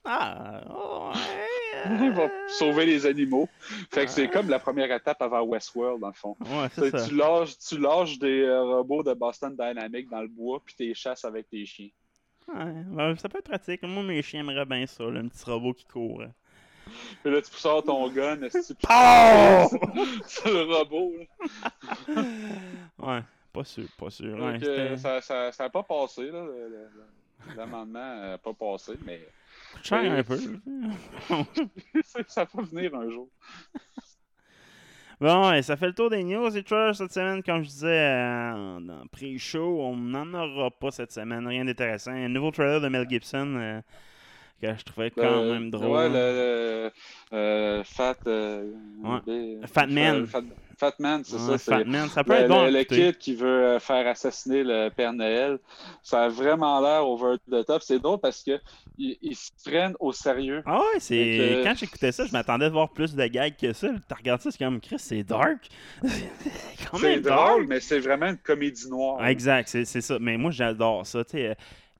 Ah, 0.03 0.61
ouais. 0.67 0.90
Ils 1.85 2.11
vont 2.11 2.29
sauver 2.47 2.85
les 2.85 3.05
animaux. 3.05 3.47
Fait 3.91 4.05
que 4.05 4.11
c'est 4.11 4.29
comme 4.29 4.49
la 4.49 4.59
première 4.59 4.91
étape 4.91 5.21
avant 5.21 5.41
Westworld, 5.41 5.99
dans 6.01 6.07
le 6.07 6.13
fond. 6.13 6.35
Ouais, 6.41 6.69
Tu 6.75 6.81
c'est 6.81 6.91
ça. 6.91 7.07
tu 7.07 7.15
lâches, 7.15 7.57
tu 7.57 7.77
lâches 7.79 8.19
des 8.19 8.41
euh, 8.43 8.63
robots 8.63 9.03
de 9.03 9.13
Boston 9.13 9.51
Dynamics 9.55 10.09
dans 10.09 10.21
le 10.21 10.27
bois, 10.27 10.61
puis 10.63 10.75
tu 10.75 10.83
les 10.83 10.93
chasses 10.93 11.25
avec 11.25 11.49
tes 11.49 11.65
chiens. 11.65 11.89
Ouais, 12.47 12.73
ben, 12.87 13.15
ça 13.17 13.29
peut 13.29 13.39
être 13.39 13.49
pratique. 13.49 13.81
Moi, 13.83 14.03
mes 14.03 14.21
chiens 14.21 14.41
aimeraient 14.41 14.65
bien 14.65 14.85
ça, 14.85 15.03
là, 15.05 15.19
un 15.19 15.27
petit 15.27 15.43
robot 15.49 15.73
qui 15.73 15.85
court. 15.85 16.21
hein. 16.23 16.31
Puis 17.23 17.31
là, 17.31 17.41
tu 17.41 17.51
sors 17.53 17.83
ton 17.83 18.09
gun, 18.09 18.41
est-ce 18.41 18.73
que 18.73 18.73
tu 18.73 18.85
Oh! 18.89 20.27
sur 20.27 20.49
le 20.51 20.63
robot. 20.75 21.13
là. 21.17 22.23
Ouais, 22.99 23.21
pas 23.53 23.63
sûr, 23.63 23.85
pas 23.97 24.09
sûr. 24.09 24.37
Donc, 24.37 24.61
Ouais, 24.61 24.67
euh, 24.67 24.97
ça 24.97 25.21
ça- 25.21 25.51
ça 25.51 25.63
n'a 25.63 25.69
pas 25.69 25.83
passé, 25.83 26.29
là. 26.31 26.45
L'amendement 27.55 28.15
n'a 28.21 28.37
pas 28.37 28.53
passé, 28.53 28.93
mais 29.05 29.21
coûte 29.81 29.87
cher 29.87 30.11
un 30.11 30.23
peu. 30.23 30.37
ça 32.27 32.47
va 32.53 32.63
venir 32.63 32.95
un 32.95 33.09
jour. 33.09 33.29
Bon, 35.19 35.51
et 35.53 35.61
ça 35.61 35.77
fait 35.77 35.85
le 35.85 35.93
tour 35.93 36.09
des 36.09 36.23
news 36.23 36.55
et 36.57 36.63
trailers 36.63 36.95
cette 36.95 37.13
semaine. 37.13 37.43
Comme 37.43 37.61
je 37.61 37.69
disais 37.69 37.87
euh, 37.87 38.79
dans 38.79 39.05
pré-show, 39.11 39.81
on 39.81 39.95
n'en 39.95 40.33
aura 40.33 40.71
pas 40.71 40.89
cette 40.89 41.11
semaine. 41.11 41.45
Rien 41.45 41.63
d'intéressant. 41.63 42.11
Un 42.11 42.29
nouveau 42.29 42.49
trailer 42.49 42.81
de 42.81 42.87
Mel 42.87 43.07
Gibson 43.07 43.55
euh, 43.55 43.81
que 44.61 44.67
je 44.77 44.83
trouvais 44.83 45.11
quand 45.11 45.41
Le- 45.43 45.51
même 45.53 45.69
drôle. 45.71 45.89
Ouais, 45.97 46.07
le, 46.09 46.13
le- 46.13 46.91
euh, 47.33 47.83
Fat. 47.83 48.15
euh, 48.27 48.71
Ouais. 49.03 49.19
le- 49.27 49.67
Fat 49.67 49.87
Man. 49.87 50.25
Fat, 50.27 50.41
Fat 50.77 50.93
Man, 50.99 51.21
c'est 51.23 51.35
Ouais, 51.35 51.57
ça. 51.59 51.77
Fat 51.77 51.83
Man, 51.85 52.09
ça 52.09 52.23
peut 52.23 52.33
Le, 52.33 52.39
être 52.39 52.47
bon. 52.49 52.61
à 52.63 52.71
le- 52.71 52.83
kid 52.83 53.17
qui 53.19 53.35
veut 53.35 53.47
euh, 53.47 53.79
faire 53.79 54.07
assassiner 54.07 54.63
le 54.63 54.89
Père 54.89 55.13
Noël, 55.13 55.59
ça 56.01 56.23
a 56.23 56.27
vraiment 56.29 56.79
l'air 56.81 57.07
over 57.07 57.35
the 57.51 57.63
top. 57.65 57.81
C'est 57.83 57.99
drôle 57.99 58.19
parce 58.19 58.41
que 58.43 58.59
ils, 58.97 59.15
ils 59.21 59.35
se 59.35 59.51
prennent 59.63 59.93
au 59.99 60.11
sérieux. 60.11 60.63
Ah 60.65 60.79
ouais, 60.79 60.99
c'est. 60.99 61.61
Quand 61.63 61.75
j'écoutais 61.75 62.11
ça, 62.11 62.25
je 62.25 62.31
m'attendais 62.31 62.65
de 62.65 62.71
voir 62.73 62.89
plus 62.89 63.13
de 63.15 63.25
gags 63.27 63.55
que 63.55 63.73
ça. 63.73 63.89
Tu 63.89 64.13
regardes 64.15 64.41
ça, 64.41 64.49
c'est 64.51 64.57
comme 64.57 64.79
Chris, 64.81 64.97
c'est 64.99 65.23
dark. 65.23 65.67
c'est 66.03 67.19
drôle, 67.19 67.21
dark. 67.21 67.61
mais 67.67 67.79
c'est 67.79 67.99
vraiment 67.99 68.27
une 68.27 68.37
comédie 68.37 68.89
noire. 68.89 69.25
Exact, 69.27 69.67
c'est 69.69 69.85
ça. 70.01 70.17
Mais 70.19 70.37
moi, 70.37 70.51
j'adore 70.51 71.05
ça. 71.05 71.23
tu 71.23 71.31
sais, 71.31 71.47
euh, 71.49 71.53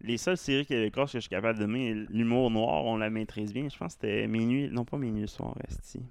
les 0.04 0.18
seules 0.18 0.38
séries 0.38 0.66
québécoises 0.66 1.12
que 1.12 1.18
je 1.18 1.22
suis 1.22 1.30
capable 1.30 1.60
de 1.60 1.66
donner, 1.66 1.93
l'humour 2.10 2.49
noir, 2.52 2.84
on 2.86 2.97
la 2.97 3.10
maîtrise 3.10 3.54
bien. 3.54 3.68
Je 3.70 3.78
pense 3.78 3.95
que 3.95 4.02
c'était 4.02 4.28
Minuit. 4.28 4.70
Non, 4.72 4.86
pas 4.86 4.97
Minuit 4.97 5.28
soir, 5.28 5.56
Esti. 5.68 6.02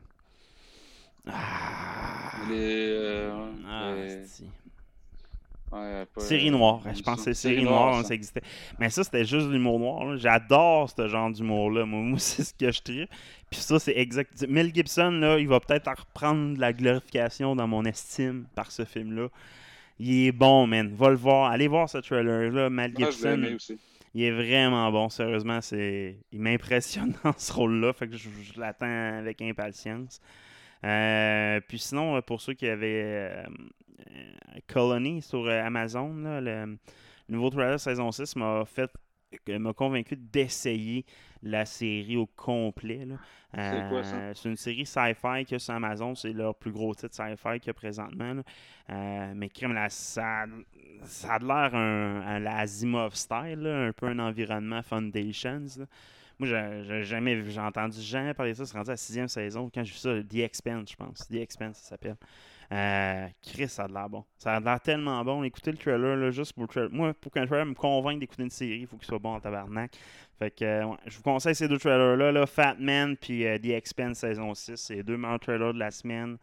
Ah, 1.26 2.30
Les, 2.49 2.88
euh, 2.88 3.30
ah, 3.68 3.93
les- 3.95 4.12
esti. 4.22 4.45
ouais, 5.72 6.07
pas- 6.07 6.20
Série 6.22 6.51
noire, 6.51 6.80
je 6.95 7.03
pense 7.03 7.16
que 7.16 7.22
c'est 7.24 7.34
série 7.34 7.62
noire, 7.62 8.05
ça 8.05 8.14
existait. 8.14 8.43
Mais 8.78 8.88
ça, 8.91 9.05
c'était 9.05 9.24
juste 9.26 9.49
l'humour 9.49 9.78
noir. 9.78 10.16
J'adore 10.16 10.88
ce 10.91 11.07
genre 11.09 11.30
d'humour-là. 11.30 11.84
Moi, 11.84 12.01
moi, 12.01 12.18
c'est 12.18 12.43
ce 12.43 12.55
que 12.55 12.72
je 12.72 12.80
tripe. 12.80 13.11
Puis 13.51 13.61
ça, 13.61 13.78
c'est 13.78 13.97
exact. 13.99 14.47
Mel 14.49 14.74
Gibson, 14.74 15.11
là, 15.11 15.38
il 15.38 15.47
va 15.49 15.61
peut-être 15.61 15.88
en 15.88 15.95
reprendre 15.95 16.55
de 16.55 16.61
la 16.61 16.72
glorification 16.72 17.55
dans 17.55 17.66
mon 17.68 17.84
estime 17.84 18.47
par 18.55 18.70
ce 18.72 18.84
film-là. 18.84 19.28
Il 20.03 20.28
est 20.28 20.32
bon, 20.32 20.66
man. 20.66 20.94
Va 20.94 21.11
le 21.11 21.16
voir. 21.16 21.51
Allez 21.51 21.68
voir 21.68 21.88
ce 21.88 21.98
trailer-là. 21.98 22.68
Je 22.70 22.74
l'ai 22.74 22.94
Gibson. 22.96 23.55
aussi. 23.55 23.78
Il 24.14 24.22
est 24.22 24.30
vraiment 24.30 24.90
bon, 24.90 25.11
sérieusement. 25.11 25.61
C'est... 25.61 26.16
Il 26.32 26.40
m'impressionne 26.40 27.14
dans 27.24 27.34
ce 27.36 27.53
rôle-là. 27.53 27.92
Fait 27.92 28.09
que 28.09 28.16
je, 28.16 28.30
je 28.42 28.59
l'attends 28.59 28.86
avec 29.18 29.42
impatience. 29.42 30.20
Euh, 30.86 31.61
puis 31.68 31.78
sinon, 31.78 32.16
euh, 32.16 32.22
pour 32.22 32.40
ceux 32.40 32.55
qui 32.55 32.66
avaient 32.66 33.03
euh, 33.05 33.44
Colony 34.66 35.20
sur 35.20 35.46
Amazon, 35.48 36.14
là, 36.14 36.40
le 36.40 36.78
nouveau 37.28 37.51
trailer 37.51 37.78
saison 37.78 38.11
6 38.11 38.36
m'a 38.36 38.64
fait 38.64 38.90
m'a 39.46 39.72
convaincu 39.72 40.16
d'essayer 40.16 41.05
la 41.43 41.64
série 41.66 42.16
au 42.16 42.26
complet. 42.26 43.07
C'est 43.53 43.88
quoi, 43.88 44.05
ça? 44.05 44.16
Euh, 44.16 44.32
C'est 44.34 44.49
une 44.49 44.57
série 44.57 44.86
sci-fi 44.86 45.45
que 45.49 45.59
sur 45.59 45.74
Amazon, 45.74 46.14
c'est 46.14 46.32
leur 46.32 46.55
plus 46.55 46.70
gros 46.70 46.95
titre 46.95 47.14
sci-fi 47.14 47.59
qu'il 47.59 47.66
y 47.68 47.70
a 47.70 47.74
présentement. 47.74 48.43
Euh, 48.91 49.32
mais 49.34 49.49
crime, 49.49 49.72
là, 49.72 49.88
ça, 49.88 50.45
ça 51.05 51.34
a 51.34 51.38
l'air 51.38 51.74
un, 51.74 52.22
un- 52.26 52.38
la 52.38 52.59
Asimov 52.59 53.14
style, 53.14 53.59
là, 53.61 53.86
un 53.86 53.93
peu 53.93 54.07
un 54.07 54.18
environnement 54.18 54.82
Foundations. 54.82 55.66
là. 55.78 55.86
Moi, 56.38 56.49
j'ai 56.49 57.03
jamais 57.05 57.34
vu, 57.34 57.51
j'ai 57.51 57.61
entendu 57.61 58.01
jamais 58.01 58.32
parler 58.34 58.53
de 58.53 58.57
ça. 58.57 58.64
C'est 58.66 58.76
rendu 58.76 58.88
à 58.91 58.93
la 58.95 58.97
sixième 58.97 59.28
saison. 59.28 59.70
Quand 59.74 59.84
j'ai 59.84 59.93
vu 59.93 59.99
ça, 59.99 60.22
The 60.22 60.36
Expanse, 60.36 60.91
je 60.93 60.97
pense. 60.97 61.28
The 61.28 61.34
Expanse, 61.34 61.76
ça 61.78 61.91
s'appelle. 61.91 62.16
Euh, 62.73 63.27
Chris, 63.43 63.68
ça 63.68 63.85
a 63.85 63.89
l'air 63.89 64.09
bon. 64.09 64.25
Ça 64.39 64.55
a 64.55 64.61
l'air 64.61 64.81
tellement 64.81 65.25
bon. 65.25 65.43
Écoutez 65.43 65.73
le 65.73 65.79
trailer, 65.79 66.16
là, 66.16 66.31
juste 66.31 66.53
pour 66.53 66.62
le 66.62 66.68
trailer. 66.68 66.91
Moi, 66.93 67.14
pour 67.14 67.33
qu'un 67.33 67.47
trailer 67.47 67.66
me 67.66 67.75
convainque 67.75 68.21
d'écouter 68.21 68.45
une 68.45 68.51
série, 68.51 68.81
il 68.81 68.87
faut 68.87 68.97
qu'il 68.97 69.07
soit 69.07 69.18
bon 69.18 69.35
en 69.35 69.41
tabarnak. 69.41 69.93
Fait 70.39 70.51
que, 70.53 70.64
euh, 70.64 70.87
je 71.07 71.16
vous 71.16 71.23
conseille 71.23 71.55
ces 71.55 71.66
deux 71.68 71.79
trailers-là, 71.79 72.31
là, 72.33 72.47
Fat 72.47 72.77
Man 72.79 73.16
puis 73.16 73.45
euh, 73.45 73.59
The 73.59 73.71
Expanse 73.71 74.18
saison 74.18 74.55
6. 74.55 74.77
C'est 74.77 74.95
les 74.97 75.03
deux 75.03 75.16
meilleurs 75.16 75.41
trailers 75.41 75.75
de 75.75 75.79
la 75.79 75.91
semaine. 75.91 76.39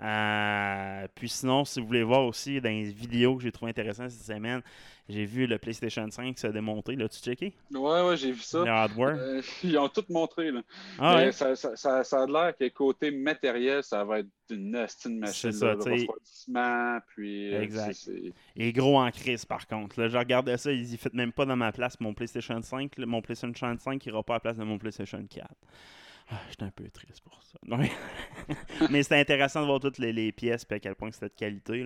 Euh, 0.00 1.06
puis 1.14 1.28
sinon, 1.28 1.64
si 1.64 1.80
vous 1.80 1.86
voulez 1.86 2.02
voir 2.02 2.24
aussi 2.26 2.60
dans 2.60 2.68
les 2.68 2.84
vidéos 2.84 3.36
que 3.36 3.42
j'ai 3.42 3.52
trouvé 3.52 3.70
intéressantes 3.70 4.10
cette 4.10 4.36
semaine, 4.36 4.60
j'ai 5.08 5.24
vu 5.24 5.46
le 5.46 5.56
PlayStation 5.58 6.06
5 6.10 6.38
se 6.38 6.48
démonter. 6.48 6.96
L'as-tu 6.96 7.20
checké? 7.20 7.54
Ouais, 7.72 8.02
ouais, 8.02 8.16
j'ai 8.16 8.32
vu 8.32 8.40
ça. 8.40 8.58
Le 8.64 8.70
hardware. 8.70 9.16
Euh, 9.16 9.42
ils 9.64 9.78
ont 9.78 9.88
tout 9.88 10.04
montré. 10.10 10.50
Là. 10.50 10.62
Ah 10.98 11.16
ouais? 11.16 11.32
ça, 11.32 11.54
ça, 11.56 11.76
ça, 11.76 12.04
ça 12.04 12.22
a 12.24 12.26
l'air 12.26 12.54
que 12.58 12.68
côté 12.68 13.10
matériel, 13.10 13.82
ça 13.82 14.04
va 14.04 14.18
être 14.18 14.28
une 14.50 14.70
machine. 14.70 15.24
C'est 15.26 15.52
ça, 15.52 15.72
refroidissement, 15.74 16.98
puis. 17.08 17.54
euh, 17.54 17.62
Exact. 17.62 18.10
est 18.56 18.72
gros 18.72 18.98
en 18.98 19.10
crise 19.10 19.44
par 19.44 19.66
contre. 19.66 20.00
Là, 20.00 20.08
je 20.08 20.18
regardais 20.18 20.58
ça, 20.58 20.72
il 20.72 20.82
ne 20.90 20.96
fit 20.96 21.08
même 21.14 21.32
pas 21.32 21.46
dans 21.46 21.56
ma 21.56 21.72
place. 21.72 21.98
Mon 22.00 22.12
PlayStation 22.12 22.60
5, 22.60 22.98
là, 22.98 23.06
mon 23.06 23.22
PlayStation 23.22 23.74
5 23.78 24.04
ira 24.06 24.22
pas 24.22 24.34
à 24.34 24.36
la 24.36 24.40
place 24.40 24.56
de 24.58 24.64
mon 24.64 24.76
PlayStation 24.78 25.24
4. 25.28 25.46
Ah, 26.28 26.40
J'étais 26.50 26.64
un 26.64 26.70
peu 26.70 26.88
triste 26.90 27.20
pour 27.20 27.40
ça. 27.40 27.58
Mais 28.90 29.02
c'était 29.04 29.20
intéressant 29.20 29.60
de 29.60 29.66
voir 29.66 29.78
toutes 29.78 29.98
les, 29.98 30.32
pièces 30.32 30.66
et 30.68 30.74
à 30.74 30.80
quel 30.80 30.96
point 30.96 31.12
c'était 31.12 31.28
de 31.28 31.34
qualité. 31.34 31.84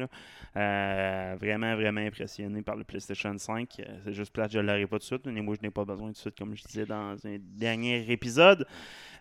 Euh, 0.57 1.37
vraiment, 1.39 1.75
vraiment 1.77 2.01
impressionné 2.01 2.63
par 2.63 2.77
le 2.77 2.85
PlayStation 2.85 3.37
5. 3.37 3.69
Euh, 3.81 3.99
C'est 4.05 4.15
juste 4.15 4.33
plate, 4.33 4.53
je 4.53 4.59
ne 4.59 4.67
l'aurai 4.67 4.87
pas 4.87 4.97
tout 4.97 5.01
de 5.01 5.05
suite. 5.05 5.27
Mais 5.27 5.43
moi, 5.43 5.57
je 5.61 5.67
n'ai 5.67 5.71
pas 5.71 5.85
besoin 5.85 6.09
tout 6.09 6.13
de 6.15 6.19
suite, 6.19 6.39
comme 6.39 6.57
je 6.57 6.65
disais 6.65 6.87
dans 6.87 7.15
un 7.27 7.37
dernier 7.39 8.11
épisode. 8.11 8.67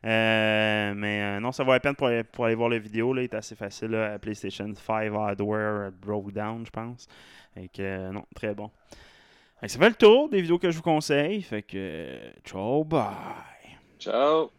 Euh, 0.05 0.93
mais 0.95 1.39
non, 1.41 1.51
ça 1.51 1.65
vaut 1.65 1.73
la 1.73 1.81
peine 1.81 1.95
pour 1.95 2.07
aller, 2.07 2.55
voir 2.55 2.69
la 2.69 2.79
vidéo. 2.79 3.13
Là. 3.13 3.21
Il 3.21 3.25
est 3.25 3.33
assez 3.33 3.55
facile. 3.55 3.89
Là. 3.89 4.17
PlayStation 4.19 4.73
5 4.73 5.13
Hardware 5.13 5.91
Broke 5.91 6.31
Down, 6.31 6.65
je 6.65 6.71
pense. 6.71 7.07
Fait 7.53 7.67
que, 7.67 8.09
non, 8.11 8.25
très 8.33 8.55
bon. 8.55 8.71
Ça 9.67 9.77
fait 9.77 9.89
le 9.89 9.95
tour 9.95 10.29
des 10.29 10.41
vidéos 10.41 10.57
que 10.57 10.71
je 10.71 10.77
vous 10.77 10.83
conseille. 10.83 11.41
Fait 11.41 11.63
que, 11.63 12.31
ciao, 12.45 12.85
bye. 12.85 13.09
Ciao! 13.99 14.51